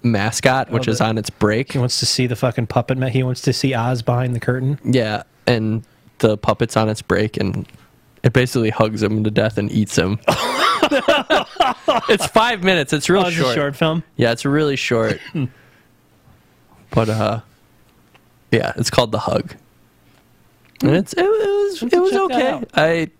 [0.03, 1.73] mascot, which Oh, is on its break.
[1.73, 2.99] He wants to see the fucking puppet.
[2.99, 4.79] Ma- he wants to see Oz behind the curtain.
[4.85, 5.85] Yeah, and
[6.19, 7.67] the puppet's on its break, and
[8.23, 10.19] it basically hugs him to death and eats him.
[12.09, 12.93] it's five minutes.
[12.93, 13.55] It's real Oh, it's short.
[13.55, 14.03] short film.
[14.17, 15.21] Yeah, it's really short.
[16.91, 17.41] but uh,
[18.51, 19.55] yeah, it's called the hug,
[20.83, 22.63] and it's it, was it was okay.
[22.75, 23.11] I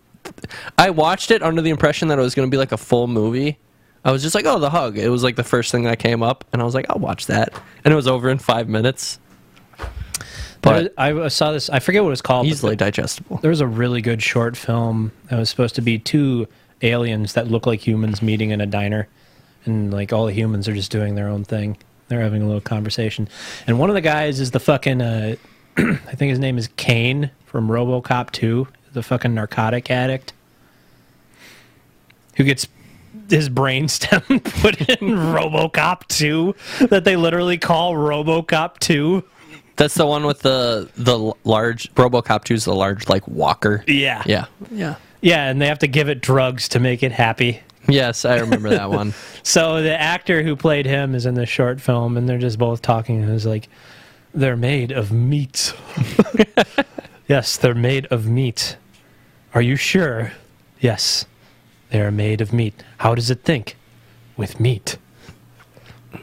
[0.77, 3.07] I watched it under the impression that it was going to be like a full
[3.07, 3.57] movie.
[4.05, 4.97] I was just like, oh, the hug.
[4.97, 7.27] It was like the first thing that came up, and I was like, I'll watch
[7.27, 7.53] that,
[7.83, 9.19] and it was over in five minutes.
[10.61, 11.69] But I saw this.
[11.69, 12.47] I forget what it was called.
[12.47, 13.37] easily digestible.
[13.37, 16.47] There was a really good short film that was supposed to be two
[16.81, 19.07] aliens that look like humans meeting in a diner,
[19.65, 21.77] and like all the humans are just doing their own thing.
[22.07, 23.27] They're having a little conversation,
[23.67, 25.01] and one of the guys is the fucking.
[25.01, 25.35] Uh,
[25.77, 30.33] I think his name is Cain from RoboCop Two, the fucking narcotic addict
[32.35, 32.67] who gets
[33.29, 36.55] his brainstem put in RoboCop Two,
[36.87, 39.23] that they literally call RoboCop Two.
[39.75, 43.83] That's the one with the the large RoboCop 2 is the large like walker.
[43.87, 44.45] Yeah, Yeah.
[44.69, 44.95] Yeah.
[45.21, 47.61] yeah, and they have to give it drugs to make it happy.
[47.87, 49.13] Yes, I remember that one.
[49.45, 52.81] So the actor who played him is in this short film, and they're just both
[52.81, 53.67] talking, and it's like,
[54.33, 55.73] they're made of meat.
[57.27, 58.77] yes, they're made of meat.
[59.53, 60.31] Are you sure?
[60.79, 61.25] Yes,
[61.93, 62.73] they are made of meat.
[62.97, 63.77] How does it think?
[64.35, 64.97] With meat.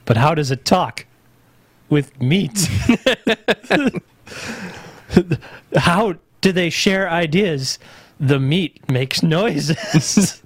[0.04, 1.06] But how does it talk?
[1.88, 2.68] With meat.
[5.76, 7.78] how do they share ideas?
[8.18, 10.42] The meat makes noises.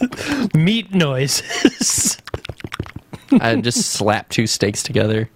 [0.54, 2.18] Meat noises.
[3.40, 5.30] I just slap two steaks together.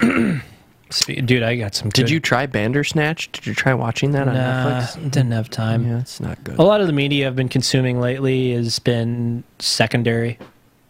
[0.92, 1.88] Spe- Dude, I got some.
[1.90, 3.30] Did good- you try Bandersnatch?
[3.32, 5.10] Did you try watching that on Nah, Netflix?
[5.10, 5.86] didn't have time.
[5.86, 6.58] Yeah, it's not good.
[6.58, 10.38] A lot of the media I've been consuming lately has been secondary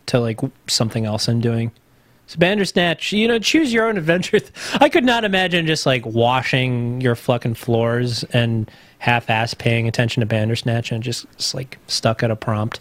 [0.06, 1.70] to like something else I'm doing.
[2.26, 4.40] So Bandersnatch, you know, choose your own adventure.
[4.74, 10.26] I could not imagine just like washing your fucking floors and half-ass paying attention to
[10.26, 12.80] Bandersnatch and just, just like stuck at a prompt.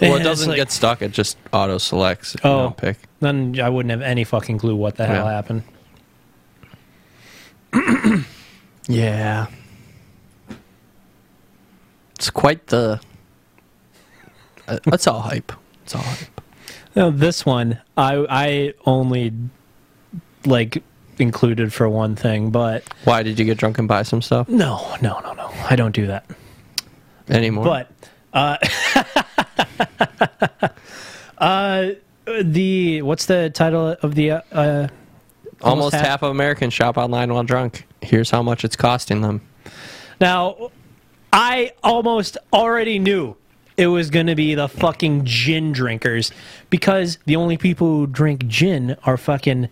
[0.00, 1.00] Well, it It's doesn't like- get stuck.
[1.00, 2.58] It just auto selects if you Oh.
[2.64, 2.98] don't pick.
[3.20, 5.32] Then I wouldn't have any fucking clue what the hell Yeah.
[5.32, 5.62] happened.
[8.86, 9.46] Yeah.
[12.16, 13.00] It's quite the.
[14.68, 15.52] Uh, it's all hype.
[15.84, 16.40] It's all hype.
[16.94, 19.32] No, this one I I only
[20.44, 20.82] like
[21.18, 24.96] included for one thing, but Why did you get drunk and buy some stuff no,
[25.00, 26.24] no, no, no, I don't do that.
[27.28, 27.64] anymore?
[27.64, 27.90] But
[28.32, 28.58] uh,
[31.38, 31.90] uh,
[32.42, 34.88] the what's the title of the uh,
[35.70, 37.86] almost half- half of Americans shop online while drunk.
[38.00, 39.40] Here's how much it's costing them.
[40.20, 40.70] now?
[41.32, 43.34] I almost already knew
[43.76, 46.30] it was going to be the fucking gin drinkers
[46.70, 49.68] because the only people who drink gin are fucking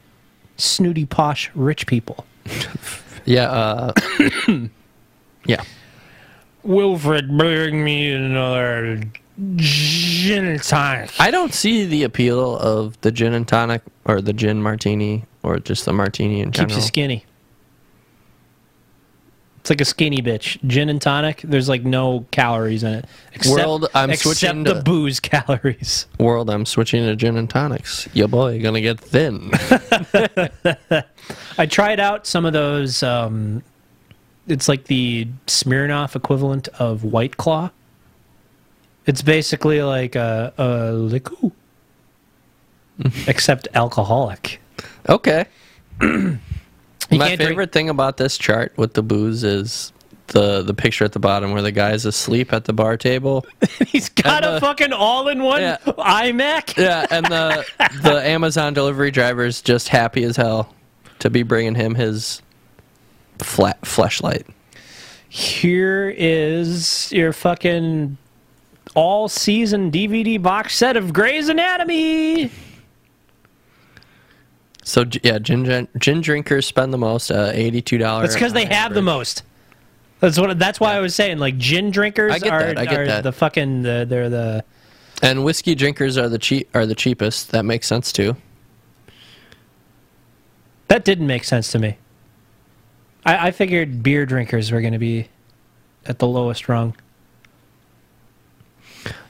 [0.57, 2.25] snooty posh rich people.
[3.25, 3.53] Yeah.
[3.53, 3.93] Uh,
[5.47, 5.63] yeah.
[6.65, 9.01] Wilfred, bring me another
[9.57, 11.11] gin and tonic.
[11.19, 15.59] I don't see the appeal of the gin and tonic or the gin martini or
[15.59, 17.25] just the martini in Keeps you skinny.
[19.61, 20.59] It's like a skinny bitch.
[20.67, 21.41] Gin and tonic.
[21.45, 23.05] There's like no calories in it.
[23.33, 26.07] Except, World, I'm except switching the to- booze calories.
[26.19, 28.09] World, I'm switching to gin and tonics.
[28.13, 29.53] Your boy gonna get thin.
[31.59, 33.05] I tried out some of those.
[33.05, 33.63] Um,
[34.49, 37.71] it's like the Smirnoff equivalent of White Claw.
[39.07, 41.51] It's basically like a, a liqueur,
[43.27, 44.61] except alcoholic.
[45.09, 45.47] okay.
[46.01, 46.39] My can't
[47.11, 49.93] drink- favorite thing about this chart with the booze is
[50.29, 53.45] the the picture at the bottom where the guy's asleep at the bar table.
[53.89, 55.77] He's got And a the- fucking all-in-one Yeah.
[55.87, 56.77] iMac.
[56.79, 57.67] Yeah, and the
[58.03, 60.75] the Amazon delivery driver is just happy as hell
[61.19, 62.41] to be bringing him his
[63.41, 64.47] flat flashlight.
[65.29, 68.17] Here is your fucking
[68.95, 72.51] all season DVD box set of Grey's Anatomy.
[74.85, 78.31] So yeah, gin gin, drinkers spend the most, uh, eighty two dollars.
[78.31, 79.45] That's because they have the most.
[80.21, 80.59] That's what.
[80.59, 83.83] That's why I was saying like gin drinkers are, that, I get are the fucking
[83.83, 84.65] the, they're the
[85.23, 87.53] And whiskey drinkers are the cheap are the cheapest.
[87.53, 88.37] That makes sense too.
[90.89, 91.97] that didn't make sense to me.
[93.25, 95.29] I, I figured beer drinkers were going to be
[96.07, 96.97] at the lowest rung.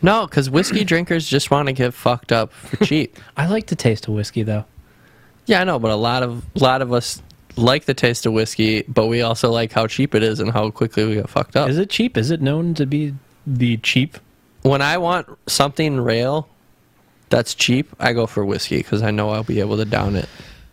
[0.03, 3.19] No, because whiskey drinkers just want to get fucked up for cheap.
[3.36, 4.65] I like the taste of whiskey though.
[5.47, 7.23] yeah, I know, but a lot of a lot of us
[7.57, 10.70] like the taste of whiskey, but we also like how cheap it is and how
[10.70, 11.69] quickly we get fucked up.
[11.69, 12.16] Is it cheap?
[12.16, 13.15] Is it known to be
[13.47, 14.19] the cheap?
[14.62, 16.49] when I want something real
[17.31, 20.28] that's cheap, I go for whiskey because I know I'll be able to down it.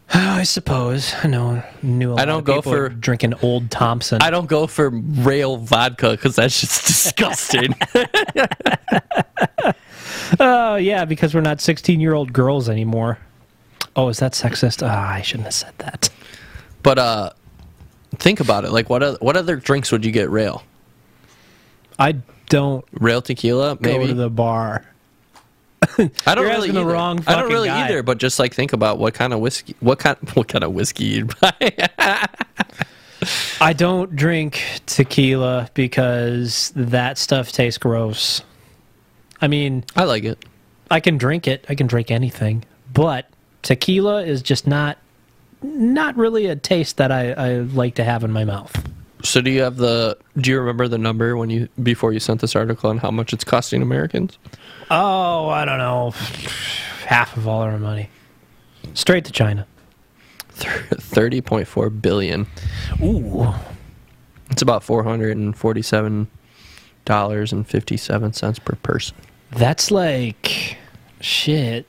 [0.14, 1.14] I suppose.
[1.24, 1.64] I know.
[1.84, 4.22] Knew a don't go for- drinking Old Thompson.
[4.22, 7.76] I don't go for rail vodka because that's just disgusting.
[10.40, 13.18] Oh yeah, because we're not sixteen-year-old girls anymore.
[13.96, 14.86] Oh, is that sexist?
[14.88, 16.10] Ah, I shouldn't have said that.
[16.84, 17.32] but uh,
[18.18, 18.72] think about it.
[18.72, 20.64] Like, what other, what other drinks would you get rail?
[21.98, 22.16] I
[22.48, 24.08] don't Rail tequila, go maybe.
[24.08, 24.86] to the bar.
[26.26, 26.92] I don't really the either.
[26.92, 27.86] wrong I don't really guy.
[27.86, 28.04] either.
[28.04, 31.06] But just like think about what kind of whiskey, what kind, what kind of whiskey
[31.06, 31.54] you'd buy.
[33.62, 38.42] I don't drink tequila because that stuff tastes gross.
[39.42, 40.44] I mean, I like it.
[40.92, 41.66] I can drink it.
[41.70, 43.28] I can drink anything, but
[43.62, 44.98] tequila is just not
[45.62, 48.74] not really a taste that I, I like to have in my mouth.
[49.24, 50.18] So do you have the?
[50.38, 53.34] Do you remember the number when you before you sent this article on how much
[53.34, 54.38] it's costing Americans?
[54.92, 56.12] Oh, I don't know,
[57.06, 58.10] half of all our money
[58.94, 59.66] straight to China.
[60.52, 62.48] Thirty point four billion.
[63.02, 63.54] Ooh,
[64.50, 66.28] It's about four hundred and forty-seven
[67.06, 69.16] dollars and fifty-seven cents per person.
[69.52, 70.78] that's like
[71.22, 71.86] shit.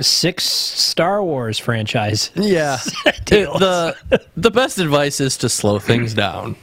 [0.00, 2.30] Six Star Wars franchise.
[2.34, 2.78] Yeah.
[3.26, 3.96] The
[4.36, 6.54] the best advice is to slow things down.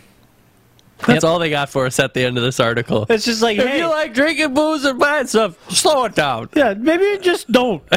[1.07, 1.23] That's Yep.
[1.23, 3.05] all they got for us at the end of this article.
[3.09, 6.49] It's just like, If hey, you like drinking booze and buying stuff, slow it down.
[6.55, 7.83] Yeah, maybe you just don't.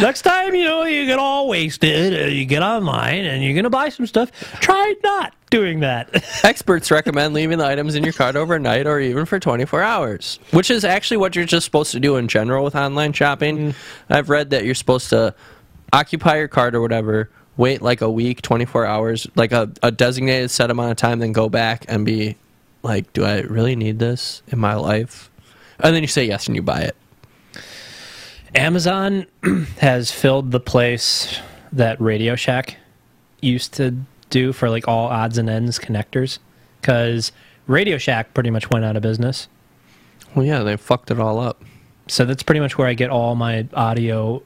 [0.00, 3.64] Next time, you know, you get all wasted, uh, you get online and you're going
[3.64, 6.08] to buy some stuff, try not doing that.
[6.44, 10.70] Experts recommend leaving the items in your cart overnight or even for 24 hours, which
[10.70, 13.74] is actually what you're just supposed to do in general with online shopping.
[14.08, 15.34] I've read that you're supposed to
[15.92, 20.50] occupy your cart or whatever, wait like a week, 24 hours, like a, a designated
[20.50, 22.36] set amount of time, then go back and be
[22.82, 25.30] like, do I really need this in my life?
[25.80, 26.96] And then you say yes and you buy it.
[28.54, 29.26] Amazon
[29.78, 31.40] has filled the place
[31.72, 32.76] that Radio Shack
[33.40, 33.94] used to
[34.30, 36.38] do for like all odds and ends connectors
[36.80, 37.32] because
[37.66, 39.48] Radio Shack pretty much went out of business.
[40.34, 41.62] Well, yeah, they fucked it all up.
[42.08, 44.42] So that's pretty much where I get all my audio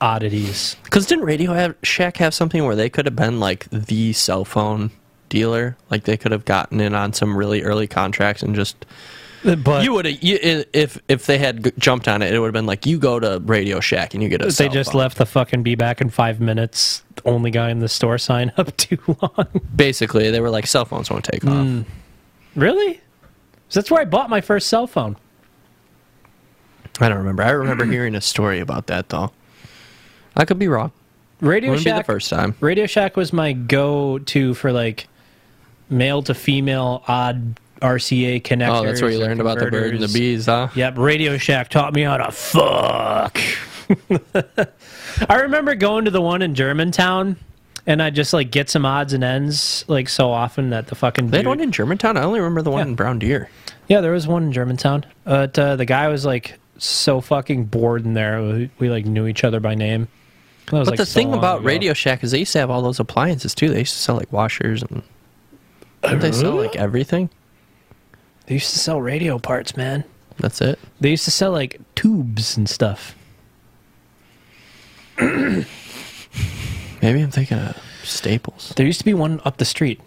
[0.00, 0.76] oddities.
[0.84, 4.44] Because didn't Radio have, Shack have something where they could have been like the cell
[4.44, 4.90] phone
[5.28, 5.76] dealer?
[5.90, 8.84] Like they could have gotten in on some really early contracts and just
[9.44, 12.54] uh, But you would have if if they had jumped on it, it would have
[12.54, 14.50] been like you go to Radio Shack and you get a.
[14.50, 15.00] they just phone.
[15.00, 17.02] left the fucking be back in five minutes.
[17.24, 19.46] Only guy in the store sign up too long.
[19.74, 21.66] Basically, they were like cell phones won't take off.
[21.66, 21.82] Hmm.
[22.54, 23.00] really?
[23.68, 25.16] So that's where I bought my first cell phone.
[27.00, 27.42] I don't remember.
[27.42, 29.32] I remember hearing a story about that though.
[30.36, 30.92] I could be wrong.
[31.40, 32.54] Radio Wouldn't be the first time.
[32.60, 35.08] Radio Shack was my go-to for like
[35.90, 38.80] male to female odd RCA connectors.
[38.80, 40.68] Oh, that's where you learned about the bird and the bees, huh?
[40.74, 43.38] Yep, Radio Shack taught me how to fuck.
[45.28, 47.36] I remember going to the one in Germantown,
[47.86, 51.28] and I just like get some odds and ends like so often that the fucking
[51.30, 52.16] They had one in Germantown.
[52.16, 52.90] I only remember the one Yeah.
[52.90, 53.50] in Brown Deer.
[53.88, 55.04] yeah, there was one in Germantown.
[55.24, 58.40] But uh, the guy was like so fucking bored in there.
[58.42, 60.08] We, we like knew each other by name.
[60.66, 61.66] That was, But like, the so thing about ago.
[61.66, 63.68] Radio Shack is they used to have all those appliances too.
[63.68, 65.02] They used to sell like washers and
[66.02, 67.28] uh, didn't they sell like everything.
[68.46, 70.04] they used to sell radio parts, man.
[70.38, 70.78] That's it.
[71.00, 73.14] They used to sell like tubes and stuff.
[75.18, 75.66] Maybe
[77.02, 78.72] I'm thinking of Staples.
[78.76, 80.00] There used to be one up the street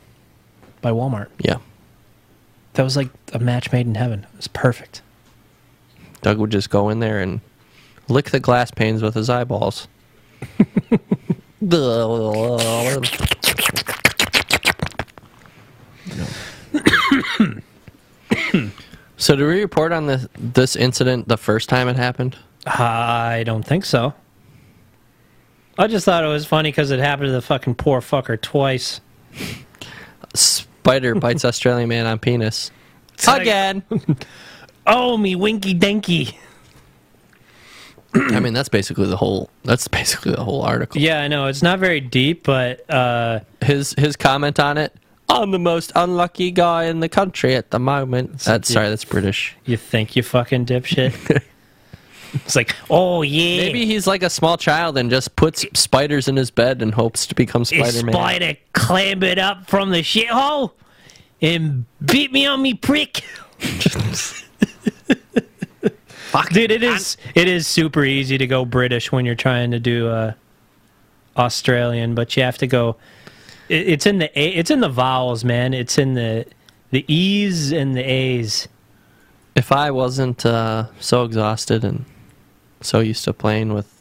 [0.81, 1.27] by Walmart.
[1.39, 1.57] Yeah.
[2.73, 4.25] That was like a match made in heaven.
[4.31, 5.01] It was perfect.
[6.21, 7.41] Doug would just go in there and
[8.07, 9.87] lick the glass panes with his eyeballs.
[19.17, 22.35] so did we report on this this incident the first time it happened?
[22.65, 24.13] I don't think so.
[25.77, 28.99] I just thought it was funny because it happened to the fucking poor fucker twice.
[30.33, 32.71] Spider bites Australian man on penis.
[33.27, 33.83] Again.
[34.89, 36.37] Oh, me winky dinky.
[38.35, 39.49] I mean, that's basically the whole.
[39.63, 40.99] That's basically the whole article.
[41.01, 41.47] Yeah, I know.
[41.47, 44.93] It's not very deep, but uh, His his comment on it.
[45.29, 48.39] I'm the most unlucky guy in the country at the moment.
[48.39, 49.55] That's sorry, that's British.
[49.65, 51.43] you think you fucking dipshit.
[52.33, 53.57] it's like, oh, yeah.
[53.57, 57.25] Maybe he's like a small child and just puts spiders in his bed and hopes
[57.27, 58.13] to become Spider Man.
[58.13, 60.71] spider clambered up from the shithole
[61.41, 63.21] and beat me on me prick.
[66.51, 70.07] Dude, it is it is super easy to go British when you're trying to do
[70.07, 70.33] uh,
[71.35, 72.95] Australian, but you have to go.
[73.69, 75.73] It, it's in the a, it's in the vowels, man.
[75.73, 76.45] It's in the
[76.91, 78.67] the e's and the a's.
[79.55, 82.05] If I wasn't uh, so exhausted and
[82.81, 83.91] so used to playing with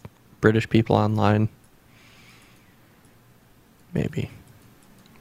[0.40, 1.48] British people online,
[3.94, 4.30] maybe.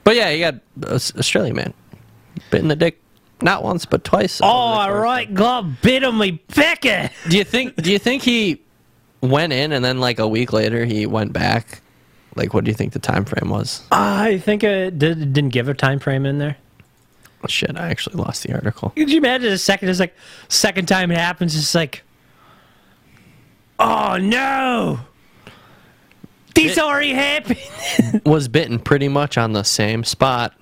[0.03, 1.73] But yeah, you got uh, Australian man
[2.51, 3.01] bit in the dick
[3.45, 4.41] not once but twice.
[4.41, 7.11] Oh, all right, got bit on me pecker.
[7.29, 7.75] Do you think?
[7.75, 8.61] Do you think he
[9.21, 11.81] went in and then like a week later he went back?
[12.35, 13.83] Like, what do you think the time frame was?
[13.91, 16.57] I think it did, didn't give a time frame in there.
[17.41, 18.89] Oh, shit, I actually lost the article.
[18.89, 19.87] Could you imagine a second?
[19.87, 20.15] It's like
[20.49, 21.55] second time it happens.
[21.55, 22.01] It's like,
[23.79, 24.99] oh no,
[26.55, 28.21] this already happened.
[28.25, 30.53] Was bitten pretty much on the same spot,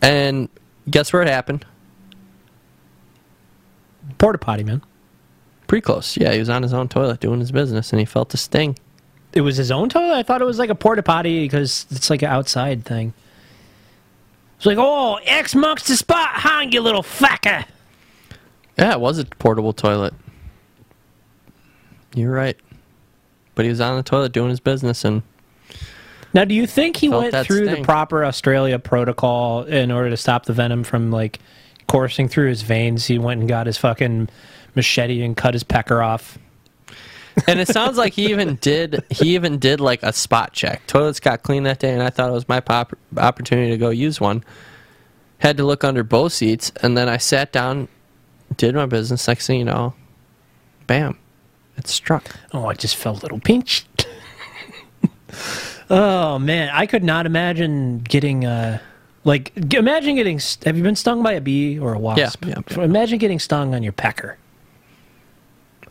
[0.00, 0.48] and
[0.90, 1.64] guess where it happened?
[4.18, 4.82] Porta potty, man.
[5.66, 6.16] Pretty close.
[6.16, 8.78] Yeah, he was on his own toilet doing his business, and he felt a sting.
[9.32, 10.14] It was his own toilet.
[10.14, 13.12] I thought it was like a porta potty because it's like an outside thing.
[14.56, 17.66] It's like, oh, X marks the spot, huh, you little fucker.
[18.78, 20.14] Yeah, it was a portable toilet.
[22.14, 22.56] You're right.
[23.54, 25.22] But he was on the toilet doing his business, and
[26.36, 30.18] Now, do you think he Felt went through the proper Australia protocol in order to
[30.18, 31.38] stop the venom from like
[31.88, 33.06] coursing through his veins?
[33.06, 34.28] He went and got his fucking
[34.74, 36.36] machete and cut his pecker off.
[37.46, 41.20] and it sounds like he even did he even did like a spot check toilets
[41.20, 44.18] got clean that day and i thought it was my pop- opportunity to go use
[44.18, 44.42] one
[45.38, 47.88] had to look under both seats and then i sat down
[48.56, 49.92] did my business next thing you know
[50.86, 51.18] bam
[51.76, 54.06] it struck Oh, I just felt a little pinched.
[55.88, 58.78] Oh man, I could not imagine getting uh
[59.24, 62.44] like imagine getting st- have you been stung by a bee or a wasp?
[62.44, 64.38] Yeah, yeah, Imagine getting stung on your pecker.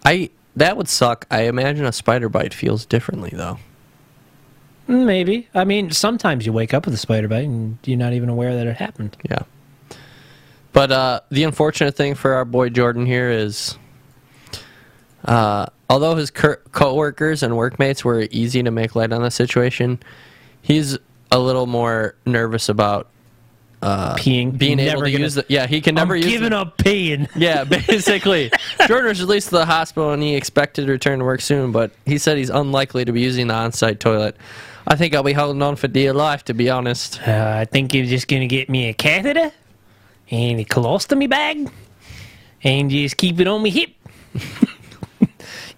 [0.03, 1.25] I that would suck.
[1.29, 3.57] I imagine a spider bite feels differently though.
[4.87, 5.47] Mm, Maybe.
[5.53, 8.55] I mean, sometimes you wake up with a spider bite and you're not even aware
[8.55, 9.17] that it happened.
[9.29, 9.43] Yeah.
[10.73, 13.77] But uh, the unfortunate thing for our boy Jordan here is,
[15.23, 19.99] uh, although his co- coworkers and workmates were easy to make light on the situation,
[20.61, 20.97] he's
[21.31, 23.07] a little more nervous about
[23.81, 24.57] Peeing.
[24.57, 25.45] being You're able to gonna- use the.
[25.47, 26.31] Yeah, he can never I'm use.
[26.31, 27.27] giving the- up peeing.
[27.35, 28.51] Yeah, basically.
[28.87, 31.91] Jordan was released to the hospital and he expected to return to work soon, but
[32.05, 34.35] he said he's unlikely to be using the on-site toilet.
[34.87, 37.19] I think I'll be holding on for dear life, to be honest.
[37.27, 39.51] Uh, I think you're just gonna get me a catheter
[40.31, 41.69] and a colostomy bag
[42.63, 43.89] and just keep it on my hip.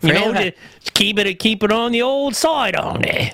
[0.08, 0.52] you know, to
[0.94, 3.34] keep it keep it on the old side on there.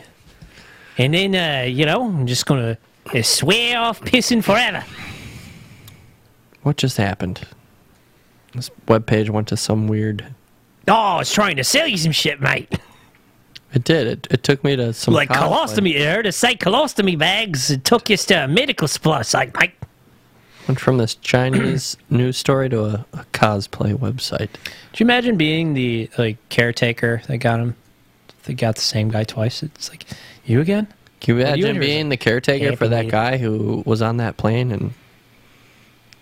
[0.97, 2.77] And then uh, you know, I'm just gonna
[3.13, 4.83] uh, swear off pissing forever.
[6.63, 7.45] What just happened?
[8.53, 10.33] This webpage went to some weird.
[10.87, 12.79] Oh, I was trying to sell you some shit, mate.
[13.73, 14.07] It did.
[14.07, 17.71] It, it took me to some like colostomy there to say colostomy bags.
[17.71, 19.73] It took us to a medical supply site, mate.
[20.67, 24.49] Went from this Chinese news story to a, a cosplay website.
[24.53, 27.75] Do you imagine being the like caretaker that got him?
[28.45, 29.63] They got the same guy twice.
[29.63, 30.05] It's like
[30.45, 30.87] you again.
[31.19, 34.37] Can you What you imagine being the caretaker for that guy who was on that
[34.37, 34.93] plane and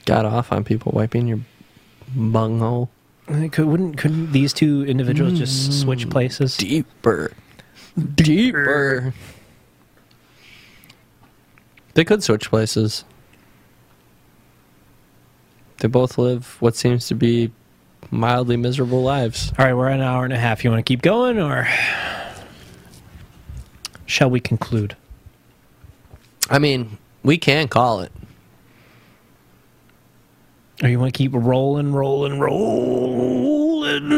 [0.06, 1.40] got off on people wiping your
[2.16, 2.90] bunghole?
[3.28, 5.82] Could, wouldn't couldn't these two individuals just mm.
[5.82, 6.58] switch places?
[6.58, 7.32] Deeper.
[8.16, 9.14] Deeper.
[11.94, 13.04] They could switch places.
[15.82, 17.52] They both live what seems to be
[18.12, 19.52] mildly miserable lives.
[19.58, 20.64] All right, we're at an hour and a half.
[20.64, 21.68] You want to keep going, or
[24.06, 24.96] shall we conclude?
[26.52, 28.12] I mean, we can call it.
[30.84, 34.12] Or you want to keep rolling, rolling, rolling?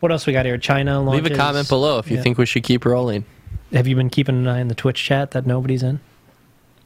[0.00, 0.56] What else we got here?
[0.56, 1.22] China launches.
[1.24, 2.22] Leave a comment below if you Yeah.
[2.22, 3.26] think we should keep rolling.
[3.74, 6.00] Have you been keeping an eye on the Twitch chat that nobody's in?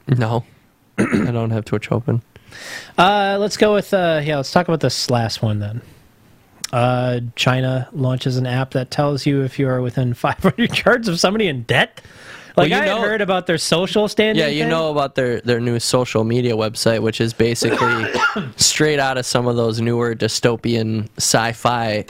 [0.09, 0.43] No.
[0.97, 2.21] I don't have Twitch open.
[2.97, 4.37] Uh, let's go with uh, yeah.
[4.37, 5.81] Let's talk about this last one then.
[6.73, 11.19] Uh, China launches an app that tells you if you are within 500 yards of
[11.19, 12.01] somebody in debt.
[12.57, 14.43] Like Well, you I know- heard about their social standing.
[14.43, 14.69] Yeah, you thing.
[14.69, 18.05] know about their, their new social media website, which is basically
[18.57, 22.05] straight out of some of those newer dystopian sci-fi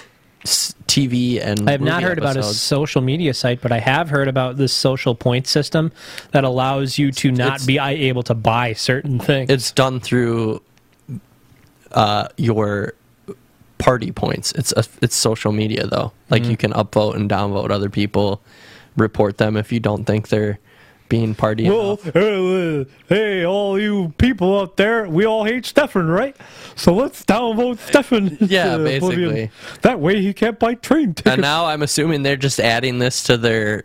[0.46, 4.28] TV and I have not heard about a social media site, but I have heard
[4.28, 5.92] about this social point system
[6.32, 9.50] that allows you to not It's- be able to buy certain things.
[9.50, 10.62] It's done through
[11.92, 12.94] uh, your
[13.78, 14.52] party points.
[14.54, 16.12] It's a, it's social media though.
[16.30, 16.52] Like Mm-hmm.
[16.52, 18.42] you can upvote and downvote other people,
[18.96, 20.60] report them if you don't think they're
[21.10, 22.04] being party enough.
[22.04, 26.36] hey, uh, hey, all you people out there, we all hate Stefan, right?
[26.76, 28.38] So let's downvote Stefan.
[28.42, 29.24] Yeah, basically.
[29.24, 29.52] oblivion.
[29.82, 31.34] That way he can't buy train tickets.
[31.34, 33.84] And now I'm assuming they're just adding this to their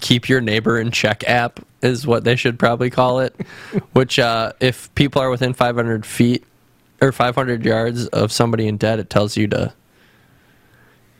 [0.00, 3.34] keep your neighbor in check app is what they should probably call it.
[3.92, 6.44] Which, uh, if people are within 500 feet
[7.00, 9.72] or 500 yards of somebody in debt, it tells you to.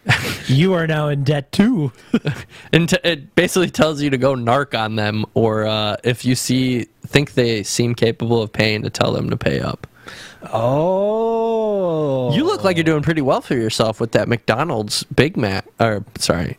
[0.47, 1.93] you are now in debt too.
[2.73, 6.35] And t- it basically tells you to go narc on them, or uh, if you
[6.35, 9.87] see think they seem capable of paying, to tell them to pay up.
[10.53, 15.67] Oh, You look like you're doing pretty well for yourself with that McDonald's Big Mac.
[15.81, 16.59] Or sorry,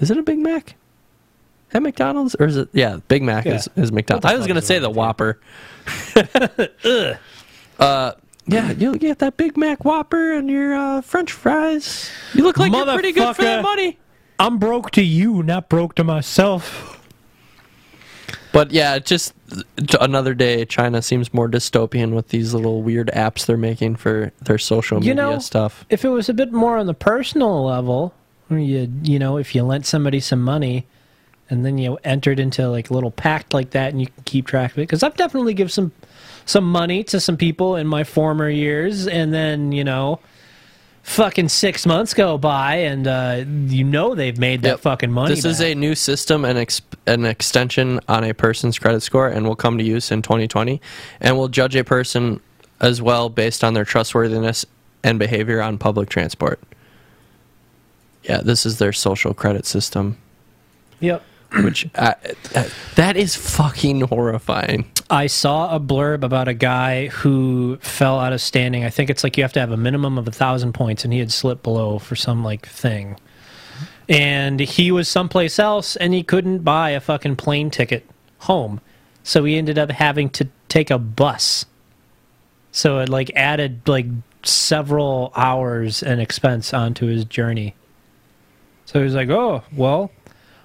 [0.00, 0.74] is it a Big Mac?
[1.74, 2.68] At McDonald's, or is it?
[2.72, 3.56] Yeah, Big Mac Yeah.
[3.56, 4.24] is, is McDonald's.
[4.26, 4.88] I was gonna say the?
[4.90, 5.38] Whopper.
[7.78, 8.12] uh,
[8.48, 12.10] yeah, you get that Big Mac Whopper and your uh, French fries.
[12.34, 13.62] You look like you're pretty good for that Motherfucker.
[13.62, 13.98] money.
[14.40, 16.94] I'm broke to you, not broke to myself.
[18.52, 19.34] But yeah, just
[20.00, 20.64] another day.
[20.64, 25.10] China seems more dystopian with these little weird apps they're making for their social media
[25.12, 25.84] You media know, stuff.
[25.90, 28.14] if it was a bit more on the personal level,
[28.50, 30.86] you you know, if you lent somebody some money,
[31.50, 34.46] and then you entered into like a little pact like that, and you can keep
[34.46, 34.82] track of it.
[34.82, 35.92] Because I've definitely give some
[36.48, 40.18] some money to some people in my former years, and then you know,
[41.02, 44.80] fucking six months go by, and uh, you know they've made that Yep.
[44.80, 45.34] fucking money.
[45.34, 49.46] This is a new system and ex- an extension on a person's credit score and
[49.46, 50.80] will come to use in 2020
[51.20, 52.40] and will judge a person
[52.80, 54.64] as well based on their trustworthiness
[55.04, 56.60] and behavior on public transport.
[58.24, 60.16] Yeah, this is their social credit system,
[61.00, 61.22] Yep.
[61.62, 62.14] which uh,
[62.96, 64.90] that is fucking horrifying.
[65.10, 68.84] I saw a blurb about a guy who fell out of standing.
[68.84, 71.12] I think it's like you have to have a minimum of a thousand points, and
[71.12, 73.16] he had slipped below for some like thing.
[74.08, 78.08] and he was someplace else and he couldn't buy a fucking plane ticket
[78.40, 78.80] home.
[79.22, 81.66] So he ended up having to take a bus.
[82.72, 84.06] So it like added like
[84.42, 87.74] several hours and expense onto his journey.
[88.86, 90.10] So he was like, "Oh, well,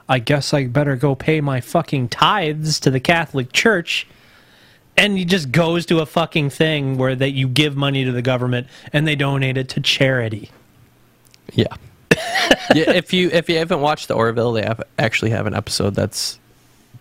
[0.08, 4.08] I guess I better go pay my fucking tithes to the Catholic Church."
[4.96, 8.22] And he just goes to a fucking thing where that you give money to the
[8.22, 10.52] government and they donate it to charity.
[11.54, 11.76] Yeah.
[12.76, 12.92] yeah.
[12.92, 16.40] If you if you haven't watched the Orville, they have actually have an episode that's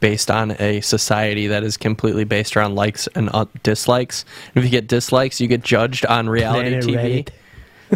[0.01, 4.25] based on a society that is completely based around likes and uh, dislikes.
[4.55, 7.29] If you get dislikes, you get judged on reality TV.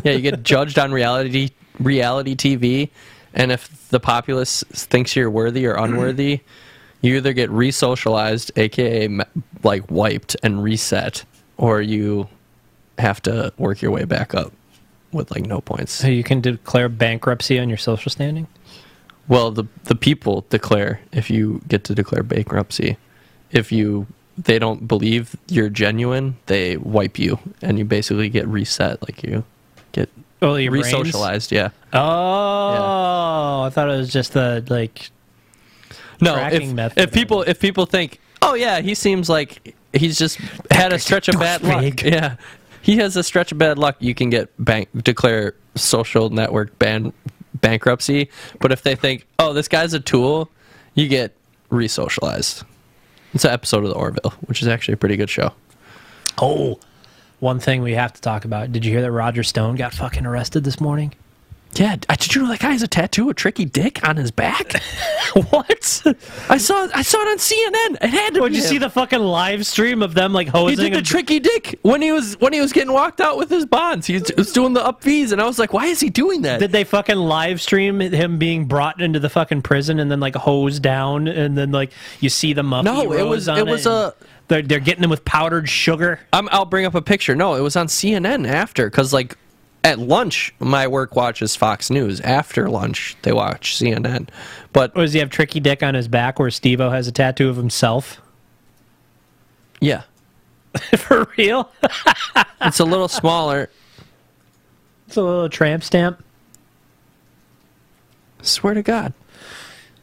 [0.04, 1.50] Yeah, you get judged on reality
[1.80, 2.90] reality TV,
[3.34, 6.40] and if the populace thinks you're worthy or unworthy,
[7.00, 9.08] you either get re-socialized, aka
[9.62, 11.24] like wiped and reset,
[11.56, 12.28] or you
[12.98, 14.52] have to work your way back up
[15.12, 15.92] with like no points.
[15.92, 18.46] So you can declare bankruptcy on your social standing?
[19.28, 22.96] Well, the the people declare if you get to declare bankruptcy.
[23.50, 24.06] If you
[24.38, 29.44] they don't believe you're genuine, they wipe you and you basically get reset like you
[29.92, 30.10] get
[30.42, 31.70] Oh, re-socialized, yeah.
[31.94, 35.10] Oh, I thought it was just the like.
[36.20, 40.38] No, if, method if people if people think, "Oh yeah, he seems like he's just
[40.70, 42.36] had a stretch of bad luck." Yeah.
[42.82, 47.12] He has a stretch of bad luck, you can get bank declare social network ban
[47.54, 48.30] bankruptcy,
[48.60, 50.50] but if they think, "Oh, this guy's a tool,"
[50.94, 51.34] you get
[51.68, 52.62] re-socialized.
[53.34, 55.52] It's an episode of the Orville, which is actually a pretty good show.
[56.40, 56.78] Oh,
[57.40, 58.72] one thing we have to talk about.
[58.72, 61.12] Did you hear that Roger Stone got fucking arrested this morning?
[61.78, 64.72] Yeah, did you know that guy has a tattoo of Tricky Dick on his back?
[65.50, 66.02] what?
[66.48, 68.02] I saw I saw it on CNN.
[68.04, 68.68] It had to Did be you him.
[68.68, 70.78] see the fucking live stream of them like hosing?
[70.78, 73.50] He did the tricky dick when he was when he was getting walked out with
[73.50, 74.06] his bonds.
[74.06, 76.60] He was, doing the up fees, and I was like, "Why is he doing that?"
[76.60, 80.34] Did they fucking live stream him being brought into the fucking prison and then like
[80.34, 82.94] hosed down and then like you see the muffin?
[82.94, 84.14] No, it was- it was a-
[84.48, 86.20] They're they're getting him with powdered sugar.
[86.32, 87.34] I'm, I'll bring up a picture.
[87.34, 89.36] No, it was on CNN after because like
[89.86, 92.20] at lunch, my work watches Fox News.
[92.22, 94.28] After lunch, they watch CNN.
[94.72, 97.48] But Or does he have tricky dick on his back where Steve-O has a tattoo
[97.48, 98.20] of himself?
[99.80, 100.02] yeah,
[100.96, 101.70] For real?
[102.62, 103.70] it's a little smaller.
[105.06, 106.22] It's a little tramp stamp.
[108.42, 109.12] Swear to God.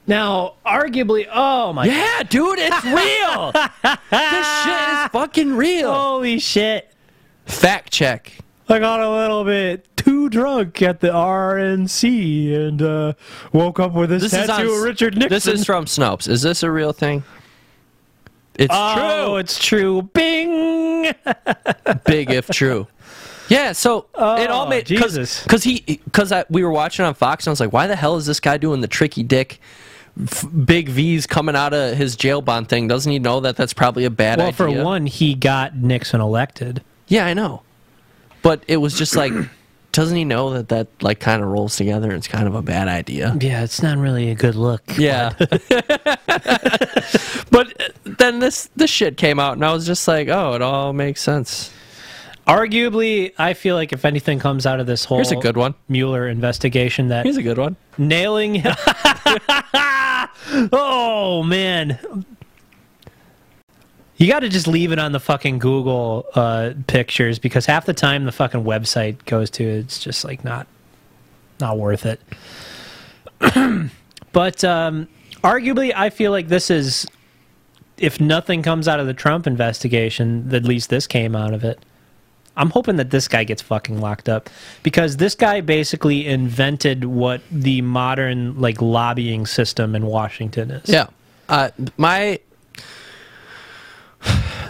[0.08, 3.52] Now, arguably, oh my Yeah, dude, it's real.
[4.12, 5.94] this shit is fucking real.
[5.94, 6.94] Holy shit.
[7.46, 8.32] Fact check.
[8.70, 13.14] I got a little bit too drunk at the RNC and uh,
[13.52, 15.30] woke up with this, This is tattoo on- of Richard Nixon.
[15.30, 16.28] This is from Snopes.
[16.28, 17.24] Is this a real thing?
[18.56, 19.38] It's Oh, true.
[19.38, 20.02] it's true.
[20.14, 21.04] Bing.
[22.06, 22.88] big if true.
[23.50, 25.44] Yeah, so it all Oh, made Jesus.
[25.44, 28.16] because he because we were watching on Fox and I was like, why the hell
[28.16, 29.60] is this guy doing the tricky dick?
[30.22, 32.88] F- big V's coming out of his jail bond thing.
[32.88, 34.66] Doesn't he know that that's probably a bad Well, idea?
[34.68, 36.82] Well, for one, he got Nixon elected.
[37.08, 37.64] yeah, I know,
[38.44, 39.34] but it was just like,
[39.92, 42.10] doesn't he know that that like kind of rolls together?
[42.10, 43.36] and It's kind of a bad idea.
[43.40, 44.84] Yeah, it's not really a good look.
[44.98, 45.34] Yeah,
[47.50, 50.62] but uh, then this this shit came out and I was just like, oh, it
[50.62, 51.72] all makes sense.
[52.48, 55.76] Arguably, I feel like if anything comes out of this whole Here's a good one.
[55.88, 57.78] Mueller investigation, that Here's a good one.
[57.98, 58.62] nailing.
[60.74, 62.26] oh man,
[64.18, 67.94] you got to just leave it on the fucking Google uh, pictures because half the
[67.94, 70.68] time the fucking website goes to, it's just like not
[71.60, 72.20] not worth it.
[74.32, 75.08] but um,
[75.44, 77.08] arguably, I feel like this is.
[77.96, 81.80] If nothing comes out of the Trump investigation, at least this came out of it.
[82.58, 84.50] I'm hoping that this guy gets fucking locked up
[84.82, 90.90] because this guy basically invented what the modern like lobbying system in Washington is.
[90.90, 91.08] Yeah.
[91.50, 92.40] Uh, my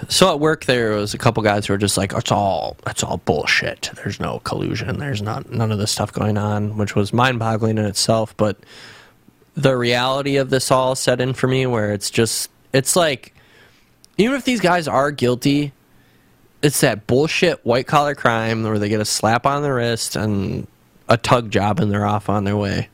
[0.10, 3.04] so at work there was a couple guys who were just like, "It's all it's
[3.04, 3.90] all bullshit.
[3.96, 5.00] There's no collusion.
[5.00, 8.36] There's not none of this stuff going on," which was mind-boggling in itself.
[8.38, 8.58] But
[9.56, 13.34] the reality of this all set in for me, where it's just it's like,
[14.18, 15.74] even if these guys are guilty,
[16.62, 20.68] it's that bullshit white collar crime where they get a slap on the wrist and
[21.10, 22.90] a tug job and they're off on their way.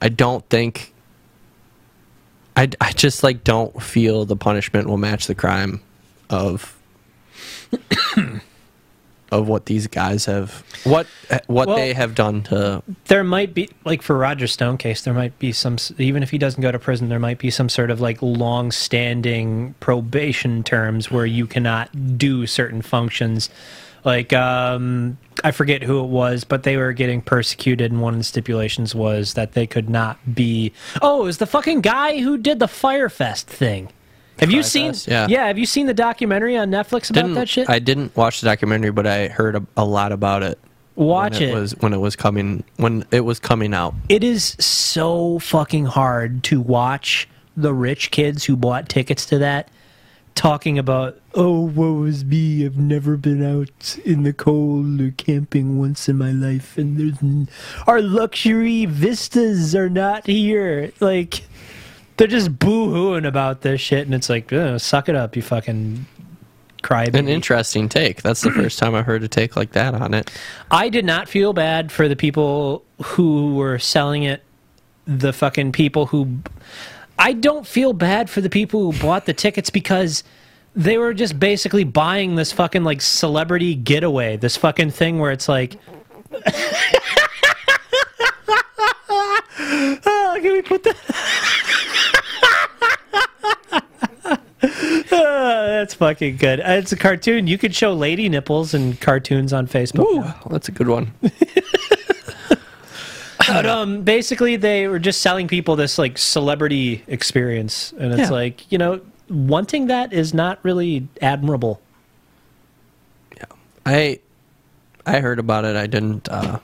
[0.00, 0.91] I don't think
[2.56, 5.80] I, I just like don't feel the punishment will match the crime
[6.30, 6.76] of
[9.32, 11.06] of what these guys have what
[11.46, 15.14] what Well- they have done to there might be like for Roger Stone case, there
[15.14, 17.90] might be some even if he doesn't go to prison, there might be some sort
[17.90, 23.48] of like long-standing probation terms where you cannot do certain functions.
[24.04, 28.20] Like um, I forget who it was, but they were getting persecuted, and one of
[28.20, 30.72] the stipulations was that they could not be.
[31.00, 33.90] Oh, it was the fucking guy who did the Fyre Fest thing.
[34.38, 34.92] Have you seen?
[35.06, 35.28] Yeah.
[35.28, 35.46] yeah.
[35.46, 37.70] Have you seen the documentary on Netflix about didn't that shit?
[37.70, 40.58] I didn't watch the documentary, but I heard a, a lot about it.
[40.96, 41.54] Watch when it.
[41.54, 43.94] was when it was coming when it was coming out.
[44.10, 49.70] it is so fucking hard to watch the rich kids who bought tickets to that
[50.34, 55.78] talking about oh woe is me i've never been out in the cold or camping
[55.78, 57.48] once in my life and there's n-
[57.86, 61.44] our luxury vistas are not here like
[62.16, 66.06] they're just boo-hooing about this shit and it's like "Ugh, suck it up you fucking
[66.82, 68.22] cry An interesting take.
[68.22, 70.30] That's the first time I heard a take like that on it.
[70.70, 74.42] I did not feel bad for the people who were selling it.
[75.06, 76.38] The fucking people who.
[77.22, 80.24] I don't feel bad for the people who bought the tickets because
[80.74, 84.36] they were just basically buying this fucking like celebrity getaway.
[84.36, 85.76] This fucking thing where it's like.
[90.04, 90.96] oh, can we put that?
[95.14, 96.60] Ah, that's fucking good.
[96.60, 97.46] It's a cartoon.
[97.46, 100.06] You could show lady nipples and cartoons on Facebook.
[100.06, 101.12] Ooh, that's a good one.
[103.48, 108.30] But um, basically, they were just selling people this like celebrity experience, and it's Yeah.
[108.30, 111.80] like you know, wanting that is not really admirable.
[113.36, 113.44] Yeah,
[113.86, 114.20] I
[115.06, 115.76] I heard about it.
[115.76, 116.28] I didn't.
[116.28, 116.58] Uh,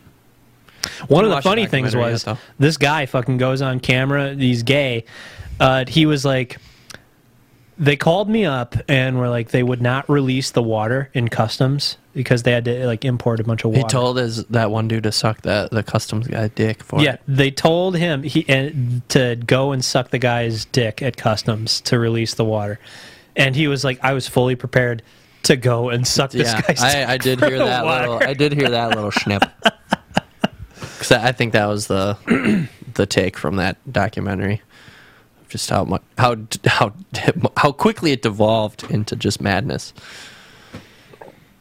[1.08, 4.34] One of the funny things was yet, this guy fucking goes on camera.
[4.34, 5.04] He's gay.
[5.60, 6.58] Uh, he was like,
[7.78, 11.96] they called me up and were like, they would not release the water in customs
[12.12, 13.80] because they had to like import a bunch of water.
[13.80, 17.00] he told his that one dude to suck that the customs guy dick for.
[17.00, 17.22] Yeah, it.
[17.28, 21.98] they told him he and to go and suck the guy's dick at customs to
[21.98, 22.80] release the water,
[23.36, 25.04] and he was like, "I was fully prepared
[25.44, 26.60] to go and suck this yeah.
[26.62, 28.28] guy's." dick I, I did hear that water." little.
[28.28, 29.44] I did hear that little snip.
[30.80, 34.62] Because I think that was the the take from that documentary.
[35.48, 36.92] Just how much how how
[37.56, 39.94] how quickly it devolved into just madness.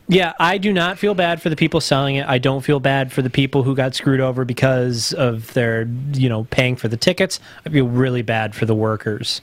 [0.10, 2.26] Yeah, I do not feel bad for the people selling it.
[2.28, 5.84] I don't feel bad for the people who got screwed over because of their,
[6.14, 7.42] you know, paying for the tickets.
[7.66, 9.42] I feel really bad for the workers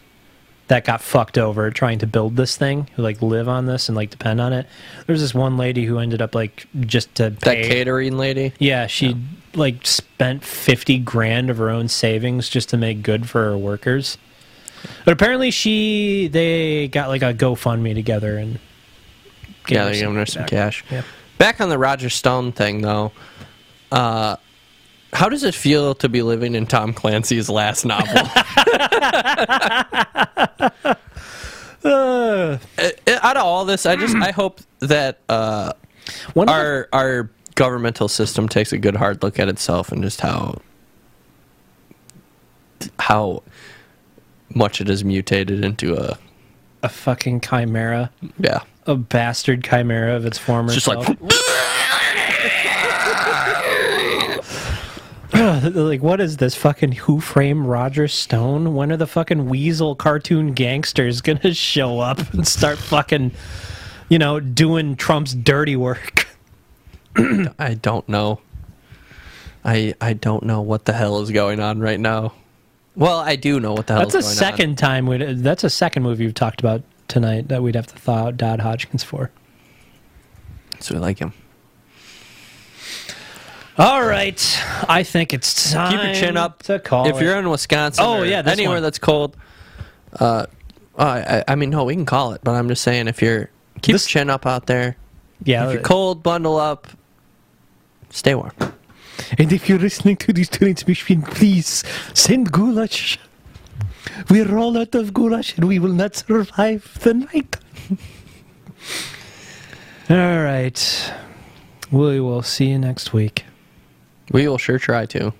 [0.68, 3.96] that got fucked over trying to build this thing, who like live on this and
[3.96, 4.66] like depend on it.
[5.06, 8.54] There's this one lady who ended up like just to That catering lady.
[8.58, 9.16] Yeah, she
[9.54, 14.16] like spent 50 grand of her own savings just to make good for her workers.
[15.04, 18.58] But apparently she they got like a GoFundMe together and
[19.66, 20.50] gave Yeah, they're giving her some back.
[20.50, 20.84] cash.
[20.90, 21.02] Yeah.
[21.38, 23.12] Back on the Roger Stone thing, though,
[23.92, 24.36] uh,
[25.12, 28.14] how does it feel to be living in Tom Clancy's last novel?
[31.84, 32.56] Uh,
[33.22, 35.74] out of all this, I just I hope that uh,
[36.32, 40.02] One of the- our our governmental system takes a good hard look at itself and
[40.02, 40.62] just how
[42.98, 43.42] how
[44.54, 46.18] much it has mutated into a
[46.82, 48.60] a fucking chimera, yeah.
[48.86, 51.08] a bastard chimera of its former It's just self.
[51.08, 51.18] like
[55.74, 58.74] like what is this fucking Who Framed Roger Stone?
[58.74, 63.32] When are the fucking weasel cartoon gangsters gonna show up and start fucking,
[64.08, 66.28] you know, doing Trump's dirty work?
[67.16, 68.40] I don't know.
[69.64, 72.34] I I don't know what the hell is going on right now.
[72.96, 75.06] Well, I do know what the hell That's a second time.
[75.06, 78.36] We'd, that's a second movie we've talked about tonight that we'd have to thaw out
[78.36, 79.30] Bob Hoskins for.
[80.80, 81.32] So we like him.
[83.76, 84.40] All right,
[84.88, 85.90] I think it's time.
[85.92, 86.62] Keep your chin up.
[86.64, 87.08] to call.
[87.08, 88.82] if you're in Wisconsin, Oh, or yeah, anywhere one.
[88.84, 89.36] that's cold.
[90.12, 90.46] Uh,
[90.96, 93.50] I, I I mean, no, we can call it, but I'm just saying, if you're
[93.82, 94.96] keep This- your chin up out there.
[95.42, 96.86] yeah, If you're cold, bundle up.
[98.10, 98.52] Stay warm.
[99.38, 101.84] And if you're listening to these this transmission, please
[102.14, 103.18] send goulash.
[104.30, 107.56] We're all out of goulash and we will not survive the night.
[110.10, 111.12] all right.
[111.90, 113.44] We will see you next week.
[114.32, 115.32] We will sure try to.